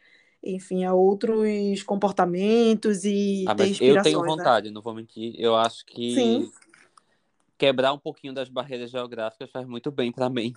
enfim, 0.44 0.84
a 0.84 0.92
outros 0.92 1.82
comportamentos 1.84 3.07
e 3.07 3.46
ah, 3.48 3.55
ter 3.55 3.68
inspirações. 3.68 3.96
Eu 3.96 4.03
tenho 4.03 4.20
né? 4.20 4.28
vontade, 4.28 4.68
né? 4.68 4.74
não 4.74 4.82
vou 4.82 4.92
mentir. 4.92 5.34
Eu 5.38 5.57
acho 5.57 5.86
que 5.86 6.14
Sim 6.14 6.53
quebrar 7.59 7.92
um 7.92 7.98
pouquinho 7.98 8.32
das 8.32 8.48
barreiras 8.48 8.90
geográficas 8.90 9.50
faz 9.50 9.66
muito 9.66 9.90
bem 9.90 10.12
para 10.12 10.28
mim. 10.28 10.53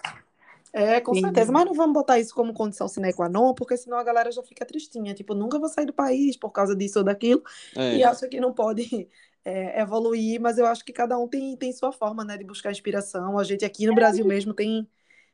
É, 0.73 0.99
com 0.99 1.13
Sim. 1.13 1.21
certeza, 1.21 1.53
mas 1.53 1.65
não 1.65 1.73
vamos 1.73 1.93
botar 1.93 2.19
isso 2.19 2.35
como 2.35 2.53
condição 2.53 2.87
sine 2.87 3.13
qua 3.13 3.29
non, 3.29 3.53
porque 3.53 3.77
senão 3.77 3.97
a 3.97 4.03
galera 4.03 4.29
já 4.29 4.43
fica 4.43 4.65
tristinha, 4.65 5.13
tipo, 5.13 5.33
nunca 5.33 5.57
vou 5.57 5.69
sair 5.69 5.85
do 5.85 5.93
país 5.93 6.35
por 6.35 6.51
causa 6.51 6.75
disso 6.75 6.99
ou 6.99 7.05
daquilo, 7.05 7.41
é. 7.77 7.95
e 7.95 8.03
acha 8.03 8.27
que 8.27 8.41
não 8.41 8.51
pode 8.51 9.07
é, 9.45 9.79
evoluir, 9.79 10.41
mas 10.41 10.57
eu 10.57 10.65
acho 10.65 10.83
que 10.83 10.91
cada 10.91 11.17
um 11.17 11.29
tem, 11.29 11.55
tem 11.55 11.71
sua 11.71 11.93
forma, 11.93 12.25
né, 12.25 12.37
de 12.37 12.43
buscar 12.43 12.71
inspiração. 12.71 13.39
A 13.39 13.43
gente 13.45 13.63
aqui 13.63 13.87
no 13.87 13.95
Brasil 13.95 14.25
mesmo 14.25 14.53
tem, 14.53 14.85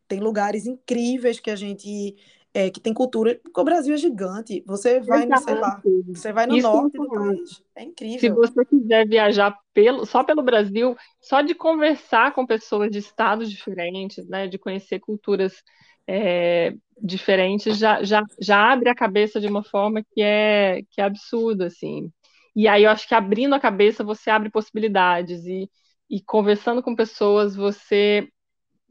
tem 0.08 0.20
lugares 0.20 0.68
incríveis 0.68 1.40
que 1.40 1.50
a 1.50 1.56
gente 1.56 2.16
é, 2.54 2.70
que 2.70 2.82
tem 2.82 2.94
cultura, 2.94 3.40
porque 3.42 3.60
o 3.60 3.64
Brasil 3.64 3.94
é 3.94 3.98
gigante. 3.98 4.64
Você 4.68 5.00
vai, 5.00 5.26
no, 5.26 5.38
sei 5.38 5.56
lá, 5.56 5.82
você 6.08 6.34
vai 6.34 6.48
no 6.48 6.58
Isso 6.58 6.68
norte 6.68 6.98
do 6.98 7.08
país. 7.08 7.64
É 7.76 7.84
incrível. 7.84 8.20
Se 8.20 8.30
você 8.30 8.66
quiser 8.66 9.08
viajar 9.08 9.58
pelo, 9.74 10.06
só 10.06 10.24
pelo 10.24 10.44
Brasil, 10.44 10.96
só 11.22 11.42
de 11.42 11.56
conversar 11.56 12.34
com 12.34 12.46
pessoas 12.46 12.92
de 12.92 12.98
estados 12.98 13.50
diferentes, 13.50 14.28
né, 14.28 14.48
de 14.48 14.58
conhecer 14.58 15.00
culturas 15.00 15.64
é, 16.06 16.74
diferentes, 17.02 17.78
já, 17.78 18.04
já, 18.04 18.22
já 18.40 18.72
abre 18.72 18.90
a 18.90 18.96
cabeça 18.96 19.40
de 19.40 19.48
uma 19.48 19.64
forma 19.64 20.04
que 20.14 20.22
é, 20.22 20.82
que 20.92 21.00
é 21.00 21.06
absurda, 21.06 21.68
assim. 21.68 22.12
E 22.54 22.68
aí 22.68 22.84
eu 22.84 22.90
acho 22.90 23.08
que 23.08 23.16
abrindo 23.16 23.56
a 23.56 23.60
cabeça 23.62 24.04
você 24.04 24.30
abre 24.30 24.50
possibilidades 24.50 25.46
e, 25.46 25.70
e 26.10 26.22
conversando 26.22 26.84
com 26.84 26.94
pessoas 26.96 27.56
você 27.56 28.28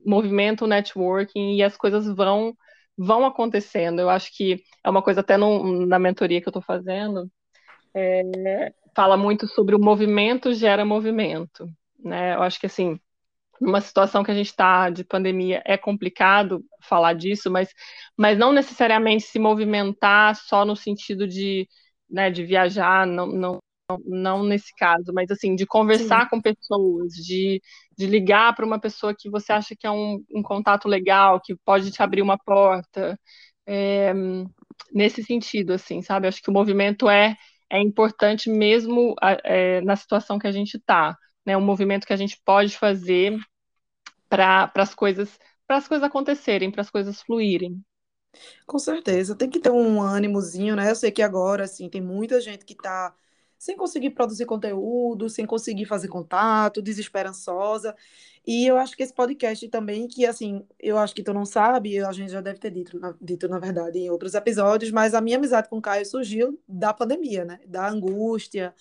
movimenta 0.05 0.65
o 0.65 0.69
networking 0.69 1.57
e 1.57 1.63
as 1.63 1.77
coisas 1.77 2.07
vão 2.07 2.55
vão 3.01 3.25
acontecendo. 3.25 4.01
Eu 4.01 4.11
acho 4.11 4.31
que 4.37 4.63
é 4.85 4.91
uma 4.91 5.03
coisa 5.03 5.21
até 5.23 5.37
no, 5.39 5.87
na 5.87 5.99
mentoria 5.99 6.41
que 6.41 6.47
eu 6.47 6.51
estou 6.51 6.63
fazendo, 6.63 7.31
é, 7.95 8.73
fala 8.95 9.17
muito 9.17 9.47
sobre 9.49 9.75
o 9.75 9.81
movimento 9.81 10.53
gera 10.53 10.85
movimento. 10.85 11.67
Né? 11.99 12.35
Eu 12.35 12.43
acho 12.43 12.61
que 12.61 12.67
assim, 12.67 13.01
numa 13.61 13.81
situação 13.81 14.23
que 14.23 14.31
a 14.31 14.35
gente 14.35 14.49
está 14.49 14.91
de 14.91 15.03
pandemia, 15.03 15.63
é 15.65 15.79
complicado 15.79 16.63
falar 16.83 17.15
disso, 17.15 17.51
mas, 17.51 17.73
mas 18.17 18.39
não 18.39 18.53
necessariamente 18.53 19.25
se 19.25 19.39
movimentar 19.39 20.37
só 20.37 20.65
no 20.67 20.77
sentido 20.77 21.27
de, 21.27 21.67
né, 22.09 22.31
de 22.31 22.45
viajar, 22.45 23.07
não, 23.07 23.27
não, 23.27 23.59
não 24.05 24.43
nesse 24.43 24.75
caso, 24.77 25.13
mas 25.13 25.31
assim, 25.31 25.55
de 25.55 25.67
conversar 25.67 26.25
Sim. 26.25 26.31
com 26.31 26.43
pessoas, 26.43 27.13
de, 27.15 27.61
de 27.97 28.07
ligar 28.07 28.55
para 28.55 28.67
uma 28.67 28.79
pessoa 28.81 29.15
que 29.17 29.31
você 29.31 29.53
acha 29.53 29.75
que 29.79 29.87
é 29.87 29.91
um, 29.91 30.23
um, 30.35 30.43
contato 30.43 30.89
legal, 30.89 31.41
que 31.41 31.57
pode 31.65 31.91
te 31.91 32.03
abrir 32.03 32.23
uma 32.23 32.39
porta, 32.39 33.19
é, 33.67 34.13
nesse 34.93 35.23
sentido, 35.23 35.73
assim, 35.73 36.03
sabe? 36.03 36.27
Acho 36.27 36.43
que 36.43 36.51
o 36.51 36.53
movimento 36.53 37.09
é, 37.09 37.37
é 37.71 37.81
importante 37.81 38.51
mesmo 38.51 39.15
é, 39.45 39.81
na 39.83 39.97
situação 39.97 40.39
que 40.39 40.47
a 40.47 40.53
gente 40.53 40.77
está, 40.77 41.17
né? 41.47 41.57
Um 41.57 41.61
movimento 41.61 42.07
que 42.07 42.13
a 42.13 42.17
gente 42.17 42.41
pode 42.45 42.77
fazer 42.77 43.37
para 44.29 44.71
as 44.77 44.95
coisas 44.95 45.39
para 45.71 45.77
as 45.77 45.87
coisas 45.87 46.05
acontecerem, 46.05 46.69
para 46.69 46.81
as 46.81 46.91
coisas 46.91 47.23
fluírem. 47.23 47.81
Com 48.67 48.77
certeza, 48.77 49.37
tem 49.37 49.49
que 49.49 49.61
ter 49.61 49.71
um 49.71 50.03
ânimozinho, 50.03 50.75
né? 50.75 50.91
Eu 50.91 50.97
sei 50.97 51.13
que 51.13 51.23
agora, 51.23 51.63
assim, 51.63 51.89
tem 51.89 52.01
muita 52.01 52.41
gente 52.41 52.65
que 52.65 52.73
está 52.73 53.15
sem 53.61 53.77
conseguir 53.77 54.11
produzir 54.11 54.47
conteúdo, 54.47 55.29
sem 55.29 55.45
conseguir 55.45 55.85
fazer 55.85 56.09
contato, 56.09 56.81
desesperançosa. 56.81 57.95
E 58.47 58.67
eu 58.67 58.79
acho 58.79 58.97
que 58.97 59.03
esse 59.03 59.13
podcast 59.13 59.69
também, 59.69 60.09
que 60.09 60.25
assim, 60.25 60.65
eu 60.79 60.97
acho 60.97 61.15
que 61.15 61.23
tu 61.23 61.35
não 61.35 61.45
sabe, 61.45 62.03
a 62.03 62.11
gente 62.11 62.33
já 62.33 62.41
deve 62.41 62.59
ter 62.59 62.71
dito, 62.71 62.99
na, 62.99 63.15
dito 63.21 63.47
na 63.49 63.59
verdade, 63.59 63.99
em 63.99 64.09
outros 64.09 64.33
episódios, 64.33 64.91
mas 64.91 65.13
a 65.13 65.21
minha 65.21 65.37
amizade 65.37 65.69
com 65.69 65.77
o 65.77 65.83
Caio 65.83 66.07
surgiu 66.07 66.59
da 66.67 66.95
pandemia, 66.95 67.45
né? 67.45 67.61
Da 67.67 67.87
angústia 67.87 68.75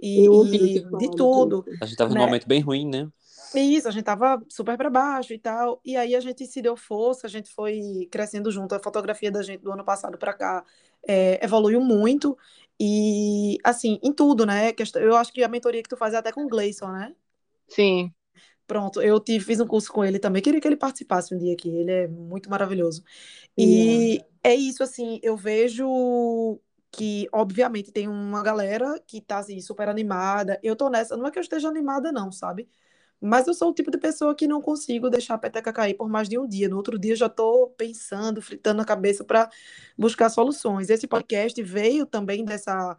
e, 0.00 0.24
e 0.24 0.80
de 0.96 1.10
tudo. 1.10 1.62
A 1.82 1.84
gente 1.84 1.98
tava 1.98 2.14
né? 2.14 2.18
num 2.18 2.24
momento 2.24 2.48
bem 2.48 2.62
ruim, 2.62 2.88
né? 2.88 3.08
Isso, 3.54 3.86
a 3.86 3.90
gente 3.90 4.04
tava 4.04 4.42
super 4.48 4.78
para 4.78 4.88
baixo 4.88 5.34
e 5.34 5.38
tal. 5.38 5.78
E 5.84 5.94
aí 5.94 6.16
a 6.16 6.20
gente 6.20 6.46
se 6.46 6.62
deu 6.62 6.74
força, 6.74 7.26
a 7.26 7.30
gente 7.30 7.52
foi 7.52 8.08
crescendo 8.10 8.50
junto. 8.50 8.74
A 8.74 8.80
fotografia 8.80 9.30
da 9.30 9.42
gente 9.42 9.60
do 9.60 9.70
ano 9.70 9.84
passado 9.84 10.16
para 10.16 10.32
cá 10.32 10.64
é, 11.06 11.44
evoluiu 11.44 11.80
muito. 11.80 12.36
E, 12.84 13.58
assim, 13.62 14.00
em 14.02 14.12
tudo, 14.12 14.44
né? 14.44 14.72
Eu 14.96 15.14
acho 15.16 15.32
que 15.32 15.44
a 15.44 15.48
mentoria 15.48 15.80
que 15.84 15.88
tu 15.88 15.96
faz 15.96 16.14
é 16.14 16.16
até 16.16 16.32
com 16.32 16.44
o 16.44 16.48
Gleison, 16.48 16.90
né? 16.90 17.14
Sim. 17.68 18.12
Pronto, 18.66 19.00
eu 19.00 19.20
tive, 19.20 19.44
fiz 19.44 19.60
um 19.60 19.66
curso 19.68 19.92
com 19.92 20.04
ele 20.04 20.18
também. 20.18 20.42
Queria 20.42 20.60
que 20.60 20.66
ele 20.66 20.76
participasse 20.76 21.32
um 21.32 21.38
dia 21.38 21.52
aqui. 21.52 21.68
Ele 21.68 21.92
é 21.92 22.08
muito 22.08 22.50
maravilhoso. 22.50 23.04
E 23.56 24.20
é 24.42 24.52
isso, 24.54 24.82
assim, 24.82 25.20
eu 25.22 25.36
vejo 25.36 26.58
que, 26.90 27.28
obviamente, 27.32 27.92
tem 27.92 28.08
uma 28.08 28.42
galera 28.42 29.00
que 29.06 29.20
tá, 29.20 29.38
assim, 29.38 29.60
super 29.60 29.88
animada. 29.88 30.58
Eu 30.60 30.74
tô 30.74 30.90
nessa. 30.90 31.16
Não 31.16 31.26
é 31.26 31.30
que 31.30 31.38
eu 31.38 31.42
esteja 31.42 31.68
animada, 31.68 32.10
não, 32.10 32.32
sabe? 32.32 32.68
Mas 33.24 33.46
eu 33.46 33.54
sou 33.54 33.70
o 33.70 33.72
tipo 33.72 33.88
de 33.88 33.98
pessoa 33.98 34.34
que 34.34 34.48
não 34.48 34.60
consigo 34.60 35.08
deixar 35.08 35.34
a 35.34 35.38
peteca 35.38 35.72
cair 35.72 35.94
por 35.94 36.08
mais 36.08 36.28
de 36.28 36.36
um 36.36 36.46
dia. 36.46 36.68
No 36.68 36.76
outro 36.76 36.98
dia 36.98 37.12
eu 37.12 37.16
já 37.16 37.26
estou 37.26 37.68
pensando, 37.68 38.42
fritando 38.42 38.82
a 38.82 38.84
cabeça 38.84 39.22
para 39.22 39.48
buscar 39.96 40.28
soluções. 40.28 40.90
Esse 40.90 41.06
podcast 41.06 41.62
veio 41.62 42.04
também 42.04 42.44
dessa, 42.44 42.96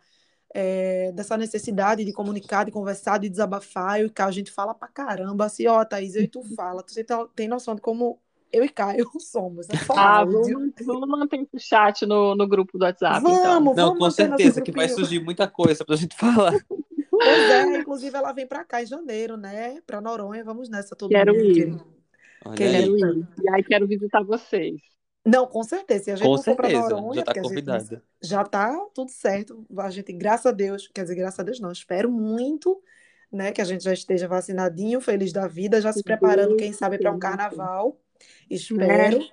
é, 0.53 1.11
dessa 1.11 1.35
necessidade 1.35 2.05
de 2.05 2.13
comunicar, 2.13 2.63
de 2.63 2.71
conversar, 2.71 3.17
de 3.17 3.27
desabafar. 3.27 3.99
Eu 3.99 4.07
e 4.07 4.09
Caio, 4.09 4.29
a 4.29 4.31
gente 4.31 4.49
fala 4.49 4.73
pra 4.73 4.87
caramba. 4.87 5.43
Assim, 5.43 5.67
ó, 5.67 5.83
Thaís, 5.83 6.15
eu 6.15 6.23
e 6.23 6.27
tu 6.29 6.41
fala. 6.55 6.81
Tu 6.81 6.93
tem 7.35 7.49
noção 7.49 7.75
de 7.75 7.81
como 7.81 8.17
eu 8.49 8.63
e 8.63 8.69
Caio 8.69 9.05
somos. 9.19 9.67
Né? 9.67 9.75
Ah, 9.89 10.23
vamos, 10.23 10.71
vamos 10.85 11.09
manter 11.09 11.45
o 11.51 11.59
chat 11.59 12.05
no, 12.05 12.33
no 12.33 12.47
grupo 12.47 12.77
do 12.77 12.85
WhatsApp. 12.85 13.21
Vamos, 13.21 13.39
então. 13.39 13.53
vamos. 13.55 13.75
Não, 13.75 13.97
com 13.97 14.09
certeza 14.09 14.61
que 14.61 14.71
vai 14.71 14.87
surgir 14.87 15.19
muita 15.19 15.49
coisa 15.49 15.83
pra 15.83 15.97
gente 15.97 16.15
falar. 16.15 16.53
Pois 17.23 17.49
é, 17.49 17.77
inclusive 17.77 18.15
ela 18.17 18.33
vem 18.33 18.47
para 18.47 18.63
cá 18.65 18.81
em 18.81 18.85
janeiro, 18.85 19.37
né? 19.37 19.81
Para 19.85 20.01
Noronha, 20.01 20.43
vamos 20.43 20.69
nessa 20.69 20.95
todo 20.95 21.09
quero 21.11 21.33
mundo. 21.33 21.45
Ir. 21.45 21.81
Quero 22.55 22.97
ir. 22.97 23.27
E 23.41 23.49
aí 23.49 23.63
quero 23.63 23.87
visitar 23.87 24.23
vocês. 24.23 24.81
Não, 25.25 25.47
com 25.47 25.63
certeza. 25.63 26.03
Se 26.03 26.11
a 26.11 26.15
gente 26.17 26.27
Com 26.27 26.35
não 26.35 26.43
for 26.43 26.55
para 26.55 26.69
certeza, 26.69 26.89
Noronha, 26.89 27.15
já 27.15 27.23
tá 27.23 27.33
porque 27.33 27.39
a 27.39 27.43
gente 27.43 27.49
convidada. 27.49 28.03
já 28.21 28.43
tá 28.43 28.87
tudo 28.93 29.09
certo. 29.11 29.65
A 29.77 29.89
gente, 29.89 30.11
graças 30.13 30.45
a 30.45 30.51
Deus, 30.51 30.89
quer 30.93 31.03
dizer, 31.03 31.15
graças 31.15 31.39
a 31.39 31.43
Deus 31.43 31.59
não, 31.61 31.71
espero 31.71 32.11
muito, 32.11 32.81
né, 33.31 33.51
que 33.51 33.61
a 33.61 33.65
gente 33.65 33.83
já 33.83 33.93
esteja 33.93 34.27
vacinadinho, 34.27 34.99
feliz 34.99 35.31
da 35.31 35.47
vida, 35.47 35.79
já 35.81 35.93
se 35.93 36.03
preparando, 36.03 36.57
quem 36.57 36.73
sabe, 36.73 36.97
para 36.97 37.11
um 37.11 37.19
carnaval. 37.19 37.99
Espero. 38.49 39.25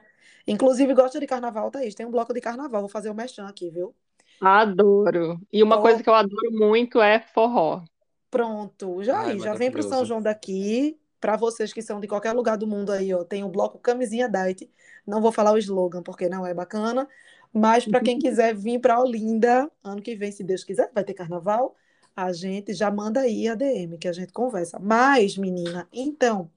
Inclusive, 0.47 0.95
gosta 0.95 1.18
de 1.20 1.26
carnaval, 1.26 1.70
Thaís. 1.70 1.95
Tem 1.95 2.07
um 2.07 2.11
bloco 2.11 2.32
de 2.32 2.41
carnaval, 2.41 2.82
vou 2.82 2.88
fazer 2.88 3.11
o 3.11 3.14
merchan 3.14 3.47
aqui, 3.47 3.70
viu? 3.70 3.95
Adoro. 4.41 5.38
E 5.53 5.62
uma 5.62 5.80
coisa 5.80 6.03
que 6.03 6.09
eu 6.09 6.14
adoro 6.14 6.51
muito 6.51 7.01
é 7.01 7.20
forró. 7.20 7.82
Pronto, 8.30 9.03
já 9.03 9.18
Ai, 9.18 9.32
aí, 9.32 9.41
já 9.41 9.55
vem 9.55 9.70
para 9.70 9.80
o 9.80 9.82
São. 9.82 10.05
João 10.05 10.22
daqui. 10.22 10.97
Para 11.20 11.36
vocês 11.36 11.70
que 11.70 11.82
são 11.82 12.01
de 12.01 12.09
qualquer 12.09 12.32
lugar 12.32 12.57
do 12.57 12.66
mundo 12.66 12.91
aí, 12.91 13.12
ó, 13.12 13.22
tem 13.22 13.45
o 13.45 13.49
bloco 13.49 13.78
Camisinha 13.78 14.26
Diet. 14.26 14.70
Não 15.07 15.20
vou 15.20 15.30
falar 15.30 15.53
o 15.53 15.59
slogan 15.59 16.03
porque 16.03 16.30
não 16.30 16.47
é 16.47 16.55
bacana, 16.55 17.07
mas 17.53 17.84
para 17.84 18.01
quem 18.01 18.16
quiser 18.18 18.55
vir 18.55 18.80
para 18.80 18.99
Olinda, 18.99 19.70
ano 19.84 20.01
que 20.01 20.14
vem, 20.14 20.32
se 20.32 20.43
Deus 20.43 20.64
quiser, 20.64 20.91
vai 20.95 21.05
ter 21.05 21.12
carnaval. 21.12 21.76
A 22.16 22.32
gente 22.32 22.72
já 22.72 22.91
manda 22.91 23.20
aí 23.20 23.49
a 23.49 23.55
DM 23.55 23.99
que 23.99 24.09
a 24.09 24.12
gente 24.12 24.32
conversa. 24.32 24.78
Mas, 24.78 25.36
menina, 25.36 25.86
então, 25.93 26.51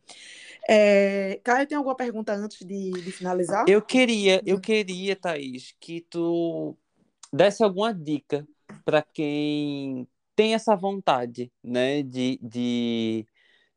é... 0.67 1.41
Caio, 1.43 1.67
tem 1.67 1.77
alguma 1.77 1.95
pergunta 1.95 2.33
antes 2.33 2.65
de, 2.65 2.91
de 2.91 3.11
finalizar? 3.11 3.65
Eu 3.67 3.81
queria, 3.81 4.41
eu 4.45 4.61
queria, 4.61 5.15
Thaís, 5.15 5.75
que 5.79 6.01
tu 6.09 6.77
desse 7.33 7.63
alguma 7.63 7.91
dica 7.91 8.47
para 8.85 9.01
quem 9.01 10.07
tem 10.35 10.53
essa 10.53 10.75
vontade, 10.75 11.51
né, 11.63 12.03
de, 12.03 12.39
de, 12.41 13.25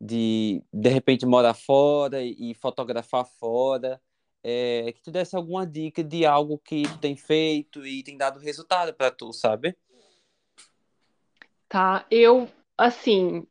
de, 0.01 0.63
de 0.73 0.89
repente 0.91 1.25
morar 1.25 1.55
fora 1.55 2.23
e 2.23 2.55
fotografar 2.55 3.25
fora, 3.25 4.01
é, 4.45 4.93
que 4.93 5.03
tu 5.03 5.11
desse 5.11 5.35
alguma 5.35 5.67
dica 5.67 6.05
de 6.05 6.27
algo 6.27 6.59
que 6.59 6.83
tu 6.83 6.99
tem 6.99 7.17
feito 7.17 7.87
e 7.87 8.03
tem 8.03 8.17
dado 8.17 8.39
resultado 8.39 8.93
para 8.95 9.11
tu, 9.11 9.33
sabe? 9.33 9.77
Tá, 11.69 12.07
eu, 12.11 12.49
assim, 12.79 13.47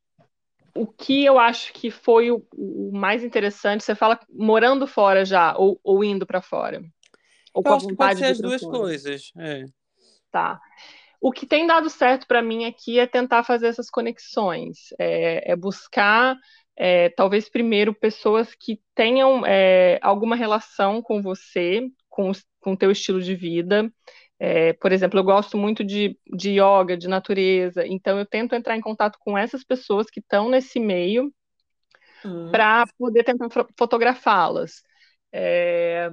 o 0.73 0.87
que 0.87 1.25
eu 1.25 1.37
acho 1.37 1.73
que 1.73 1.91
foi 1.91 2.31
o, 2.31 2.45
o 2.55 2.91
mais 2.93 3.23
interessante, 3.23 3.83
você 3.83 3.95
fala 3.95 4.19
morando 4.29 4.87
fora 4.87 5.25
já, 5.25 5.55
ou, 5.57 5.79
ou 5.83 6.03
indo 6.03 6.25
para 6.25 6.41
fora? 6.41 6.81
Ou 7.53 7.63
com 7.63 7.69
Eu 7.69 7.73
a 7.73 7.77
acho 7.77 7.87
que 7.87 7.95
pode 7.95 8.15
vontade 8.15 8.19
ser 8.19 8.31
as 8.31 8.39
duas 8.39 8.61
fora? 8.61 8.77
coisas. 8.77 9.31
É. 9.37 9.65
Tá. 10.35 10.59
O 11.21 11.31
que 11.31 11.45
tem 11.47 11.65
dado 11.65 11.89
certo 11.89 12.27
para 12.27 12.41
mim 12.41 12.65
aqui 12.65 12.99
é 12.99 13.07
tentar 13.07 13.43
fazer 13.43 13.67
essas 13.67 13.89
conexões, 13.89 14.89
é, 14.99 15.53
é 15.53 15.55
buscar, 15.55 16.37
é, 16.75 17.09
talvez 17.09 17.49
primeiro, 17.49 17.93
pessoas 17.95 18.53
que 18.53 18.81
tenham 18.93 19.45
é, 19.45 19.97
alguma 20.01 20.35
relação 20.35 21.01
com 21.01 21.21
você, 21.21 21.87
com 22.09 22.31
o 22.65 22.77
teu 22.77 22.91
estilo 22.91 23.21
de 23.21 23.35
vida. 23.35 23.89
É, 24.39 24.73
por 24.73 24.91
exemplo, 24.91 25.19
eu 25.19 25.23
gosto 25.23 25.57
muito 25.57 25.83
de, 25.85 26.19
de 26.37 26.51
yoga, 26.59 26.97
de 26.97 27.07
natureza, 27.07 27.87
então 27.87 28.19
eu 28.19 28.25
tento 28.25 28.53
entrar 28.55 28.75
em 28.77 28.81
contato 28.81 29.17
com 29.21 29.37
essas 29.37 29.63
pessoas 29.63 30.07
que 30.09 30.19
estão 30.19 30.49
nesse 30.49 30.79
meio 30.79 31.33
Hum, 32.23 32.65
para 32.75 32.85
poder 32.97 33.23
tentar 33.23 33.49
fo- 33.49 33.67
fotografá-las. 33.77 34.83
É, 35.31 36.09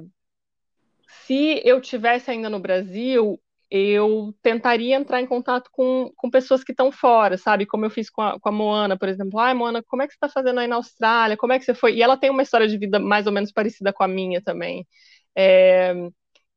se 1.27 1.61
eu 1.65 1.81
tivesse 1.81 2.31
ainda 2.31 2.49
no 2.49 2.61
Brasil, 2.61 3.41
eu 3.75 4.35
tentaria 4.43 4.95
entrar 4.97 5.23
em 5.23 5.27
contato 5.27 5.71
com, 5.73 6.13
com 6.17 6.31
pessoas 6.31 6.63
que 6.63 6.73
estão 6.73 6.93
fora, 6.93 7.39
sabe? 7.39 7.65
Como 7.65 7.87
eu 7.87 7.91
fiz 7.91 8.11
com 8.11 8.21
a, 8.21 8.39
com 8.39 8.49
a 8.51 8.53
Moana, 8.53 8.99
por 8.99 9.09
exemplo. 9.09 9.39
Ai, 9.41 9.55
Moana, 9.55 9.83
como 9.83 10.03
é 10.03 10.07
que 10.07 10.13
você 10.13 10.17
está 10.17 10.29
fazendo 10.29 10.61
aí 10.61 10.69
na 10.69 10.77
Austrália? 10.77 11.39
Como 11.39 11.55
é 11.55 11.59
que 11.59 11.65
você 11.65 11.75
foi? 11.75 11.95
E 11.97 12.03
ela 12.03 12.17
tem 12.19 12.29
uma 12.31 12.43
história 12.43 12.69
de 12.69 12.77
vida 12.77 12.99
mais 13.01 13.27
ou 13.27 13.33
menos 13.33 13.51
parecida 13.51 13.91
com 13.93 14.05
a 14.05 14.09
minha 14.09 14.43
também. 14.43 14.87
É, 15.35 15.95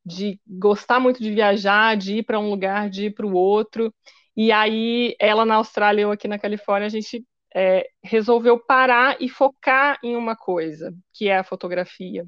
de 0.05 0.39
gostar 0.47 0.99
muito 0.99 1.21
de 1.21 1.31
viajar, 1.33 1.97
de 1.97 2.17
ir 2.19 2.23
para 2.23 2.39
um 2.39 2.49
lugar, 2.49 2.89
de 2.89 3.05
ir 3.07 3.11
para 3.15 3.25
o 3.25 3.33
outro. 3.33 3.93
E 4.35 4.51
aí, 4.51 5.15
ela 5.19 5.45
na 5.45 5.55
Austrália, 5.55 6.03
eu 6.03 6.11
aqui 6.11 6.27
na 6.27 6.39
Califórnia, 6.39 6.87
a 6.87 6.89
gente 6.89 7.25
é, 7.55 7.87
resolveu 8.03 8.59
parar 8.59 9.17
e 9.21 9.29
focar 9.29 9.99
em 10.03 10.15
uma 10.15 10.35
coisa, 10.35 10.93
que 11.13 11.29
é 11.29 11.37
a 11.37 11.43
fotografia. 11.43 12.25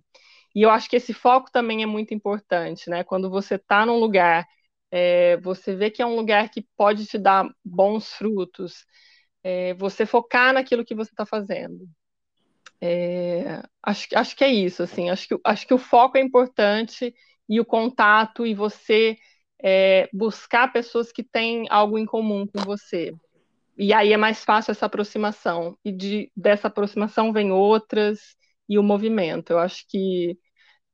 E 0.55 0.63
eu 0.63 0.69
acho 0.71 0.89
que 0.89 0.95
esse 0.95 1.13
foco 1.13 1.51
também 1.51 1.83
é 1.83 1.85
muito 1.85 2.13
importante, 2.13 2.89
né? 2.89 3.03
Quando 3.03 3.29
você 3.29 3.55
está 3.55 3.85
num 3.85 3.97
lugar, 3.99 4.45
é, 4.91 5.37
você 5.37 5.75
vê 5.75 5.91
que 5.91 6.01
é 6.01 6.05
um 6.05 6.15
lugar 6.15 6.49
que 6.49 6.67
pode 6.77 7.05
te 7.05 7.17
dar 7.17 7.47
bons 7.63 8.09
frutos, 8.13 8.85
é, 9.43 9.73
você 9.75 10.05
focar 10.05 10.53
naquilo 10.53 10.85
que 10.85 10.95
você 10.95 11.11
está 11.11 11.25
fazendo. 11.25 11.87
É, 12.81 13.61
acho, 13.83 14.07
acho 14.15 14.35
que 14.35 14.43
é 14.43 14.49
isso, 14.53 14.83
assim. 14.83 15.09
Acho 15.09 15.27
que, 15.27 15.35
acho 15.43 15.67
que 15.67 15.73
o 15.73 15.77
foco 15.77 16.17
é 16.17 16.21
importante 16.21 17.13
e 17.49 17.59
o 17.59 17.65
contato 17.65 18.45
e 18.45 18.53
você 18.53 19.17
é, 19.63 20.09
buscar 20.13 20.71
pessoas 20.71 21.11
que 21.11 21.23
têm 21.23 21.65
algo 21.69 21.97
em 21.97 22.05
comum 22.05 22.45
com 22.47 22.63
você. 22.63 23.15
E 23.77 23.93
aí 23.93 24.13
é 24.13 24.17
mais 24.17 24.43
fácil 24.43 24.71
essa 24.71 24.85
aproximação. 24.87 25.77
E 25.85 25.91
de, 25.91 26.31
dessa 26.35 26.67
aproximação 26.67 27.33
vem 27.33 27.51
outras 27.51 28.19
e 28.69 28.77
o 28.79 28.83
movimento. 28.83 29.51
Eu 29.51 29.59
acho 29.59 29.85
que 29.89 30.37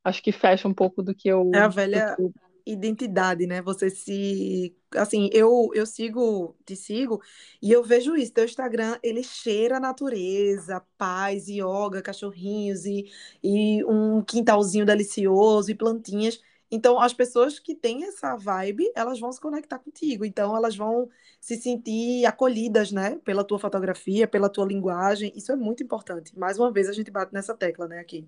acho 0.04 0.22
que 0.24 0.32
fecha 0.32 0.68
um 0.68 0.74
pouco 0.74 1.04
do 1.04 1.16
que 1.16 1.28
eu, 1.30 1.44
É 1.54 1.60
a 1.60 1.68
velha 1.68 2.02
que 2.02 2.22
eu- 2.22 2.34
identidade, 2.66 3.46
né? 3.48 3.62
Você 3.62 3.90
se. 3.90 4.76
Assim, 4.96 5.30
eu, 5.34 5.70
eu 5.74 5.86
sigo, 5.86 6.56
te 6.66 6.76
sigo, 6.76 7.22
e 7.62 7.72
eu 7.72 7.84
vejo 7.84 8.16
isso. 8.16 8.34
Teu 8.34 8.46
Instagram, 8.46 9.00
ele 9.04 9.24
cheira 9.24 9.78
a 9.78 9.80
natureza, 9.80 10.82
paz, 10.98 11.48
yoga, 11.48 12.02
cachorrinhos, 12.02 12.86
e, 12.86 13.06
e 13.44 13.84
um 13.86 14.22
quintalzinho 14.24 14.86
delicioso, 14.86 15.72
e 15.72 15.76
plantinhas. 15.76 16.40
Então, 16.72 17.00
as 17.00 17.14
pessoas 17.14 17.60
que 17.60 17.76
têm 17.76 18.04
essa 18.06 18.36
vibe, 18.36 18.92
elas 18.96 19.20
vão 19.20 19.32
se 19.32 19.40
conectar 19.40 19.78
contigo. 19.80 20.26
Então, 20.26 20.56
elas 20.58 20.76
vão 20.76 21.08
se 21.40 21.56
sentir 21.56 22.26
acolhidas, 22.26 22.92
né? 22.92 23.20
Pela 23.24 23.44
tua 23.44 23.60
fotografia, 23.60 24.28
pela 24.28 24.50
tua 24.50 24.66
linguagem. 24.66 25.32
Isso 25.36 25.52
é 25.52 25.56
muito 25.56 25.84
importante. 25.84 26.38
Mais 26.38 26.58
uma 26.58 26.72
vez, 26.72 26.90
a 26.90 26.94
gente 26.94 27.12
bate 27.12 27.34
nessa 27.34 27.56
tecla, 27.56 27.88
né, 27.88 28.00
aqui. 28.00 28.28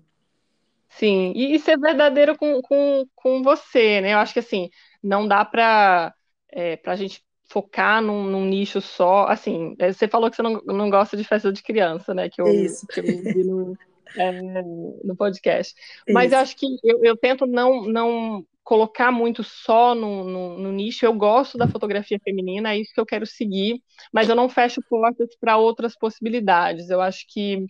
Sim, 0.88 1.32
e, 1.34 1.54
e 1.54 1.58
ser 1.58 1.78
verdadeiro 1.78 2.36
com, 2.38 2.60
com, 2.62 3.04
com 3.14 3.42
você, 3.42 4.00
né? 4.00 4.14
Eu 4.14 4.18
acho 4.18 4.32
que 4.32 4.38
assim, 4.38 4.70
não 5.02 5.26
dá 5.28 5.44
para 5.44 6.14
é, 6.52 6.80
a 6.86 6.96
gente 6.96 7.22
focar 7.48 8.02
num, 8.02 8.24
num 8.24 8.44
nicho 8.44 8.80
só. 8.80 9.26
Assim, 9.26 9.74
é, 9.78 9.92
você 9.92 10.08
falou 10.08 10.30
que 10.30 10.36
você 10.36 10.42
não, 10.42 10.60
não 10.66 10.90
gosta 10.90 11.16
de 11.16 11.24
festa 11.24 11.52
de 11.52 11.62
criança, 11.62 12.14
né? 12.14 12.28
Que 12.30 12.40
eu, 12.40 12.46
Isso, 12.52 12.86
que 12.86 13.00
eu 13.00 13.04
vi 13.04 13.44
no, 13.44 13.78
é, 14.16 14.32
no 14.62 15.16
podcast. 15.16 15.74
Mas 16.08 16.32
eu 16.32 16.38
isso. 16.38 16.42
acho 16.42 16.56
que 16.56 16.66
eu, 16.84 17.04
eu 17.04 17.16
tento 17.16 17.46
não, 17.46 17.84
não 17.84 18.46
colocar 18.64 19.12
muito 19.12 19.44
só 19.44 19.94
no, 19.94 20.24
no, 20.24 20.58
no 20.58 20.72
nicho. 20.72 21.04
Eu 21.04 21.12
gosto 21.14 21.58
da 21.58 21.68
fotografia 21.68 22.18
feminina, 22.22 22.72
é 22.72 22.78
isso 22.78 22.92
que 22.94 23.00
eu 23.00 23.06
quero 23.06 23.26
seguir, 23.26 23.82
mas 24.12 24.28
eu 24.28 24.34
não 24.34 24.48
fecho 24.48 24.80
portas 24.88 25.36
para 25.38 25.56
outras 25.56 25.96
possibilidades. 25.96 26.90
Eu 26.90 27.00
acho 27.00 27.26
que. 27.28 27.66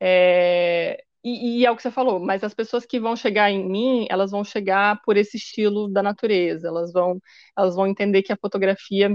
é, 0.00 1.03
e, 1.24 1.60
e 1.60 1.66
é 1.66 1.70
o 1.70 1.76
que 1.76 1.82
você 1.82 1.90
falou, 1.90 2.20
mas 2.20 2.44
as 2.44 2.54
pessoas 2.54 2.86
que 2.86 3.00
vão 3.00 3.16
chegar 3.16 3.50
em 3.50 3.64
mim, 3.68 4.06
elas 4.10 4.30
vão 4.30 4.44
chegar 4.44 5.00
por 5.02 5.16
esse 5.16 5.36
estilo 5.38 5.88
da 5.88 6.02
natureza, 6.02 6.68
elas 6.68 6.92
vão, 6.92 7.18
elas 7.56 7.74
vão 7.76 7.86
entender 7.86 8.22
que 8.22 8.32
a 8.32 8.36
fotografia 8.36 9.14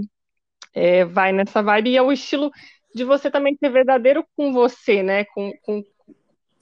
é, 0.74 1.06
vai 1.06 1.32
nessa 1.34 1.62
vibe, 1.64 1.92
e 1.92 1.98
é 1.98 2.02
o 2.02 2.12
estilo 2.12 2.52
de 2.96 3.04
você 3.04 3.30
também 3.32 3.56
ser 3.58 3.70
verdadeiro 3.70 4.26
com 4.36 4.54
você, 4.54 5.04
né? 5.04 5.26
Com, 5.26 5.52
com 5.64 5.84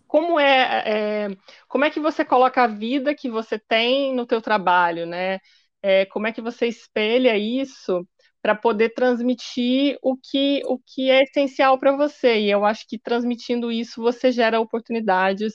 como 0.08 0.40
é, 0.40 1.26
é, 1.28 1.38
como 1.68 1.86
é 1.86 1.90
que 1.90 2.00
você 2.00 2.24
coloca 2.26 2.64
a 2.64 2.68
vida 2.68 3.16
que 3.16 3.30
você 3.30 3.60
tem 3.60 4.16
no 4.16 4.26
teu 4.26 4.42
trabalho, 4.42 5.06
né? 5.06 5.40
É, 5.82 6.06
como 6.08 6.28
é 6.28 6.34
que 6.34 6.42
você 6.42 6.68
espelha 6.68 7.38
isso 7.38 8.08
para 8.48 8.56
poder 8.56 8.94
transmitir 8.94 9.98
o 10.02 10.16
que, 10.16 10.62
o 10.68 10.80
que 10.80 11.10
é 11.10 11.24
essencial 11.24 11.78
para 11.78 11.98
você? 11.98 12.40
E 12.40 12.50
eu 12.50 12.64
acho 12.64 12.88
que 12.88 12.98
transmitindo 12.98 13.70
isso 13.70 14.02
você 14.02 14.32
gera 14.32 14.58
oportunidades 14.58 15.54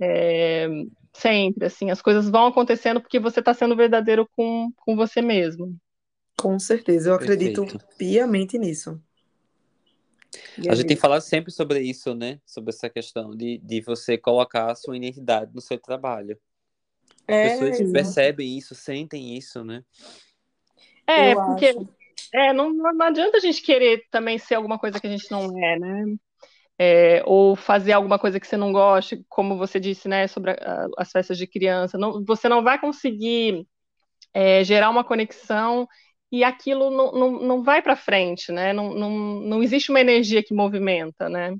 é, 0.00 0.68
sempre, 1.12 1.66
assim, 1.66 1.90
as 1.90 2.00
coisas 2.00 2.30
vão 2.30 2.46
acontecendo 2.46 3.00
porque 3.00 3.18
você 3.18 3.40
está 3.40 3.52
sendo 3.52 3.74
verdadeiro 3.74 4.28
com, 4.36 4.70
com 4.76 4.94
você 4.94 5.20
mesmo. 5.20 5.76
Com 6.38 6.56
certeza, 6.60 7.10
eu 7.10 7.14
acredito 7.14 7.66
Perfeito. 7.66 7.84
piamente 7.98 8.56
nisso. 8.56 9.02
E 10.56 10.68
é 10.68 10.70
A 10.70 10.76
gente 10.76 10.86
tem 10.86 10.96
falado 10.96 11.22
sempre 11.22 11.50
sobre 11.50 11.80
isso, 11.80 12.14
né? 12.14 12.40
Sobre 12.46 12.70
essa 12.70 12.88
questão 12.88 13.32
de, 13.32 13.58
de 13.58 13.80
você 13.80 14.16
colocar 14.16 14.70
a 14.70 14.76
sua 14.76 14.96
identidade 14.96 15.52
no 15.52 15.60
seu 15.60 15.80
trabalho. 15.80 16.38
As 17.26 17.36
É, 17.36 17.42
pessoas 17.42 17.92
percebem 17.92 18.56
isso, 18.56 18.72
sentem 18.76 19.36
isso, 19.36 19.64
né? 19.64 19.82
É, 21.10 21.34
Eu 21.34 21.40
porque 21.40 21.74
acho. 21.74 21.99
É, 22.32 22.52
não, 22.52 22.72
não 22.72 23.06
adianta 23.06 23.38
a 23.38 23.40
gente 23.40 23.62
querer 23.62 24.04
também 24.10 24.38
ser 24.38 24.54
alguma 24.54 24.78
coisa 24.78 25.00
que 25.00 25.06
a 25.06 25.10
gente 25.10 25.30
não 25.30 25.46
é, 25.62 25.78
né? 25.78 26.04
É, 26.78 27.22
ou 27.26 27.56
fazer 27.56 27.92
alguma 27.92 28.18
coisa 28.18 28.40
que 28.40 28.46
você 28.46 28.56
não 28.56 28.72
goste, 28.72 29.24
como 29.28 29.58
você 29.58 29.80
disse, 29.80 30.08
né, 30.08 30.26
sobre 30.28 30.52
a- 30.52 30.88
as 30.98 31.10
festas 31.12 31.38
de 31.38 31.46
criança. 31.46 31.98
Não, 31.98 32.24
você 32.24 32.48
não 32.48 32.62
vai 32.64 32.80
conseguir 32.80 33.66
é, 34.34 34.64
gerar 34.64 34.90
uma 34.90 35.04
conexão 35.04 35.88
e 36.32 36.44
aquilo 36.44 36.90
não, 36.90 37.12
não, 37.12 37.32
não 37.42 37.62
vai 37.64 37.82
para 37.82 37.96
frente, 37.96 38.52
né? 38.52 38.72
Não, 38.72 38.94
não, 38.94 39.10
não 39.40 39.62
existe 39.62 39.90
uma 39.90 40.00
energia 40.00 40.42
que 40.44 40.54
movimenta, 40.54 41.28
né? 41.28 41.54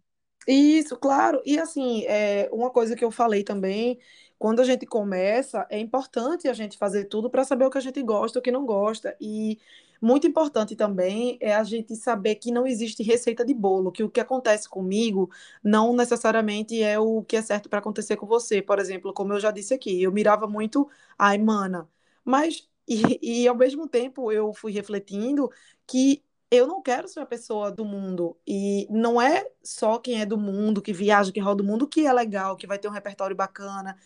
Isso, 0.47 0.97
claro. 0.97 1.41
E 1.45 1.59
assim, 1.59 2.05
é, 2.07 2.49
uma 2.53 2.71
coisa 2.71 2.97
que 2.97 3.05
eu 3.05 3.11
falei 3.11 3.45
também 3.45 3.99
quando 4.39 4.61
a 4.61 4.65
gente 4.65 4.87
começa, 4.87 5.67
é 5.71 5.79
importante 5.79 6.49
a 6.49 6.55
gente 6.55 6.79
fazer 6.79 7.05
tudo 7.05 7.31
para 7.31 7.45
saber 7.45 7.67
o 7.67 7.71
que 7.71 7.77
a 7.79 7.81
gente 7.81 8.03
gosta, 8.03 8.39
o 8.39 8.43
que 8.43 8.51
não 8.51 8.65
gosta. 8.65 9.15
E 9.21 9.59
muito 10.01 10.27
importante 10.27 10.75
também 10.77 11.37
é 11.41 11.55
a 11.55 11.63
gente 11.65 11.95
saber 11.97 12.37
que 12.37 12.51
não 12.51 12.67
existe 12.67 13.03
receita 13.03 13.45
de 13.45 13.55
bolo, 13.55 13.93
que 13.93 14.03
o 14.03 14.11
que 14.11 14.21
acontece 14.21 14.69
comigo 14.69 15.31
não 15.63 15.95
necessariamente 15.95 16.83
é 16.83 16.99
o 16.99 17.23
que 17.25 17.37
é 17.37 17.43
certo 17.43 17.69
para 17.69 17.79
acontecer 17.81 18.17
com 18.17 18.27
você. 18.27 18.63
Por 18.63 18.79
exemplo, 18.79 19.13
como 19.13 19.33
eu 19.33 19.41
já 19.41 19.51
disse 19.51 19.75
aqui, 19.75 20.03
eu 20.03 20.13
mirava 20.13 20.47
muito 20.47 20.89
a 21.19 21.35
Emana, 21.35 21.89
mas 22.25 22.69
e, 22.89 23.43
e 23.45 23.49
ao 23.49 23.55
mesmo 23.57 23.87
tempo 23.89 24.33
eu 24.33 24.53
fui 24.53 24.73
refletindo 24.73 25.51
que 25.87 26.23
eu 26.51 26.67
não 26.67 26.83
quero 26.83 27.07
ser 27.07 27.21
a 27.21 27.27
pessoa 27.27 27.71
do 27.71 27.85
mundo. 27.85 28.37
E 28.47 28.87
não 28.91 29.21
é 29.23 29.47
só 29.63 29.99
quem 29.99 30.21
é 30.21 30.27
do 30.27 30.37
mundo, 30.37 30.83
que 30.83 30.93
viaja, 30.93 31.31
que 31.33 31.39
roda 31.41 31.63
o 31.63 31.67
mundo, 31.67 31.87
que 31.87 32.07
é 32.07 32.13
legal, 32.13 32.57
que 32.57 32.67
vai 32.67 32.79
ter 32.79 32.89
um 32.89 32.91
repertório 32.91 33.37
bacana. 33.37 33.97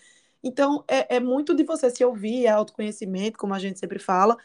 Então, 0.43 0.85
é, 0.87 1.17
é 1.17 1.21
muito 1.21 1.55
de 1.55 1.65
você 1.65 1.91
se 1.91 2.05
ouvir, 2.05 2.45
é 2.47 2.51
autoconhecimento, 2.51 3.39
como 3.39 3.55
a 3.55 3.59
gente 3.59 3.79
sempre 3.79 3.99
fala, 3.99 4.37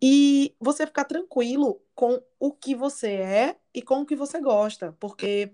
e 0.00 0.54
você 0.60 0.86
ficar 0.86 1.04
tranquilo 1.04 1.80
com 1.94 2.20
o 2.38 2.52
que 2.52 2.74
você 2.74 3.08
é 3.12 3.56
e 3.74 3.82
com 3.82 4.00
o 4.00 4.06
que 4.06 4.16
você 4.16 4.40
gosta. 4.40 4.92
Porque 5.00 5.52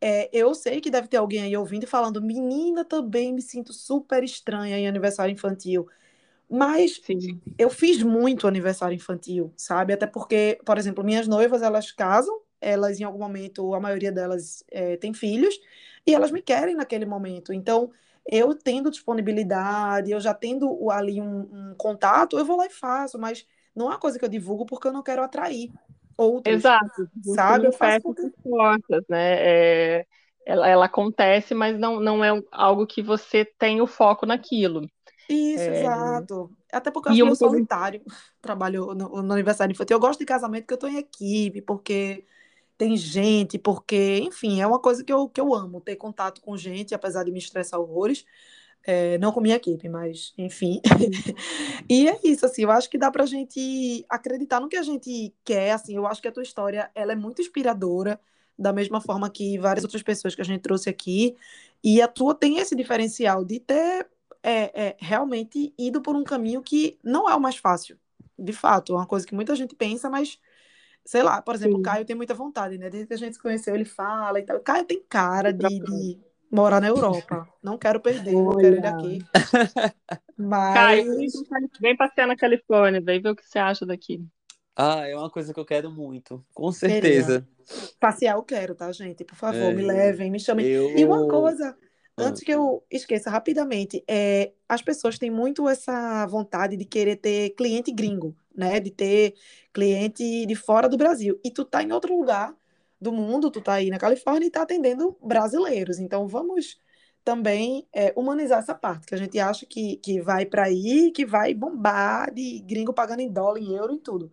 é, 0.00 0.30
eu 0.32 0.54
sei 0.54 0.80
que 0.80 0.90
deve 0.90 1.08
ter 1.08 1.18
alguém 1.18 1.42
aí 1.42 1.56
ouvindo 1.56 1.84
e 1.84 1.86
falando, 1.86 2.22
menina, 2.22 2.84
também 2.84 3.32
me 3.32 3.42
sinto 3.42 3.72
super 3.72 4.24
estranha 4.24 4.78
em 4.78 4.88
aniversário 4.88 5.32
infantil. 5.32 5.88
Mas 6.48 7.00
Sim. 7.04 7.40
eu 7.58 7.70
fiz 7.70 8.02
muito 8.02 8.48
aniversário 8.48 8.94
infantil, 8.94 9.52
sabe? 9.56 9.92
Até 9.92 10.06
porque, 10.06 10.58
por 10.64 10.78
exemplo, 10.78 11.04
minhas 11.04 11.28
noivas, 11.28 11.62
elas 11.62 11.92
casam, 11.92 12.40
elas 12.60 13.00
em 13.00 13.04
algum 13.04 13.18
momento, 13.18 13.74
a 13.74 13.80
maioria 13.80 14.10
delas 14.10 14.64
é, 14.70 14.96
tem 14.96 15.14
filhos, 15.14 15.54
e 16.06 16.14
elas 16.14 16.30
me 16.30 16.42
querem 16.42 16.74
naquele 16.74 17.06
momento. 17.06 17.52
Então, 17.52 17.90
eu 18.26 18.54
tendo 18.54 18.90
disponibilidade, 18.90 20.10
eu 20.10 20.20
já 20.20 20.34
tendo 20.34 20.90
ali 20.90 21.20
um, 21.20 21.70
um 21.70 21.74
contato, 21.76 22.38
eu 22.38 22.44
vou 22.44 22.56
lá 22.56 22.66
e 22.66 22.70
faço, 22.70 23.18
mas 23.18 23.46
não 23.74 23.86
é 23.86 23.88
uma 23.90 23.98
coisa 23.98 24.18
que 24.18 24.24
eu 24.24 24.28
divulgo 24.28 24.66
porque 24.66 24.88
eu 24.88 24.92
não 24.92 25.02
quero 25.02 25.22
atrair 25.22 25.70
outros. 26.16 26.54
Exato. 26.54 27.08
Sabe? 27.34 27.66
Eu 27.66 27.72
faço 27.72 28.02
porque... 28.02 28.30
portas, 28.42 29.04
né? 29.08 29.34
É, 29.38 30.06
ela, 30.44 30.68
ela, 30.68 30.84
acontece, 30.86 31.54
mas 31.54 31.78
não, 31.78 32.00
não 32.00 32.24
é 32.24 32.30
algo 32.50 32.86
que 32.86 33.02
você 33.02 33.44
tem 33.44 33.80
o 33.80 33.86
foco 33.86 34.26
naquilo. 34.26 34.88
Isso, 35.28 35.62
é... 35.62 35.80
exato. 35.80 36.50
Até 36.72 36.90
porque 36.90 37.10
eu 37.10 37.34
sou 37.34 37.48
um... 37.48 37.52
solitário. 37.52 38.02
Trabalho 38.40 38.94
no, 38.94 39.22
no 39.22 39.32
aniversário 39.32 39.72
infantil. 39.72 39.96
Eu 39.96 40.00
gosto 40.00 40.20
de 40.20 40.26
casamento 40.26 40.62
porque 40.62 40.74
eu 40.74 40.88
estou 40.88 40.90
em 40.90 40.98
equipe, 40.98 41.62
porque 41.62 42.24
tem 42.76 42.96
gente, 42.96 43.58
porque, 43.58 44.20
enfim, 44.22 44.60
é 44.60 44.66
uma 44.66 44.78
coisa 44.78 45.04
que 45.04 45.12
eu, 45.12 45.28
que 45.28 45.40
eu 45.40 45.54
amo, 45.54 45.80
ter 45.80 45.96
contato 45.96 46.40
com 46.40 46.56
gente, 46.56 46.94
apesar 46.94 47.24
de 47.24 47.30
me 47.30 47.38
estressar 47.38 47.78
horrores. 47.78 48.24
É, 48.82 49.18
não 49.18 49.30
com 49.30 49.40
minha 49.40 49.56
equipe, 49.56 49.88
mas 49.88 50.32
enfim. 50.38 50.80
e 51.88 52.08
é 52.08 52.18
isso, 52.24 52.46
assim, 52.46 52.62
eu 52.62 52.70
acho 52.70 52.88
que 52.88 52.96
dá 52.96 53.10
pra 53.10 53.26
gente 53.26 54.04
acreditar 54.08 54.58
no 54.60 54.68
que 54.68 54.76
a 54.76 54.82
gente 54.82 55.34
quer, 55.44 55.72
assim, 55.72 55.96
eu 55.96 56.06
acho 56.06 56.22
que 56.22 56.28
a 56.28 56.32
tua 56.32 56.42
história, 56.42 56.90
ela 56.94 57.12
é 57.12 57.16
muito 57.16 57.42
inspiradora, 57.42 58.18
da 58.58 58.72
mesma 58.72 59.00
forma 59.00 59.28
que 59.30 59.58
várias 59.58 59.84
outras 59.84 60.02
pessoas 60.02 60.34
que 60.34 60.40
a 60.40 60.44
gente 60.44 60.60
trouxe 60.60 60.88
aqui, 60.88 61.36
e 61.84 62.00
a 62.00 62.08
tua 62.08 62.34
tem 62.34 62.58
esse 62.58 62.74
diferencial 62.74 63.44
de 63.44 63.60
ter 63.60 64.08
é, 64.42 64.88
é, 64.88 64.96
realmente 64.98 65.74
ido 65.78 66.00
por 66.00 66.16
um 66.16 66.24
caminho 66.24 66.62
que 66.62 66.98
não 67.02 67.28
é 67.28 67.34
o 67.34 67.40
mais 67.40 67.56
fácil, 67.56 67.98
de 68.38 68.52
fato, 68.52 68.92
é 68.92 68.96
uma 68.96 69.06
coisa 69.06 69.26
que 69.26 69.34
muita 69.34 69.54
gente 69.54 69.74
pensa, 69.74 70.08
mas 70.08 70.38
sei 71.04 71.22
lá, 71.22 71.42
por 71.42 71.54
exemplo, 71.54 71.74
Sim. 71.74 71.80
o 71.80 71.82
Caio 71.82 72.04
tem 72.04 72.16
muita 72.16 72.34
vontade, 72.34 72.78
né? 72.78 72.88
Desde 72.88 73.08
que 73.08 73.14
a 73.14 73.18
gente 73.18 73.34
se 73.34 73.42
conheceu, 73.42 73.74
ele 73.74 73.84
fala 73.84 74.38
e 74.38 74.42
tal. 74.42 74.56
O 74.56 74.60
Caio 74.60 74.84
tem 74.84 75.02
cara 75.08 75.52
de, 75.52 75.80
de 75.80 76.18
morar 76.50 76.80
na 76.80 76.88
Europa. 76.88 77.48
Não 77.62 77.78
quero 77.78 78.00
perder, 78.00 78.32
não 78.32 78.56
quero 78.56 78.76
ele 78.76 78.86
aqui. 78.86 79.18
Mas... 80.36 80.74
Caio, 80.74 81.16
vem 81.80 81.96
passear 81.96 82.26
na 82.26 82.36
Califórnia, 82.36 83.00
vem 83.00 83.20
ver 83.20 83.30
o 83.30 83.36
que 83.36 83.46
você 83.46 83.58
acha 83.58 83.86
daqui. 83.86 84.24
Ah, 84.76 85.06
é 85.06 85.14
uma 85.14 85.30
coisa 85.30 85.52
que 85.52 85.60
eu 85.60 85.64
quero 85.64 85.90
muito, 85.90 86.44
com 86.54 86.72
certeza. 86.72 87.46
Queria. 87.66 87.90
Passear 88.00 88.36
eu 88.36 88.42
quero, 88.42 88.74
tá, 88.74 88.90
gente? 88.90 89.24
Por 89.24 89.36
favor, 89.36 89.58
é, 89.70 89.74
me 89.74 89.82
levem, 89.82 90.30
me 90.30 90.40
chamem. 90.40 90.66
Eu... 90.66 90.96
E 90.96 91.04
uma 91.04 91.28
coisa, 91.28 91.76
ah. 92.16 92.22
antes 92.22 92.42
que 92.42 92.50
eu 92.50 92.82
esqueça 92.90 93.28
rapidamente, 93.28 94.02
é, 94.08 94.52
as 94.68 94.80
pessoas 94.80 95.18
têm 95.18 95.30
muito 95.30 95.68
essa 95.68 96.26
vontade 96.26 96.76
de 96.76 96.84
querer 96.84 97.16
ter 97.16 97.50
cliente 97.50 97.92
gringo, 97.92 98.34
né? 98.56 98.80
De 98.80 98.90
ter 98.90 99.34
cliente 99.72 100.46
de 100.46 100.54
fora 100.54 100.88
do 100.88 100.96
Brasil. 100.96 101.38
E 101.44 101.50
tu 101.50 101.64
tá 101.64 101.82
em 101.82 101.92
outro 101.92 102.16
lugar 102.16 102.54
do 103.00 103.12
mundo, 103.12 103.50
tu 103.50 103.60
tá 103.60 103.74
aí 103.74 103.90
na 103.90 103.98
Califórnia 103.98 104.46
e 104.46 104.50
tá 104.50 104.62
atendendo 104.62 105.16
brasileiros. 105.22 105.98
Então 105.98 106.26
vamos 106.28 106.78
também 107.24 107.86
é, 107.92 108.12
humanizar 108.16 108.58
essa 108.58 108.74
parte, 108.74 109.06
que 109.06 109.14
a 109.14 109.18
gente 109.18 109.38
acha 109.38 109.66
que, 109.66 109.96
que 109.96 110.20
vai 110.20 110.46
para 110.46 110.64
aí, 110.64 111.10
que 111.12 111.24
vai 111.24 111.54
bombar 111.54 112.32
de 112.32 112.60
gringo 112.60 112.92
pagando 112.92 113.20
em 113.20 113.30
dólar, 113.30 113.58
em 113.58 113.74
euro 113.74 113.94
e 113.94 113.98
tudo. 113.98 114.32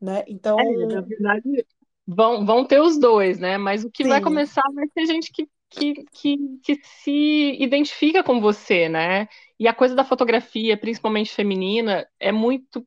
Né? 0.00 0.24
Então. 0.26 0.58
É, 0.58 0.86
na 0.86 1.00
verdade, 1.00 1.66
vão, 2.06 2.44
vão 2.44 2.64
ter 2.64 2.80
os 2.80 2.98
dois, 2.98 3.38
né? 3.38 3.58
Mas 3.58 3.84
o 3.84 3.90
que 3.90 4.04
Sim. 4.04 4.10
vai 4.10 4.20
começar 4.20 4.62
vai 4.74 4.86
ser 4.88 5.06
gente 5.06 5.32
que 5.32 5.48
que, 5.70 6.04
que, 6.12 6.38
que 6.62 6.80
se 6.82 7.56
identifica 7.60 8.22
com 8.22 8.40
você, 8.40 8.88
né? 8.88 9.28
E 9.58 9.66
a 9.66 9.74
coisa 9.74 9.94
da 9.94 10.04
fotografia, 10.04 10.76
principalmente 10.76 11.32
feminina, 11.32 12.06
é 12.18 12.30
muito. 12.30 12.86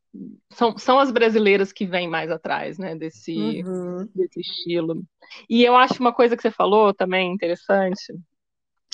São, 0.51 0.77
são 0.77 0.99
as 0.99 1.11
brasileiras 1.11 1.71
que 1.71 1.85
vêm 1.85 2.07
mais 2.07 2.31
atrás, 2.31 2.77
né? 2.77 2.95
Desse, 2.95 3.63
uhum. 3.63 4.07
desse 4.15 4.39
estilo. 4.39 5.03
E 5.49 5.63
eu 5.63 5.75
acho 5.75 5.99
uma 5.99 6.13
coisa 6.13 6.35
que 6.35 6.41
você 6.41 6.51
falou 6.51 6.93
também 6.93 7.31
interessante, 7.31 8.13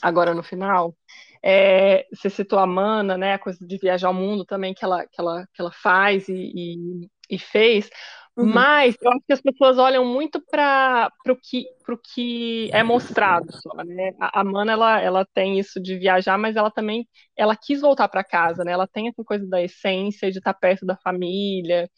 agora 0.02 0.34
no 0.34 0.44
final. 0.44 0.96
É, 1.42 2.06
você 2.12 2.30
citou 2.30 2.60
a 2.60 2.66
Mana, 2.66 3.18
né? 3.18 3.34
A 3.34 3.40
coisa 3.40 3.60
de 3.66 3.78
viajar 3.78 4.08
ao 4.08 4.14
mundo 4.14 4.44
também 4.44 4.74
que 4.74 4.84
ela, 4.84 5.06
que 5.06 5.22
ela, 5.22 5.48
que 5.54 5.62
ela 5.62 5.72
faz 5.72 6.28
e, 6.28 6.52
e, 6.56 7.10
e 7.30 7.40
fez. 7.40 7.90
Uhum. 8.38 8.46
Mas 8.46 8.96
eu 9.02 9.12
acho 9.12 9.24
que 9.26 9.34
as 9.34 9.42
pessoas 9.42 9.80
olham 9.80 10.06
muito 10.06 10.40
para 10.40 11.12
o 11.28 11.36
que, 11.36 11.66
que 12.14 12.70
é 12.72 12.84
mostrado 12.84 13.48
só, 13.52 13.84
né? 13.84 14.14
A, 14.20 14.42
a 14.42 14.44
Mana, 14.44 14.74
ela, 14.74 15.02
ela 15.02 15.26
tem 15.34 15.58
isso 15.58 15.82
de 15.82 15.98
viajar, 15.98 16.38
mas 16.38 16.56
ela 16.56 16.70
também 16.70 17.08
ela 17.36 17.56
quis 17.56 17.82
voltar 17.82 18.08
para 18.08 18.24
casa, 18.24 18.64
né? 18.64 18.74
Ela 18.74 18.86
tem 18.86 19.08
essa 19.08 19.24
coisa 19.24 19.44
da 19.48 19.60
essência, 19.60 20.32
de 20.32 20.38
estar 20.38 20.54
perto 20.54 20.86
da 20.86 20.96
família 20.96 21.90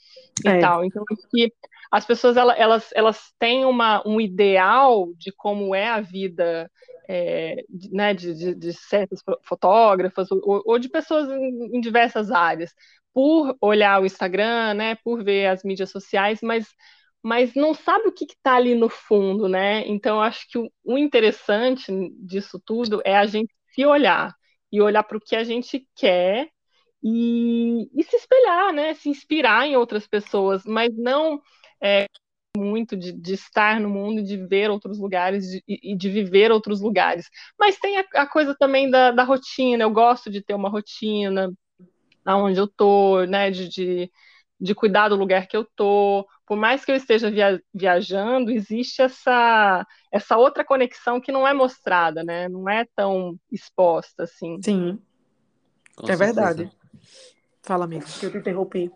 e 0.46 0.48
é. 0.48 0.60
tal. 0.60 0.86
Então, 0.86 1.04
que 1.30 1.52
as 1.92 2.06
pessoas, 2.06 2.38
elas, 2.38 2.92
elas, 2.94 3.34
têm 3.40 3.66
uma, 3.66 4.08
um 4.08 4.22
ideal 4.22 5.12
de 5.16 5.32
como 5.32 5.74
é 5.74 5.88
a 5.88 6.00
vida 6.00 6.70
é, 7.08 7.64
de, 7.68 7.92
né, 7.92 8.14
de, 8.14 8.34
de, 8.36 8.56
de 8.56 8.74
certas 8.74 9.22
fotógrafas 9.44 10.32
ou, 10.32 10.62
ou 10.66 10.78
de 10.78 10.88
pessoas 10.88 11.30
em, 11.30 11.78
em 11.78 11.82
diversas 11.82 12.32
áreas 12.32 12.72
por 13.14 13.58
olhar 13.60 14.02
o 14.02 14.06
Instagram, 14.06 14.76
né, 14.76 14.96
por 15.04 15.24
ver 15.24 15.48
as 15.48 15.64
mídias 15.64 15.90
sociais, 15.90 16.40
mas, 16.44 16.68
mas 17.24 17.56
não 17.56 17.74
sabe 17.74 18.08
o 18.08 18.12
que 18.12 18.26
está 18.26 18.56
ali 18.56 18.76
no 18.76 18.88
fundo, 18.90 19.48
né? 19.50 19.86
Então, 19.88 20.22
acho 20.22 20.48
que 20.48 20.58
o, 20.58 20.72
o 20.84 20.98
interessante 20.98 21.92
disso 22.20 22.62
tudo 22.64 23.02
é 23.04 23.18
a 23.18 23.26
gente 23.26 23.54
se 23.74 23.86
olhar 23.86 24.34
e 24.72 24.82
olhar 24.82 25.04
para 25.04 25.18
o 25.18 25.22
que 25.22 25.36
a 25.36 25.44
gente 25.44 25.88
quer 25.96 26.50
e, 27.04 27.90
e, 27.94 28.04
se 28.04 28.16
espelhar, 28.16 28.74
né? 28.74 28.94
Se 28.94 29.10
inspirar 29.10 29.68
em 29.68 29.76
outras 29.76 30.08
pessoas, 30.08 30.64
mas 30.66 30.96
não 30.96 31.42
é, 31.82 32.08
muito 32.58 32.98
de, 32.98 33.12
de, 33.12 33.34
estar 33.34 33.80
no 33.80 33.90
mundo, 33.90 34.24
de 34.24 34.38
ver 34.38 34.70
outros 34.70 34.98
lugares 34.98 35.46
de, 35.46 35.64
e 35.68 35.96
de 35.96 36.10
viver 36.10 36.52
outros 36.52 36.82
lugares. 36.82 37.30
Mas 37.58 37.78
tem 37.78 37.98
a, 37.98 38.06
a 38.16 38.28
coisa 38.28 38.56
também 38.58 38.90
da, 38.90 39.12
da, 39.12 39.24
rotina. 39.24 39.84
Eu 39.84 39.92
gosto 39.92 40.30
de 40.30 40.42
ter 40.42 40.54
uma 40.54 40.70
rotina, 40.70 41.52
aonde 42.26 42.60
eu 42.60 42.68
tô, 42.68 43.24
né, 43.26 43.52
de, 43.52 43.68
de, 43.70 44.12
de, 44.60 44.76
cuidar 44.76 45.10
do 45.10 45.16
lugar 45.16 45.48
que 45.48 45.56
eu 45.56 45.66
tô. 45.76 46.28
Por 46.46 46.58
mais 46.58 46.84
que 46.84 46.92
eu 46.92 46.96
esteja 46.96 47.30
via, 47.30 47.62
viajando, 47.74 48.52
existe 48.52 49.02
essa, 49.02 49.86
essa 50.12 50.38
outra 50.38 50.66
conexão 50.66 51.22
que 51.22 51.32
não 51.32 51.48
é 51.48 51.54
mostrada, 51.54 52.24
né? 52.24 52.50
Não 52.50 52.68
é 52.68 52.86
tão 52.96 53.38
exposta 53.52 54.24
assim. 54.24 54.60
Sim. 54.64 55.00
Com 55.96 56.08
é 56.08 56.18
certeza. 56.18 56.34
verdade. 56.34 56.72
Fala, 57.62 57.86
amigo, 57.86 58.06
que 58.20 58.26
eu 58.26 58.32
te 58.32 58.38
interrompi. 58.38 58.92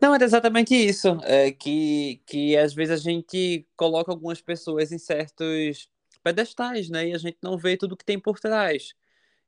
Não, 0.00 0.14
é 0.14 0.22
exatamente 0.22 0.74
isso. 0.74 1.18
É 1.22 1.50
que, 1.50 2.20
que 2.26 2.56
às 2.56 2.74
vezes 2.74 3.00
a 3.00 3.02
gente 3.02 3.66
coloca 3.76 4.10
algumas 4.10 4.40
pessoas 4.40 4.92
em 4.92 4.98
certos 4.98 5.88
pedestais, 6.22 6.88
né? 6.88 7.08
E 7.08 7.14
a 7.14 7.18
gente 7.18 7.38
não 7.42 7.56
vê 7.56 7.76
tudo 7.76 7.96
que 7.96 8.04
tem 8.04 8.18
por 8.18 8.38
trás. 8.38 8.94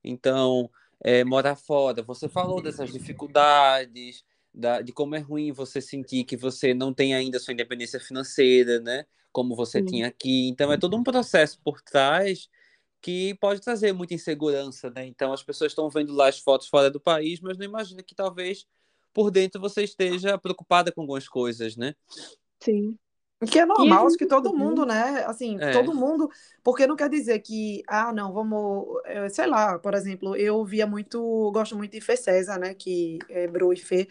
Então, 0.02 0.70
é, 1.02 1.24
morar 1.24 1.56
fora. 1.56 2.02
Você 2.02 2.28
falou 2.28 2.62
dessas 2.62 2.92
dificuldades, 2.92 4.24
da, 4.54 4.80
de 4.80 4.92
como 4.92 5.14
é 5.14 5.18
ruim 5.18 5.52
você 5.52 5.80
sentir 5.80 6.24
que 6.24 6.36
você 6.36 6.72
não 6.72 6.92
tem 6.92 7.14
ainda 7.14 7.38
sua 7.38 7.52
independência 7.52 8.00
financeira, 8.00 8.80
né? 8.80 9.04
Como 9.32 9.54
você 9.54 9.80
Sim. 9.80 9.86
tinha 9.86 10.06
aqui. 10.08 10.48
Então 10.48 10.72
é 10.72 10.78
todo 10.78 10.96
um 10.96 11.02
processo 11.02 11.60
por 11.62 11.82
trás 11.82 12.48
que 13.02 13.34
pode 13.34 13.60
trazer 13.60 13.92
muita 13.92 14.14
insegurança, 14.14 14.90
né? 14.90 15.06
Então 15.06 15.32
as 15.32 15.42
pessoas 15.42 15.72
estão 15.72 15.90
vendo 15.90 16.14
lá 16.14 16.28
as 16.28 16.38
fotos 16.38 16.68
fora 16.68 16.90
do 16.90 16.98
país, 16.98 17.40
mas 17.40 17.58
não 17.58 17.64
imagina 17.64 18.02
que 18.02 18.14
talvez 18.14 18.66
por 19.16 19.30
dentro 19.30 19.58
você 19.58 19.82
esteja 19.82 20.36
preocupada 20.36 20.92
com 20.92 21.00
algumas 21.00 21.26
coisas, 21.26 21.74
né? 21.74 21.94
Sim. 22.60 22.94
Que 23.50 23.58
é 23.58 23.64
normal, 23.64 24.06
acho 24.06 24.16
que 24.16 24.26
todo 24.26 24.54
mundo, 24.54 24.84
né? 24.84 25.24
Assim, 25.26 25.58
é. 25.58 25.70
todo 25.72 25.94
mundo. 25.94 26.28
Porque 26.62 26.86
não 26.86 26.96
quer 26.96 27.08
dizer 27.08 27.38
que, 27.38 27.82
ah, 27.86 28.12
não, 28.12 28.30
vamos. 28.32 28.86
Eh, 29.06 29.28
sei 29.30 29.46
lá, 29.46 29.78
por 29.78 29.94
exemplo, 29.94 30.36
eu 30.36 30.62
via 30.66 30.86
muito. 30.86 31.50
Gosto 31.50 31.76
muito 31.76 31.92
de 31.92 32.00
Fê 32.00 32.14
César, 32.14 32.58
né? 32.58 32.74
Que 32.74 33.18
é 33.30 33.46
Bru 33.46 33.72
e 33.72 33.76
Fê. 33.76 34.06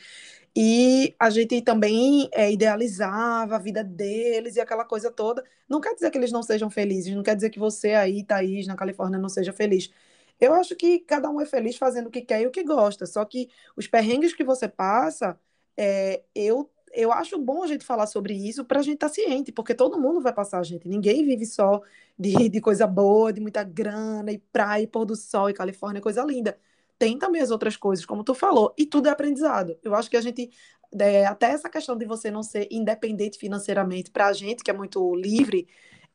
E 0.55 1.13
a 1.19 1.29
gente 1.29 1.61
também 1.61 2.27
é, 2.31 2.51
idealizava 2.51 3.55
a 3.55 3.59
vida 3.59 3.83
deles 3.83 4.55
e 4.55 4.61
aquela 4.61 4.85
coisa 4.85 5.11
toda. 5.11 5.43
Não 5.69 5.81
quer 5.81 5.93
dizer 5.93 6.09
que 6.09 6.17
eles 6.17 6.31
não 6.31 6.41
sejam 6.41 6.69
felizes, 6.69 7.15
não 7.15 7.23
quer 7.23 7.35
dizer 7.35 7.51
que 7.51 7.59
você 7.59 7.93
aí, 7.93 8.23
Thaís, 8.23 8.65
na 8.65 8.75
Califórnia, 8.75 9.19
não 9.19 9.29
seja 9.29 9.53
feliz. 9.53 9.91
Eu 10.39 10.53
acho 10.53 10.75
que 10.75 10.99
cada 10.99 11.29
um 11.29 11.39
é 11.39 11.45
feliz 11.45 11.77
fazendo 11.77 12.07
o 12.07 12.11
que 12.11 12.21
quer 12.21 12.41
e 12.41 12.47
o 12.47 12.51
que 12.51 12.63
gosta. 12.63 13.05
Só 13.05 13.23
que 13.25 13.49
os 13.75 13.87
perrengues 13.87 14.33
que 14.33 14.43
você 14.43 14.67
passa, 14.67 15.39
é, 15.77 16.23
eu 16.33 16.69
eu 16.95 17.11
acho 17.11 17.37
bom 17.37 17.61
a 17.61 17.67
gente 17.67 17.83
falar 17.83 18.07
sobre 18.07 18.33
isso 18.33 18.63
para 18.63 18.79
a 18.79 18.83
gente 18.83 18.95
estar 18.95 19.09
tá 19.09 19.13
ciente, 19.13 19.51
porque 19.51 19.75
todo 19.75 19.99
mundo 19.99 20.21
vai 20.21 20.33
passar, 20.33 20.63
gente. 20.63 20.87
Ninguém 20.87 21.25
vive 21.25 21.45
só 21.45 21.81
de, 22.17 22.49
de 22.49 22.61
coisa 22.61 22.87
boa, 22.87 23.33
de 23.33 23.41
muita 23.41 23.63
grana 23.63 24.31
e 24.31 24.37
praia, 24.37 24.83
e 24.83 24.87
pôr 24.87 25.05
do 25.05 25.15
sol 25.15 25.49
e 25.49 25.53
Califórnia, 25.53 26.01
coisa 26.01 26.23
linda. 26.23 26.57
Tem 26.97 27.19
também 27.19 27.41
as 27.41 27.51
outras 27.51 27.75
coisas, 27.75 28.05
como 28.05 28.23
tu 28.23 28.33
falou, 28.33 28.73
e 28.77 28.85
tudo 28.85 29.09
é 29.09 29.11
aprendizado. 29.11 29.77
Eu 29.83 29.93
acho 29.93 30.09
que 30.09 30.15
a 30.15 30.21
gente, 30.21 30.49
é, 30.97 31.25
até 31.25 31.47
essa 31.47 31.69
questão 31.69 31.97
de 31.97 32.05
você 32.05 32.31
não 32.31 32.41
ser 32.41 32.67
independente 32.71 33.37
financeiramente, 33.37 34.09
para 34.09 34.27
a 34.27 34.33
gente 34.33 34.63
que 34.63 34.71
é 34.71 34.73
muito 34.73 35.13
livre, 35.15 35.67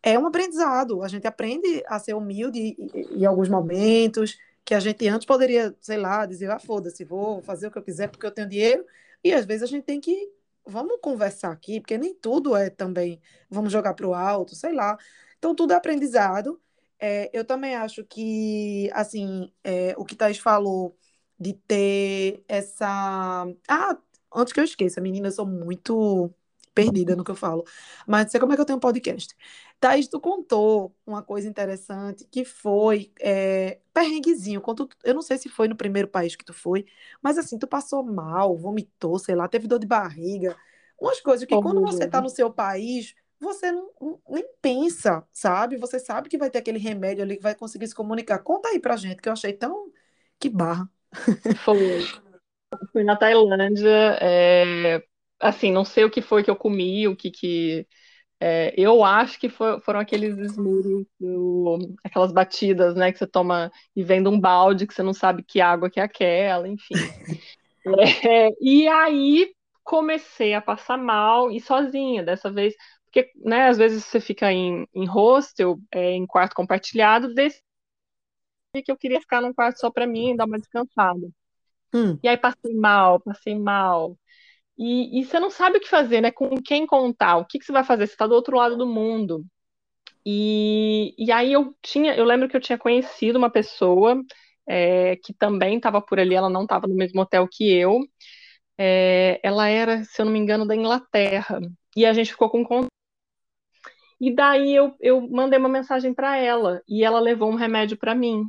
é 0.02 0.18
um 0.18 0.26
aprendizado. 0.26 1.02
A 1.02 1.08
gente 1.08 1.26
aprende 1.26 1.82
a 1.86 1.98
ser 1.98 2.14
humilde 2.14 2.76
em, 3.12 3.24
alguns 3.26 3.48
momentos, 3.48 4.38
que 4.64 4.74
a 4.74 4.80
gente 4.80 5.06
antes 5.08 5.26
poderia, 5.26 5.74
sei 5.80 5.96
lá, 5.98 6.26
dizer, 6.26 6.50
ah, 6.50 6.58
foda-se, 6.58 7.04
vou 7.04 7.42
fazer 7.42 7.66
o 7.68 7.70
que 7.70 7.78
eu 7.78 7.82
quiser 7.82 8.08
porque 8.08 8.26
eu 8.26 8.30
tenho 8.30 8.48
dinheiro. 8.48 8.84
E 9.24 9.32
às 9.32 9.44
vezes 9.44 9.62
a 9.64 9.66
gente 9.66 9.84
tem 9.84 10.00
que 10.00 10.30
vamos 10.66 10.98
conversar 11.02 11.50
aqui, 11.52 11.80
porque 11.80 11.98
nem 11.98 12.14
tudo 12.14 12.56
é 12.56 12.70
também, 12.70 13.20
vamos 13.50 13.72
jogar 13.72 13.94
para 13.94 14.06
o 14.06 14.14
alto, 14.14 14.54
sei 14.54 14.72
lá. 14.72 14.96
Então, 15.38 15.54
tudo 15.54 15.72
é 15.72 15.76
aprendizado. 15.76 16.60
É, 16.98 17.30
eu 17.32 17.44
também 17.44 17.74
acho 17.74 18.04
que, 18.04 18.90
assim, 18.92 19.50
é, 19.64 19.94
o 19.96 20.04
que 20.04 20.14
Thais 20.14 20.38
falou 20.38 20.96
de 21.38 21.54
ter 21.54 22.44
essa. 22.48 23.46
Ah, 23.68 23.98
antes 24.34 24.52
que 24.52 24.60
eu 24.60 24.64
esqueça, 24.64 25.00
menina, 25.00 25.28
eu 25.28 25.32
sou 25.32 25.46
muito 25.46 26.30
perdida 26.74 27.16
no 27.16 27.24
que 27.24 27.30
eu 27.30 27.36
falo. 27.36 27.64
Mas 28.06 28.30
sei 28.30 28.40
como 28.40 28.52
é 28.52 28.56
que 28.56 28.60
eu 28.62 28.66
tenho 28.66 28.76
um 28.78 28.80
podcast. 28.80 29.34
Thaís, 29.80 30.06
tu 30.06 30.20
contou 30.20 30.94
uma 31.06 31.22
coisa 31.22 31.48
interessante 31.48 32.26
que 32.30 32.44
foi 32.44 33.10
é, 33.18 33.80
perrenguezinho. 33.94 34.60
Quando 34.60 34.86
tu, 34.86 34.96
eu 35.02 35.14
não 35.14 35.22
sei 35.22 35.38
se 35.38 35.48
foi 35.48 35.68
no 35.68 35.74
primeiro 35.74 36.06
país 36.06 36.36
que 36.36 36.44
tu 36.44 36.52
foi, 36.52 36.84
mas 37.22 37.38
assim, 37.38 37.58
tu 37.58 37.66
passou 37.66 38.04
mal, 38.04 38.56
vomitou, 38.56 39.18
sei 39.18 39.34
lá, 39.34 39.48
teve 39.48 39.66
dor 39.66 39.78
de 39.78 39.86
barriga. 39.86 40.54
Umas 41.00 41.18
coisas 41.20 41.46
que 41.46 41.58
quando 41.58 41.80
você 41.80 42.06
tá 42.06 42.20
no 42.20 42.28
seu 42.28 42.52
país, 42.52 43.14
você 43.40 43.72
não, 43.72 43.90
nem 44.28 44.44
pensa, 44.60 45.26
sabe? 45.32 45.78
Você 45.78 45.98
sabe 45.98 46.28
que 46.28 46.36
vai 46.36 46.50
ter 46.50 46.58
aquele 46.58 46.78
remédio 46.78 47.24
ali 47.24 47.36
que 47.36 47.42
vai 47.42 47.54
conseguir 47.54 47.88
se 47.88 47.94
comunicar. 47.94 48.38
Conta 48.40 48.68
aí 48.68 48.78
pra 48.78 48.96
gente, 48.96 49.22
que 49.22 49.28
eu 49.28 49.32
achei 49.32 49.54
tão. 49.54 49.90
Que 50.38 50.50
barra. 50.50 50.86
Foi. 51.64 52.04
Fui 52.92 53.02
na 53.02 53.16
Tailândia, 53.16 54.18
é, 54.20 55.02
assim, 55.40 55.72
não 55.72 55.84
sei 55.84 56.04
o 56.04 56.10
que 56.10 56.22
foi 56.22 56.44
que 56.44 56.50
eu 56.50 56.56
comi, 56.56 57.08
o 57.08 57.16
que 57.16 57.30
que. 57.30 57.88
É, 58.42 58.72
eu 58.74 59.04
acho 59.04 59.38
que 59.38 59.50
for, 59.50 59.80
foram 59.82 60.00
aqueles 60.00 60.34
smoothies, 60.52 61.06
aquelas 62.02 62.32
batidas, 62.32 62.94
né, 62.94 63.12
que 63.12 63.18
você 63.18 63.26
toma 63.26 63.70
e 63.94 64.02
vem 64.02 64.22
de 64.22 64.30
um 64.30 64.40
balde 64.40 64.86
que 64.86 64.94
você 64.94 65.02
não 65.02 65.12
sabe 65.12 65.42
que 65.42 65.60
água 65.60 65.90
que 65.90 66.00
é 66.00 66.02
aquela, 66.02 66.66
enfim. 66.66 66.94
é, 68.26 68.48
e 68.58 68.88
aí 68.88 69.52
comecei 69.84 70.54
a 70.54 70.62
passar 70.62 70.96
mal 70.96 71.50
e 71.50 71.60
sozinha, 71.60 72.22
dessa 72.22 72.50
vez, 72.50 72.74
porque, 73.04 73.30
né, 73.44 73.68
às 73.68 73.76
vezes 73.76 74.04
você 74.04 74.20
fica 74.20 74.50
em, 74.50 74.86
em 74.94 75.04
hostel, 75.04 75.78
é, 75.92 76.12
em 76.12 76.26
quarto 76.26 76.54
compartilhado, 76.54 77.34
desse 77.34 77.60
que 78.84 78.90
eu 78.90 78.96
queria 78.96 79.20
ficar 79.20 79.42
num 79.42 79.52
quarto 79.52 79.80
só 79.80 79.90
para 79.90 80.06
mim, 80.06 80.36
dar 80.36 80.46
uma 80.46 80.58
descansada. 80.58 81.28
Hum. 81.92 82.18
E 82.22 82.28
aí 82.28 82.36
passei 82.36 82.72
mal, 82.72 83.20
passei 83.20 83.58
mal. 83.58 84.16
E, 84.80 85.20
e, 85.20 85.24
você 85.26 85.38
não 85.38 85.50
sabe 85.50 85.76
o 85.76 85.80
que 85.80 85.88
fazer, 85.88 86.22
né? 86.22 86.30
Com 86.30 86.56
quem 86.62 86.86
contar? 86.86 87.36
O 87.36 87.44
que, 87.44 87.58
que 87.58 87.66
você 87.66 87.72
vai 87.72 87.84
fazer? 87.84 88.06
Você 88.06 88.14
está 88.14 88.26
do 88.26 88.34
outro 88.34 88.56
lado 88.56 88.78
do 88.78 88.86
mundo. 88.86 89.44
E, 90.24 91.14
e 91.18 91.32
aí 91.32 91.52
eu 91.52 91.76
tinha, 91.82 92.14
eu 92.16 92.24
lembro 92.24 92.48
que 92.48 92.56
eu 92.56 92.60
tinha 92.60 92.78
conhecido 92.78 93.38
uma 93.38 93.50
pessoa 93.50 94.22
é, 94.68 95.16
que 95.16 95.34
também 95.34 95.76
estava 95.76 96.00
por 96.02 96.18
ali, 96.20 96.34
ela 96.34 96.50
não 96.50 96.62
estava 96.64 96.86
no 96.88 96.94
mesmo 96.94 97.20
hotel 97.20 97.48
que 97.50 97.70
eu. 97.70 98.00
É, 98.78 99.40
ela 99.42 99.68
era, 99.68 100.04
se 100.04 100.22
eu 100.22 100.26
não 100.26 100.32
me 100.32 100.38
engano, 100.38 100.66
da 100.66 100.76
Inglaterra. 100.76 101.60
E 101.96 102.06
a 102.06 102.12
gente 102.14 102.32
ficou 102.32 102.50
com 102.50 102.64
contato. 102.64 102.88
E 104.20 104.34
daí 104.34 104.74
eu, 104.74 104.94
eu 105.00 105.28
mandei 105.28 105.58
uma 105.58 105.68
mensagem 105.68 106.14
para 106.14 106.36
ela 106.38 106.82
e 106.88 107.04
ela 107.04 107.20
levou 107.20 107.50
um 107.50 107.54
remédio 107.54 107.98
para 107.98 108.14
mim. 108.14 108.44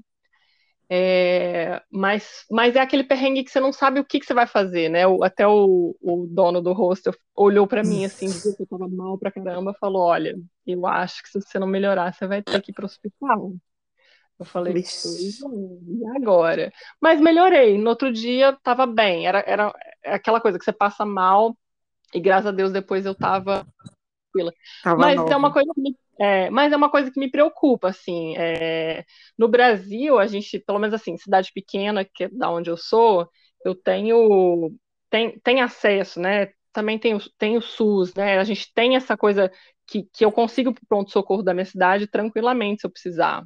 É, 0.93 1.81
mas, 1.89 2.43
mas 2.51 2.75
é 2.75 2.81
aquele 2.81 3.05
perrengue 3.05 3.45
que 3.45 3.49
você 3.49 3.61
não 3.61 3.71
sabe 3.71 4.01
o 4.01 4.03
que, 4.03 4.19
que 4.19 4.25
você 4.25 4.33
vai 4.33 4.45
fazer, 4.45 4.89
né? 4.89 5.07
O, 5.07 5.23
até 5.23 5.47
o, 5.47 5.95
o, 6.01 6.27
dono 6.29 6.61
do 6.61 6.73
hostel 6.73 7.13
olhou 7.33 7.65
para 7.65 7.81
mim 7.81 8.03
assim, 8.03 8.25
dizia 8.25 8.53
que 8.53 8.63
eu 8.63 8.67
tava 8.67 8.89
mal 8.89 9.17
pra 9.17 9.31
caramba, 9.31 9.73
falou: 9.79 10.01
Olha, 10.01 10.35
eu 10.67 10.85
acho 10.85 11.23
que 11.23 11.29
se 11.29 11.39
você 11.39 11.57
não 11.57 11.65
melhorar, 11.65 12.13
você 12.13 12.27
vai 12.27 12.43
ter 12.43 12.61
que 12.61 12.71
ir 12.71 12.73
pro 12.73 12.85
hospital. 12.85 13.53
Eu 14.37 14.45
falei, 14.45 14.73
e 14.83 16.07
agora? 16.17 16.73
Mas 16.99 17.21
melhorei. 17.21 17.77
No 17.77 17.91
outro 17.91 18.11
dia 18.11 18.57
tava 18.61 18.85
bem. 18.85 19.27
Era, 19.27 19.45
era 19.47 19.73
aquela 20.03 20.41
coisa 20.41 20.59
que 20.59 20.65
você 20.65 20.73
passa 20.73 21.05
mal, 21.05 21.55
e 22.13 22.19
graças 22.19 22.47
a 22.47 22.51
Deus 22.51 22.73
depois 22.73 23.05
eu 23.05 23.15
tava 23.15 23.65
tranquila. 24.31 24.51
Mas 24.97 25.15
nova. 25.15 25.33
é 25.33 25.37
uma 25.37 25.53
coisa 25.53 25.71
que 25.73 25.81
me 25.81 25.95
é, 26.21 26.51
mas 26.51 26.71
é 26.71 26.77
uma 26.77 26.91
coisa 26.91 27.09
que 27.09 27.19
me 27.19 27.31
preocupa, 27.31 27.89
assim. 27.89 28.35
É, 28.37 29.03
no 29.35 29.47
Brasil, 29.47 30.19
a 30.19 30.27
gente, 30.27 30.59
pelo 30.59 30.77
menos 30.77 30.93
assim, 30.93 31.17
cidade 31.17 31.51
pequena, 31.51 32.05
que 32.05 32.25
é 32.25 32.29
da 32.29 32.51
onde 32.51 32.69
eu 32.69 32.77
sou, 32.77 33.27
eu 33.65 33.73
tenho 33.73 34.71
tem, 35.09 35.39
tem 35.39 35.61
acesso, 35.61 36.19
né? 36.19 36.49
Também 36.71 36.99
tem, 36.99 37.17
tem 37.39 37.57
o 37.57 37.61
SUS, 37.61 38.13
né? 38.13 38.37
A 38.37 38.43
gente 38.43 38.71
tem 38.73 38.95
essa 38.95 39.17
coisa 39.17 39.51
que, 39.87 40.03
que 40.13 40.23
eu 40.23 40.31
consigo 40.31 40.71
para 40.71 40.83
o 40.83 40.87
pronto-socorro 40.87 41.41
da 41.41 41.55
minha 41.55 41.65
cidade 41.65 42.05
tranquilamente, 42.07 42.81
se 42.81 42.87
eu 42.87 42.91
precisar. 42.91 43.43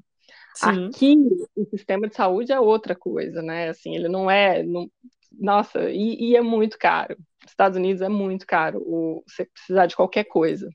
Sim. 0.53 0.87
Aqui, 0.87 1.15
o 1.55 1.65
sistema 1.69 2.09
de 2.09 2.15
saúde 2.15 2.51
é 2.51 2.59
outra 2.59 2.93
coisa, 2.93 3.41
né? 3.41 3.69
Assim, 3.69 3.95
ele 3.95 4.09
não 4.09 4.29
é. 4.29 4.61
Não, 4.63 4.91
nossa, 5.31 5.89
e, 5.89 6.31
e, 6.31 6.35
é 6.35 6.41
muito 6.41 6.77
caro. 6.77 7.17
Estados 7.47 7.77
Unidos 7.77 8.01
é 8.01 8.09
muito 8.09 8.45
caro 8.45 8.79
o, 8.85 9.23
você 9.25 9.45
precisar 9.45 9.85
de 9.85 9.95
qualquer 9.95 10.25
coisa. 10.25 10.69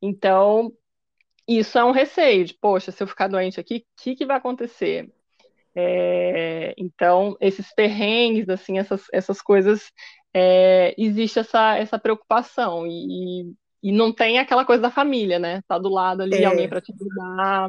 Então, 0.00 0.72
isso 1.46 1.78
é 1.78 1.84
um 1.84 1.90
receio 1.90 2.44
de, 2.44 2.54
poxa, 2.54 2.90
se 2.90 3.02
eu 3.02 3.06
ficar 3.06 3.28
doente 3.28 3.60
aqui, 3.60 3.76
o 3.76 4.02
que, 4.02 4.16
que 4.16 4.26
vai 4.26 4.36
acontecer? 4.36 5.12
É, 5.74 6.74
então, 6.78 7.36
esses 7.40 7.72
perrengues, 7.74 8.48
assim, 8.48 8.78
essas, 8.78 9.02
essas 9.12 9.42
coisas, 9.42 9.90
é, 10.32 10.94
existe 10.96 11.38
essa, 11.38 11.76
essa 11.76 11.98
preocupação 11.98 12.86
e, 12.86 13.54
e 13.82 13.92
não 13.92 14.12
tem 14.12 14.38
aquela 14.38 14.64
coisa 14.64 14.82
da 14.82 14.90
família, 14.90 15.38
né? 15.38 15.62
Tá 15.68 15.78
do 15.78 15.88
lado 15.88 16.22
ali, 16.22 16.42
é. 16.42 16.44
alguém 16.44 16.68
para 16.68 16.80
te 16.80 16.92
ajudar. 16.92 17.68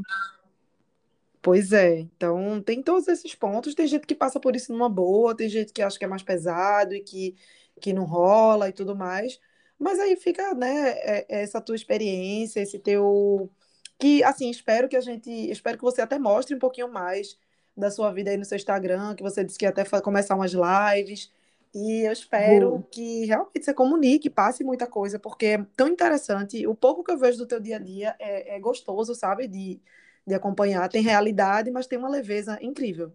Pois 1.41 1.71
é, 1.73 1.99
então 1.99 2.61
tem 2.61 2.82
todos 2.82 3.07
esses 3.07 3.36
pontos. 3.36 3.76
Tem 3.76 3.86
gente 3.86 4.07
que 4.07 4.15
passa 4.15 4.39
por 4.39 4.55
isso 4.55 4.71
numa 4.71 4.89
boa, 4.89 5.36
tem 5.36 5.49
gente 5.49 5.73
que 5.73 5.82
acha 5.82 5.99
que 5.99 6.05
é 6.05 6.07
mais 6.07 6.23
pesado 6.23 6.95
e 6.95 7.01
que, 7.01 7.36
que 7.82 7.93
não 7.93 8.05
rola 8.05 8.69
e 8.69 8.73
tudo 8.73 8.95
mais. 8.95 9.39
Mas 9.78 9.99
aí 9.99 10.15
fica, 10.15 10.53
né, 10.53 10.91
é, 10.91 11.26
essa 11.43 11.59
tua 11.61 11.76
experiência, 11.76 12.61
esse 12.61 12.80
teu 12.80 13.51
que, 13.97 14.23
assim, 14.23 14.49
espero 14.49 14.87
que 14.89 14.95
a 14.95 15.01
gente, 15.01 15.29
espero 15.29 15.77
que 15.77 15.83
você 15.83 16.01
até 16.01 16.19
mostre 16.19 16.55
um 16.55 16.59
pouquinho 16.59 16.91
mais 16.91 17.37
da 17.75 17.91
sua 17.91 18.11
vida 18.11 18.31
aí 18.31 18.37
no 18.37 18.45
seu 18.45 18.55
Instagram, 18.55 19.15
que 19.15 19.23
você 19.23 19.43
disse 19.43 19.57
que 19.57 19.65
ia 19.65 19.69
até 19.69 19.83
começar 20.01 20.35
umas 20.35 20.53
lives. 20.53 21.31
E 21.73 22.07
eu 22.07 22.11
espero 22.13 22.87
que 22.89 23.25
realmente 23.25 23.61
você 23.61 23.73
comunique, 23.73 24.29
passe 24.29 24.63
muita 24.63 24.87
coisa, 24.87 25.19
porque 25.19 25.45
é 25.45 25.65
tão 25.75 25.89
interessante. 25.89 26.65
O 26.65 26.73
pouco 26.73 27.03
que 27.03 27.11
eu 27.11 27.17
vejo 27.17 27.37
do 27.37 27.45
teu 27.45 27.59
dia 27.59 27.75
a 27.75 27.79
dia 27.79 28.15
é, 28.17 28.55
é 28.55 28.59
gostoso, 28.59 29.13
sabe? 29.13 29.45
De, 29.45 29.81
de 30.25 30.33
acompanhar. 30.33 30.87
Tem 30.87 31.01
realidade, 31.01 31.69
mas 31.69 31.85
tem 31.85 31.99
uma 31.99 32.07
leveza 32.07 32.57
incrível. 32.61 33.11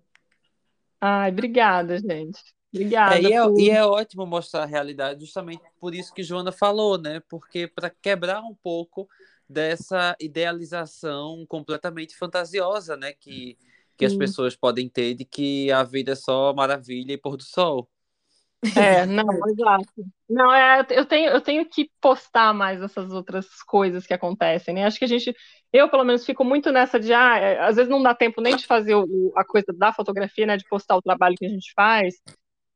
Ai, 1.01 1.31
obrigada, 1.31 1.99
gente. 1.99 2.39
Obrigada. 2.73 3.17
É, 3.17 3.23
e, 3.23 3.33
é, 3.33 3.43
por... 3.43 3.61
e, 3.61 3.71
é, 3.71 3.85
ótimo 3.85 4.27
mostrar 4.27 4.65
a 4.65 4.67
realidade, 4.67 5.21
justamente 5.21 5.63
por 5.81 5.95
isso 5.95 6.13
que 6.13 6.23
Joana 6.23 6.53
falou, 6.53 6.99
né? 6.99 7.23
Porque 7.31 7.67
para 7.67 7.89
quebrar 7.89 8.43
um 8.43 8.55
pouco 8.55 9.09
dessa 9.51 10.17
idealização 10.21 11.45
completamente 11.49 12.17
fantasiosa, 12.17 12.97
né? 12.97 13.13
Que, 13.13 13.59
que 13.97 14.05
as 14.05 14.15
pessoas 14.15 14.55
podem 14.55 14.89
ter 14.89 15.15
de 15.15 15.25
que 15.25 15.73
a 15.73 15.83
vida 15.83 16.13
é 16.13 16.15
só 16.15 16.55
maravilha 16.55 17.13
e 17.13 17.19
pôr 17.19 17.37
do 17.37 17.43
sol. 17.43 17.91
É, 18.77 19.05
não, 19.07 19.27
exato. 19.49 20.07
Não, 20.29 20.53
é, 20.53 20.87
eu 20.91 21.05
tenho, 21.05 21.31
eu 21.31 21.41
tenho 21.41 21.69
que 21.69 21.91
postar 22.01 22.55
mais 22.55 22.81
essas 22.81 23.11
outras 23.11 23.47
coisas 23.65 24.07
que 24.07 24.15
acontecem, 24.15 24.75
né? 24.75 24.85
Acho 24.85 24.99
que 24.99 25.05
a 25.05 25.09
gente, 25.09 25.35
eu 25.73 25.91
pelo 25.91 26.05
menos 26.05 26.25
fico 26.25 26.45
muito 26.45 26.71
nessa 26.71 27.01
de, 27.01 27.13
ah, 27.13 27.37
é, 27.37 27.59
às 27.61 27.75
vezes 27.75 27.91
não 27.91 28.03
dá 28.03 28.15
tempo 28.15 28.41
nem 28.41 28.55
de 28.55 28.67
fazer 28.67 28.95
o, 28.95 29.33
a 29.35 29.45
coisa 29.45 29.73
da 29.73 29.93
fotografia, 29.93 30.47
né? 30.47 30.57
De 30.57 30.69
postar 30.69 30.97
o 30.97 31.03
trabalho 31.03 31.35
que 31.37 31.47
a 31.47 31.49
gente 31.51 31.73
faz. 31.75 32.15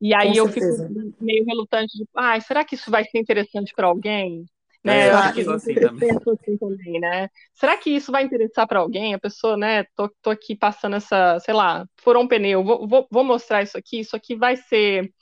E 0.01 0.13
aí 0.13 0.31
Com 0.31 0.35
eu 0.35 0.49
certeza. 0.49 0.89
fico 0.89 1.25
meio 1.25 1.45
relutante 1.45 1.97
de, 1.97 2.05
ah, 2.17 2.39
será 2.41 2.65
que 2.65 2.75
isso 2.75 2.91
vai 2.91 3.05
ser 3.05 3.19
interessante 3.19 3.73
para 3.75 3.87
alguém? 3.87 4.45
Né? 4.85 5.09
É, 5.09 5.11
eu 5.11 5.17
acho 5.17 5.33
que 5.33 5.41
assim 5.41 5.79
também. 5.79 6.11
assim 6.33 6.59
também, 6.59 7.01
né? 7.01 7.29
Será 7.55 7.77
que 7.79 7.91
isso 7.91 8.13
vai 8.13 8.23
interessar 8.25 8.67
para 8.67 8.81
alguém? 8.81 9.15
A 9.15 9.19
pessoa, 9.19 9.57
né? 9.57 9.85
Tô, 9.97 10.09
tô 10.23 10.31
aqui 10.31 10.55
passando 10.57 10.97
essa, 10.97 11.39
sei 11.41 11.55
lá, 11.55 11.87
furou 12.03 12.23
um 12.23 12.29
pneu, 12.29 12.63
vou, 12.65 12.87
vou, 12.87 13.07
vou 13.11 13.25
mostrar 13.25 13.63
isso 13.63 13.79
aqui, 13.79 14.01
isso 14.01 14.15
aqui 14.17 14.37
vai 14.37 14.57
ser, 14.57 15.13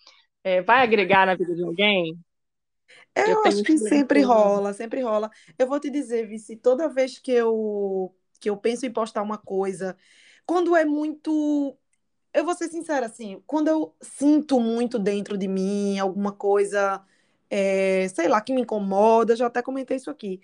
é, 0.44 0.62
vai 0.62 0.82
agregar 0.82 1.26
na 1.26 1.34
vida 1.36 1.54
de 1.54 1.64
alguém? 1.64 2.18
É, 3.14 3.32
Eu 3.32 3.36
eu 3.36 3.44
acho 3.44 3.62
que 3.64 3.76
sempre 3.78 4.22
rola, 4.22 4.72
sempre 4.72 5.00
rola. 5.02 5.30
Eu 5.58 5.66
vou 5.66 5.78
te 5.80 5.90
dizer, 5.90 6.26
Vici, 6.26 6.56
toda 6.56 6.88
vez 6.88 7.18
que 7.18 7.30
eu 7.32 8.14
que 8.40 8.50
eu 8.50 8.56
penso 8.56 8.84
em 8.84 8.92
postar 8.92 9.22
uma 9.22 9.38
coisa, 9.38 9.96
quando 10.44 10.74
é 10.74 10.84
muito, 10.84 11.78
eu 12.34 12.44
vou 12.44 12.54
ser 12.54 12.68
sincera, 12.70 13.06
assim, 13.06 13.42
quando 13.46 13.68
eu 13.68 13.94
sinto 14.02 14.60
muito 14.60 14.98
dentro 14.98 15.38
de 15.38 15.48
mim 15.48 15.98
alguma 15.98 16.32
coisa, 16.32 17.04
é, 17.54 18.08
sei 18.08 18.28
lá, 18.28 18.40
que 18.40 18.50
me 18.50 18.62
incomoda, 18.62 19.36
já 19.36 19.46
até 19.46 19.60
comentei 19.60 19.98
isso 19.98 20.10
aqui. 20.10 20.40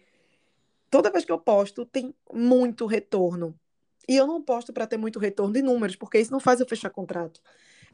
Toda 0.91 1.11
vez 1.11 1.25
que 1.25 1.33
eu 1.33 1.39
posto, 1.39 1.87
tem 1.87 2.15
muito 2.31 2.85
retorno. 2.85 3.59
E 4.07 4.15
eu 4.15 4.27
não 4.27 4.43
posto 4.43 4.75
para 4.75 4.87
ter 4.87 4.99
muito 4.99 5.19
retorno 5.19 5.55
de 5.55 5.63
números, 5.63 5.97
porque 5.97 6.19
isso 6.19 6.31
não 6.31 6.39
faz 6.39 6.61
eu 6.61 6.69
fechar 6.69 6.91
contrato. 6.91 7.41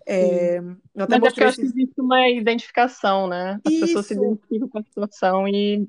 É, 0.05 0.59
eu 0.59 1.05
até 1.05 1.17
Mas 1.17 1.29
é 1.29 1.31
porque 1.31 1.45
mostrei 1.45 1.49
esses... 1.49 1.65
existe 1.65 2.01
uma 2.01 2.29
identificação, 2.29 3.29
né? 3.29 3.61
As 3.65 3.73
pessoas 3.73 4.07
se 4.07 4.15
Isso, 4.15 4.25
identificam 4.25 4.69
com 4.69 4.79
a 4.79 4.83
situação 4.83 5.47
e, 5.47 5.89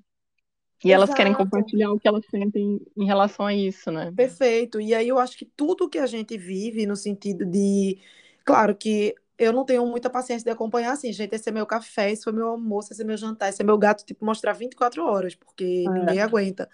e 0.84 0.92
elas 0.92 1.12
querem 1.12 1.34
compartilhar 1.34 1.92
o 1.92 2.00
que 2.00 2.08
elas 2.08 2.26
sentem 2.30 2.80
em 2.96 3.06
relação 3.06 3.48
a 3.48 3.56
isso, 3.56 3.92
né? 3.92 4.14
Perfeito. 4.16 4.80
E 4.80 4.94
aí 4.94 5.08
eu 5.08 5.18
acho 5.18 5.36
que 5.36 5.46
tudo 5.46 5.90
que 5.90 5.98
a 5.98 6.06
gente 6.06 6.38
vive 6.38 6.86
no 6.86 6.96
sentido 6.96 7.44
de, 7.44 7.98
claro 8.44 8.76
que 8.76 9.16
eu 9.38 9.52
não 9.54 9.66
tenho 9.66 9.86
muita 9.86 10.10
paciência 10.10 10.46
de 10.46 10.52
acompanhar 10.52 10.94
assim, 10.94 11.12
gente, 11.14 11.34
esse 11.36 11.50
é 11.50 11.52
meu 11.52 11.66
café, 11.66 12.12
esse 12.12 12.24
foi 12.24 12.34
meu 12.34 12.48
almoço, 12.50 12.94
esse 12.94 13.02
é 13.02 13.06
meu 13.06 13.18
jantar, 13.18 13.50
esse 13.50 13.62
é 13.62 13.66
meu 13.66 13.78
gato, 13.78 14.06
tipo, 14.06 14.26
mostrar 14.26 14.54
24 14.54 15.04
horas, 15.06 15.36
porque 15.36 15.90
ninguém 15.90 16.20
É. 16.20 16.24
aguenta. 16.24 16.70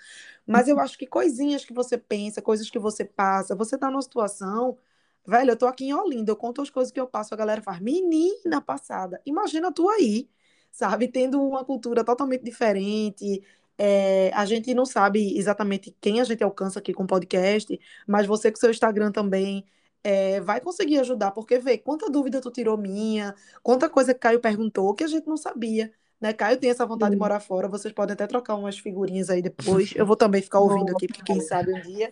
Mas 0.45 0.67
eu 0.67 0.79
acho 0.79 0.97
que 0.97 1.07
coisinhas 1.07 1.65
que 1.65 1.73
você 1.73 1.97
pensa, 1.97 2.41
coisas 2.41 2.69
que 2.69 2.79
você 2.79 3.05
passa, 3.05 3.55
você 3.55 3.77
tá 3.77 3.89
numa 3.89 4.01
situação, 4.01 4.77
velho, 5.25 5.51
eu 5.51 5.57
tô 5.57 5.67
aqui 5.67 5.85
em 5.85 5.93
Olinda, 5.93 6.31
eu 6.31 6.35
conto 6.35 6.61
as 6.61 6.69
coisas 6.69 6.91
que 6.91 6.99
eu 6.99 7.07
passo, 7.07 7.33
a 7.33 7.37
galera 7.37 7.61
faz, 7.61 7.79
menina 7.79 8.61
passada, 8.61 9.21
imagina 9.25 9.71
tu 9.71 9.89
aí, 9.89 10.29
sabe, 10.71 11.07
tendo 11.07 11.41
uma 11.41 11.63
cultura 11.65 12.03
totalmente 12.03 12.43
diferente, 12.43 13.43
é, 13.77 14.31
a 14.33 14.45
gente 14.45 14.73
não 14.73 14.85
sabe 14.85 15.37
exatamente 15.37 15.95
quem 15.99 16.21
a 16.21 16.23
gente 16.23 16.43
alcança 16.43 16.79
aqui 16.79 16.93
com 16.93 17.03
o 17.03 17.07
podcast, 17.07 17.79
mas 18.07 18.27
você 18.27 18.51
com 18.51 18.57
seu 18.59 18.69
Instagram 18.71 19.11
também 19.11 19.65
é, 20.03 20.39
vai 20.41 20.59
conseguir 20.59 20.99
ajudar, 20.99 21.31
porque 21.31 21.59
vê 21.59 21.77
quanta 21.77 22.09
dúvida 22.09 22.41
tu 22.41 22.51
tirou 22.51 22.77
minha, 22.77 23.35
quanta 23.61 23.89
coisa 23.89 24.13
que 24.13 24.19
Caio 24.19 24.39
perguntou 24.39 24.93
que 24.93 25.03
a 25.03 25.07
gente 25.07 25.27
não 25.27 25.37
sabia. 25.37 25.91
Né? 26.19 26.33
Caio 26.33 26.57
tem 26.57 26.69
essa 26.69 26.85
vontade 26.85 27.15
de 27.15 27.19
morar 27.19 27.39
fora, 27.39 27.67
vocês 27.67 27.93
podem 27.93 28.13
até 28.13 28.27
trocar 28.27 28.55
umas 28.55 28.77
figurinhas 28.77 29.29
aí 29.29 29.41
depois. 29.41 29.93
Eu 29.95 30.05
vou 30.05 30.15
também 30.15 30.41
ficar 30.41 30.59
ouvindo 30.59 30.91
aqui, 30.91 31.07
porque 31.07 31.23
quem 31.23 31.41
sabe 31.41 31.73
um 31.73 31.81
dia. 31.81 32.11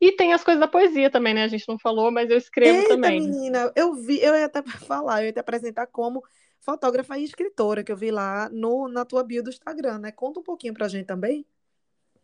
E 0.00 0.12
tem 0.12 0.32
as 0.32 0.42
coisas 0.42 0.60
da 0.60 0.68
poesia 0.68 1.10
também, 1.10 1.34
né? 1.34 1.44
A 1.44 1.48
gente 1.48 1.68
não 1.68 1.78
falou, 1.78 2.10
mas 2.10 2.30
eu 2.30 2.38
escrevo 2.38 2.78
Eita, 2.78 2.94
também. 2.94 3.20
menina, 3.20 3.70
eu 3.76 3.94
vi, 3.94 4.18
eu 4.20 4.34
ia 4.34 4.46
até 4.46 4.62
falar, 4.86 5.22
eu 5.22 5.26
ia 5.26 5.32
te 5.32 5.40
apresentar 5.40 5.86
como 5.86 6.22
fotógrafa 6.60 7.18
e 7.18 7.24
escritora, 7.24 7.84
que 7.84 7.92
eu 7.92 7.96
vi 7.96 8.10
lá 8.10 8.48
no, 8.50 8.88
na 8.88 9.04
tua 9.04 9.24
bio 9.24 9.42
do 9.42 9.50
Instagram, 9.50 9.98
né? 9.98 10.12
Conta 10.12 10.40
um 10.40 10.42
pouquinho 10.42 10.74
pra 10.74 10.88
gente 10.88 11.06
também, 11.06 11.46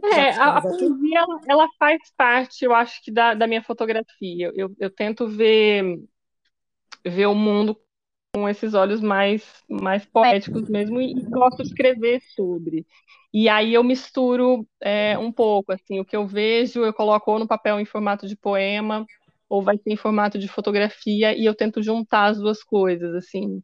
É, 0.03 0.31
a, 0.33 0.59
a 0.59 0.61
poesia, 0.63 1.19
ela, 1.19 1.41
ela 1.49 1.69
faz 1.79 2.01
parte, 2.17 2.65
eu 2.65 2.75
acho 2.75 3.03
que, 3.03 3.11
da, 3.11 3.35
da 3.35 3.47
minha 3.47 3.63
fotografia. 3.63 4.53
Eu, 4.55 4.75
eu 4.79 4.91
tento 4.91 5.27
ver, 5.29 5.99
ver 7.05 7.27
o 7.27 7.35
mundo 7.35 7.79
com 8.35 8.49
esses 8.49 8.75
olhos 8.75 9.01
mais, 9.01 9.65
mais 9.69 10.05
poéticos 10.07 10.69
mesmo 10.69 11.01
e, 11.01 11.13
e 11.13 11.23
gosto 11.31 11.63
de 11.63 11.69
escrever 11.69 12.21
sobre. 12.35 12.87
E 13.33 13.49
aí 13.49 13.75
eu 13.75 13.83
misturo 13.85 14.67
é, 14.81 15.19
um 15.19 15.33
pouco, 15.33 15.73
assim, 15.73 16.01
o 16.01 16.05
que 16.05 16.17
eu 16.17 16.27
vejo 16.27 16.85
eu 16.85 16.93
coloco 16.95 17.31
ou 17.33 17.39
no 17.39 17.49
papel 17.49 17.81
em 17.81 17.85
formato 17.87 18.27
de 18.27 18.37
poema 18.37 19.07
ou 19.49 19.63
vai 19.63 19.77
ser 19.79 19.93
em 19.93 19.97
formato 19.97 20.39
de 20.39 20.49
fotografia 20.49 21.37
e 21.37 21.45
eu 21.45 21.55
tento 21.55 21.83
juntar 21.83 22.27
as 22.27 22.39
duas 22.39 22.63
coisas, 22.63 23.15
assim. 23.15 23.63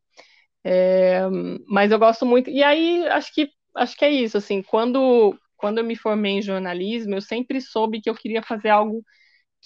É, 0.64 1.20
mas 1.68 1.90
eu 1.90 1.98
gosto 1.98 2.24
muito. 2.26 2.50
E 2.50 2.62
aí 2.62 3.06
acho 3.08 3.32
que 3.34 3.50
acho 3.76 3.96
que 3.96 4.04
é 4.04 4.10
isso, 4.10 4.36
assim, 4.38 4.62
quando 4.62 5.38
quando 5.56 5.78
eu 5.78 5.84
me 5.84 5.96
formei 5.96 6.32
em 6.32 6.42
jornalismo, 6.42 7.14
eu 7.14 7.20
sempre 7.22 7.60
soube 7.60 8.00
que 8.00 8.10
eu 8.10 8.14
queria 8.14 8.42
fazer 8.42 8.70
algo 8.70 9.04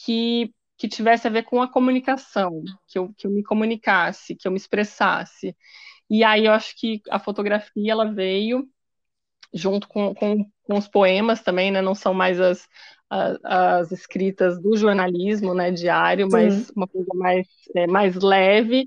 que 0.05 0.53
que 0.79 0.89
tivesse 0.89 1.27
a 1.29 1.31
ver 1.31 1.45
com 1.45 1.63
a 1.63 1.71
comunicação, 1.73 2.63
que 2.89 2.99
eu, 2.99 3.13
que 3.17 3.27
eu 3.27 3.31
me 3.31 3.43
comunicasse, 3.45 4.35
que 4.37 4.49
eu 4.49 4.53
me 4.53 4.59
expressasse. 4.59 5.57
E 6.11 6.25
aí 6.25 6.47
eu 6.47 6.53
acho 6.53 6.75
que 6.79 7.03
a 7.11 7.19
fotografia 7.21 7.93
ela 7.93 8.13
veio 8.13 8.69
junto 9.55 9.89
com, 9.89 10.15
com, 10.15 10.45
com 10.65 10.79
os 10.79 10.89
poemas 10.89 11.43
também, 11.43 11.71
né? 11.71 11.81
Não 11.83 11.95
são 11.95 12.13
mais 12.15 12.41
as, 12.41 12.69
as, 13.09 13.39
as 13.45 13.93
escritas 13.93 14.61
do 14.61 14.77
jornalismo, 14.77 15.55
né, 15.55 15.71
diário, 15.71 16.29
Sim. 16.31 16.31
mas 16.31 16.71
uma 16.71 16.87
coisa 16.87 17.09
mais, 17.15 17.47
é, 17.75 17.87
mais 17.87 18.15
leve. 18.17 18.87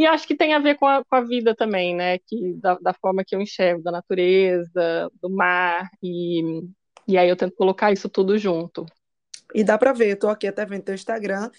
E 0.00 0.06
acho 0.06 0.26
que 0.26 0.34
tem 0.34 0.54
a 0.54 0.58
ver 0.58 0.76
com 0.76 0.86
a, 0.86 1.04
com 1.04 1.14
a 1.14 1.20
vida 1.20 1.54
também, 1.54 1.94
né? 1.94 2.18
Que, 2.20 2.54
da, 2.54 2.78
da 2.78 2.94
forma 2.94 3.22
que 3.22 3.36
eu 3.36 3.40
enxergo, 3.42 3.82
da 3.82 3.92
natureza, 3.92 5.10
do 5.20 5.28
mar, 5.28 5.90
e, 6.02 6.62
e 7.06 7.18
aí 7.18 7.28
eu 7.28 7.36
tento 7.36 7.54
colocar 7.54 7.92
isso 7.92 8.08
tudo 8.08 8.38
junto. 8.38 8.86
E 9.54 9.62
dá 9.62 9.76
pra 9.76 9.92
ver, 9.92 10.12
eu 10.12 10.18
tô 10.18 10.28
aqui 10.30 10.46
até 10.46 10.64
vendo 10.64 10.84
teu 10.84 10.94
Instagram. 10.94 11.50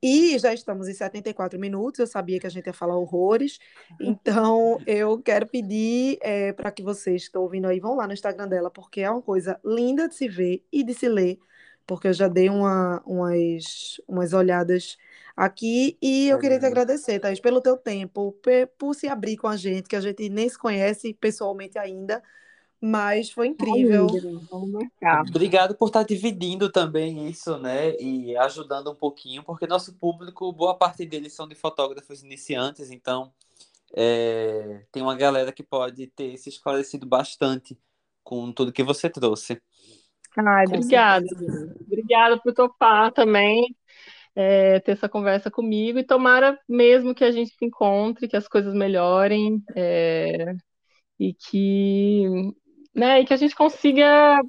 E 0.00 0.38
já 0.38 0.54
estamos 0.54 0.86
em 0.86 0.94
74 0.94 1.58
minutos. 1.58 1.98
Eu 1.98 2.06
sabia 2.06 2.38
que 2.38 2.46
a 2.46 2.50
gente 2.50 2.68
ia 2.68 2.72
falar 2.72 2.96
horrores. 2.96 3.58
Então, 4.00 4.78
eu 4.86 5.20
quero 5.20 5.48
pedir 5.48 6.18
é, 6.22 6.52
para 6.52 6.70
que 6.70 6.84
vocês 6.84 7.22
que 7.22 7.28
estão 7.30 7.42
ouvindo 7.42 7.66
aí 7.66 7.80
vão 7.80 7.96
lá 7.96 8.06
no 8.06 8.12
Instagram 8.12 8.46
dela, 8.46 8.70
porque 8.70 9.00
é 9.00 9.10
uma 9.10 9.22
coisa 9.22 9.58
linda 9.64 10.06
de 10.08 10.14
se 10.14 10.28
ver 10.28 10.64
e 10.70 10.84
de 10.84 10.94
se 10.94 11.08
ler. 11.08 11.40
Porque 11.84 12.06
eu 12.06 12.12
já 12.12 12.28
dei 12.28 12.48
uma, 12.48 13.02
umas, 13.04 14.00
umas 14.06 14.32
olhadas 14.32 14.96
aqui. 15.38 15.96
E 16.02 16.28
eu 16.28 16.38
queria 16.38 16.58
te 16.58 16.66
agradecer, 16.66 17.20
Thaís, 17.20 17.38
pelo 17.38 17.60
teu 17.60 17.76
tempo, 17.76 18.36
por 18.76 18.94
se 18.94 19.06
abrir 19.06 19.36
com 19.36 19.46
a 19.46 19.56
gente, 19.56 19.88
que 19.88 19.94
a 19.94 20.00
gente 20.00 20.28
nem 20.28 20.48
se 20.48 20.58
conhece 20.58 21.14
pessoalmente 21.14 21.78
ainda. 21.78 22.20
Mas 22.80 23.30
foi 23.30 23.48
incrível. 23.48 24.06
Vamos 24.50 24.70
marcar. 24.70 25.22
Obrigado 25.28 25.76
por 25.76 25.86
estar 25.86 26.04
dividindo 26.04 26.70
também 26.70 27.28
isso, 27.28 27.58
né? 27.58 27.96
E 28.00 28.36
ajudando 28.36 28.90
um 28.90 28.94
pouquinho, 28.94 29.42
porque 29.42 29.66
nosso 29.66 29.94
público, 29.94 30.52
boa 30.52 30.76
parte 30.76 31.04
deles 31.06 31.32
são 31.32 31.48
de 31.48 31.54
fotógrafos 31.54 32.22
iniciantes, 32.22 32.90
então 32.90 33.32
é, 33.94 34.82
tem 34.92 35.02
uma 35.02 35.16
galera 35.16 35.52
que 35.52 35.62
pode 35.62 36.06
ter 36.08 36.36
se 36.36 36.48
esclarecido 36.48 37.04
bastante 37.06 37.76
com 38.22 38.52
tudo 38.52 38.72
que 38.72 38.82
você 38.82 39.10
trouxe. 39.10 39.60
Ai, 40.36 40.66
obrigada. 40.66 41.26
Obrigada 41.84 42.38
por 42.40 42.54
topar 42.54 43.10
também, 43.12 43.74
é, 44.38 44.80
ter 44.80 44.92
essa 44.92 45.08
conversa 45.08 45.50
comigo 45.50 45.98
e 45.98 46.04
tomara 46.06 46.58
mesmo 46.68 47.14
que 47.14 47.24
a 47.24 47.30
gente 47.32 47.52
se 47.56 47.64
encontre, 47.66 48.28
que 48.28 48.36
as 48.36 48.48
coisas 48.48 48.74
melhorem, 48.74 49.62
é, 49.76 50.54
e 51.18 51.34
que, 51.34 52.24
né, 52.94 53.20
e 53.20 53.26
que 53.26 53.34
a 53.34 53.36
gente 53.36 53.54
consiga 53.56 54.40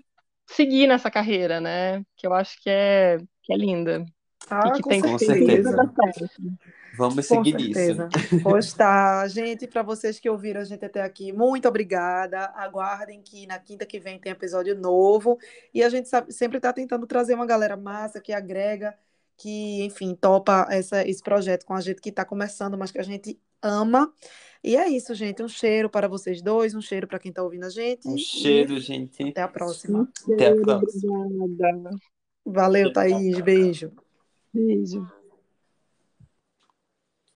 seguir 0.48 0.88
nessa 0.88 1.12
carreira, 1.12 1.62
né? 1.62 2.02
Que 2.18 2.28
eu 2.28 2.34
acho 2.34 2.62
que 2.62 2.70
é, 2.70 3.18
que 3.44 3.54
é 3.54 3.58
linda 3.58 4.06
e 4.64 4.72
Ah, 4.72 4.72
que 4.72 4.84
com 4.84 4.90
tem, 4.90 5.02
certeza. 5.18 5.78
certo. 6.14 6.42
Vamos 6.98 7.26
Com 7.28 7.44
seguir 7.44 7.54
nisso. 7.54 7.92
certeza. 7.92 8.10
Pois 8.42 8.74
tá, 8.74 9.28
gente, 9.28 9.68
para 9.68 9.84
vocês 9.84 10.20
que 10.20 10.30
ouviram 10.30 10.62
a 10.62 10.64
gente 10.64 10.84
até 10.84 11.02
aqui, 11.04 11.32
muito 11.32 11.68
obrigada. 11.68 12.46
Aguardem 12.56 13.22
que 13.22 13.46
na 13.46 13.60
quinta 13.60 13.86
que 13.86 14.00
vem 14.00 14.20
tem 14.20 14.32
episódio 14.32 14.76
novo. 14.76 15.38
E 15.74 15.84
a 15.84 15.90
gente 15.90 16.10
sabe- 16.10 16.32
sempre 16.34 16.58
está 16.58 16.74
tentando 16.74 17.06
trazer 17.06 17.36
uma 17.36 17.46
galera 17.46 17.78
massa 17.78 18.20
que 18.20 18.34
agrega, 18.34 18.98
que, 19.40 19.84
enfim, 19.84 20.16
topa 20.16 20.68
essa, 20.70 21.08
esse 21.08 21.24
projeto 21.24 21.66
com 21.66 21.74
a 21.74 21.82
gente 21.82 22.02
que 22.02 22.10
está 22.10 22.26
começando, 22.26 22.78
mas 22.78 22.92
que 22.92 23.00
a 23.00 23.04
gente 23.04 23.40
ama. 23.62 24.14
E 24.64 24.76
é 24.76 24.88
isso, 24.90 25.16
gente. 25.16 25.42
Um 25.42 25.48
cheiro 25.48 25.90
para 25.90 26.08
vocês 26.08 26.42
dois, 26.42 26.76
um 26.76 26.82
cheiro 26.82 27.08
para 27.08 27.20
quem 27.20 27.30
está 27.30 27.42
ouvindo 27.44 27.66
a 27.66 27.70
gente. 27.70 28.08
Um 28.08 28.16
E 28.16 28.20
cheiro, 28.20 28.80
gente. 28.80 29.24
até 29.24 29.42
a 29.42 29.48
próxima. 29.48 30.02
Um 30.28 30.34
Até 30.34 30.48
a 30.48 30.50
cheiro, 30.50 30.62
próxima. 30.62 31.26
obrigada. 31.26 31.90
Valeu, 32.46 32.92
Thaís. 32.92 33.40
Beijo. 33.40 33.92
Beijo. 34.54 35.19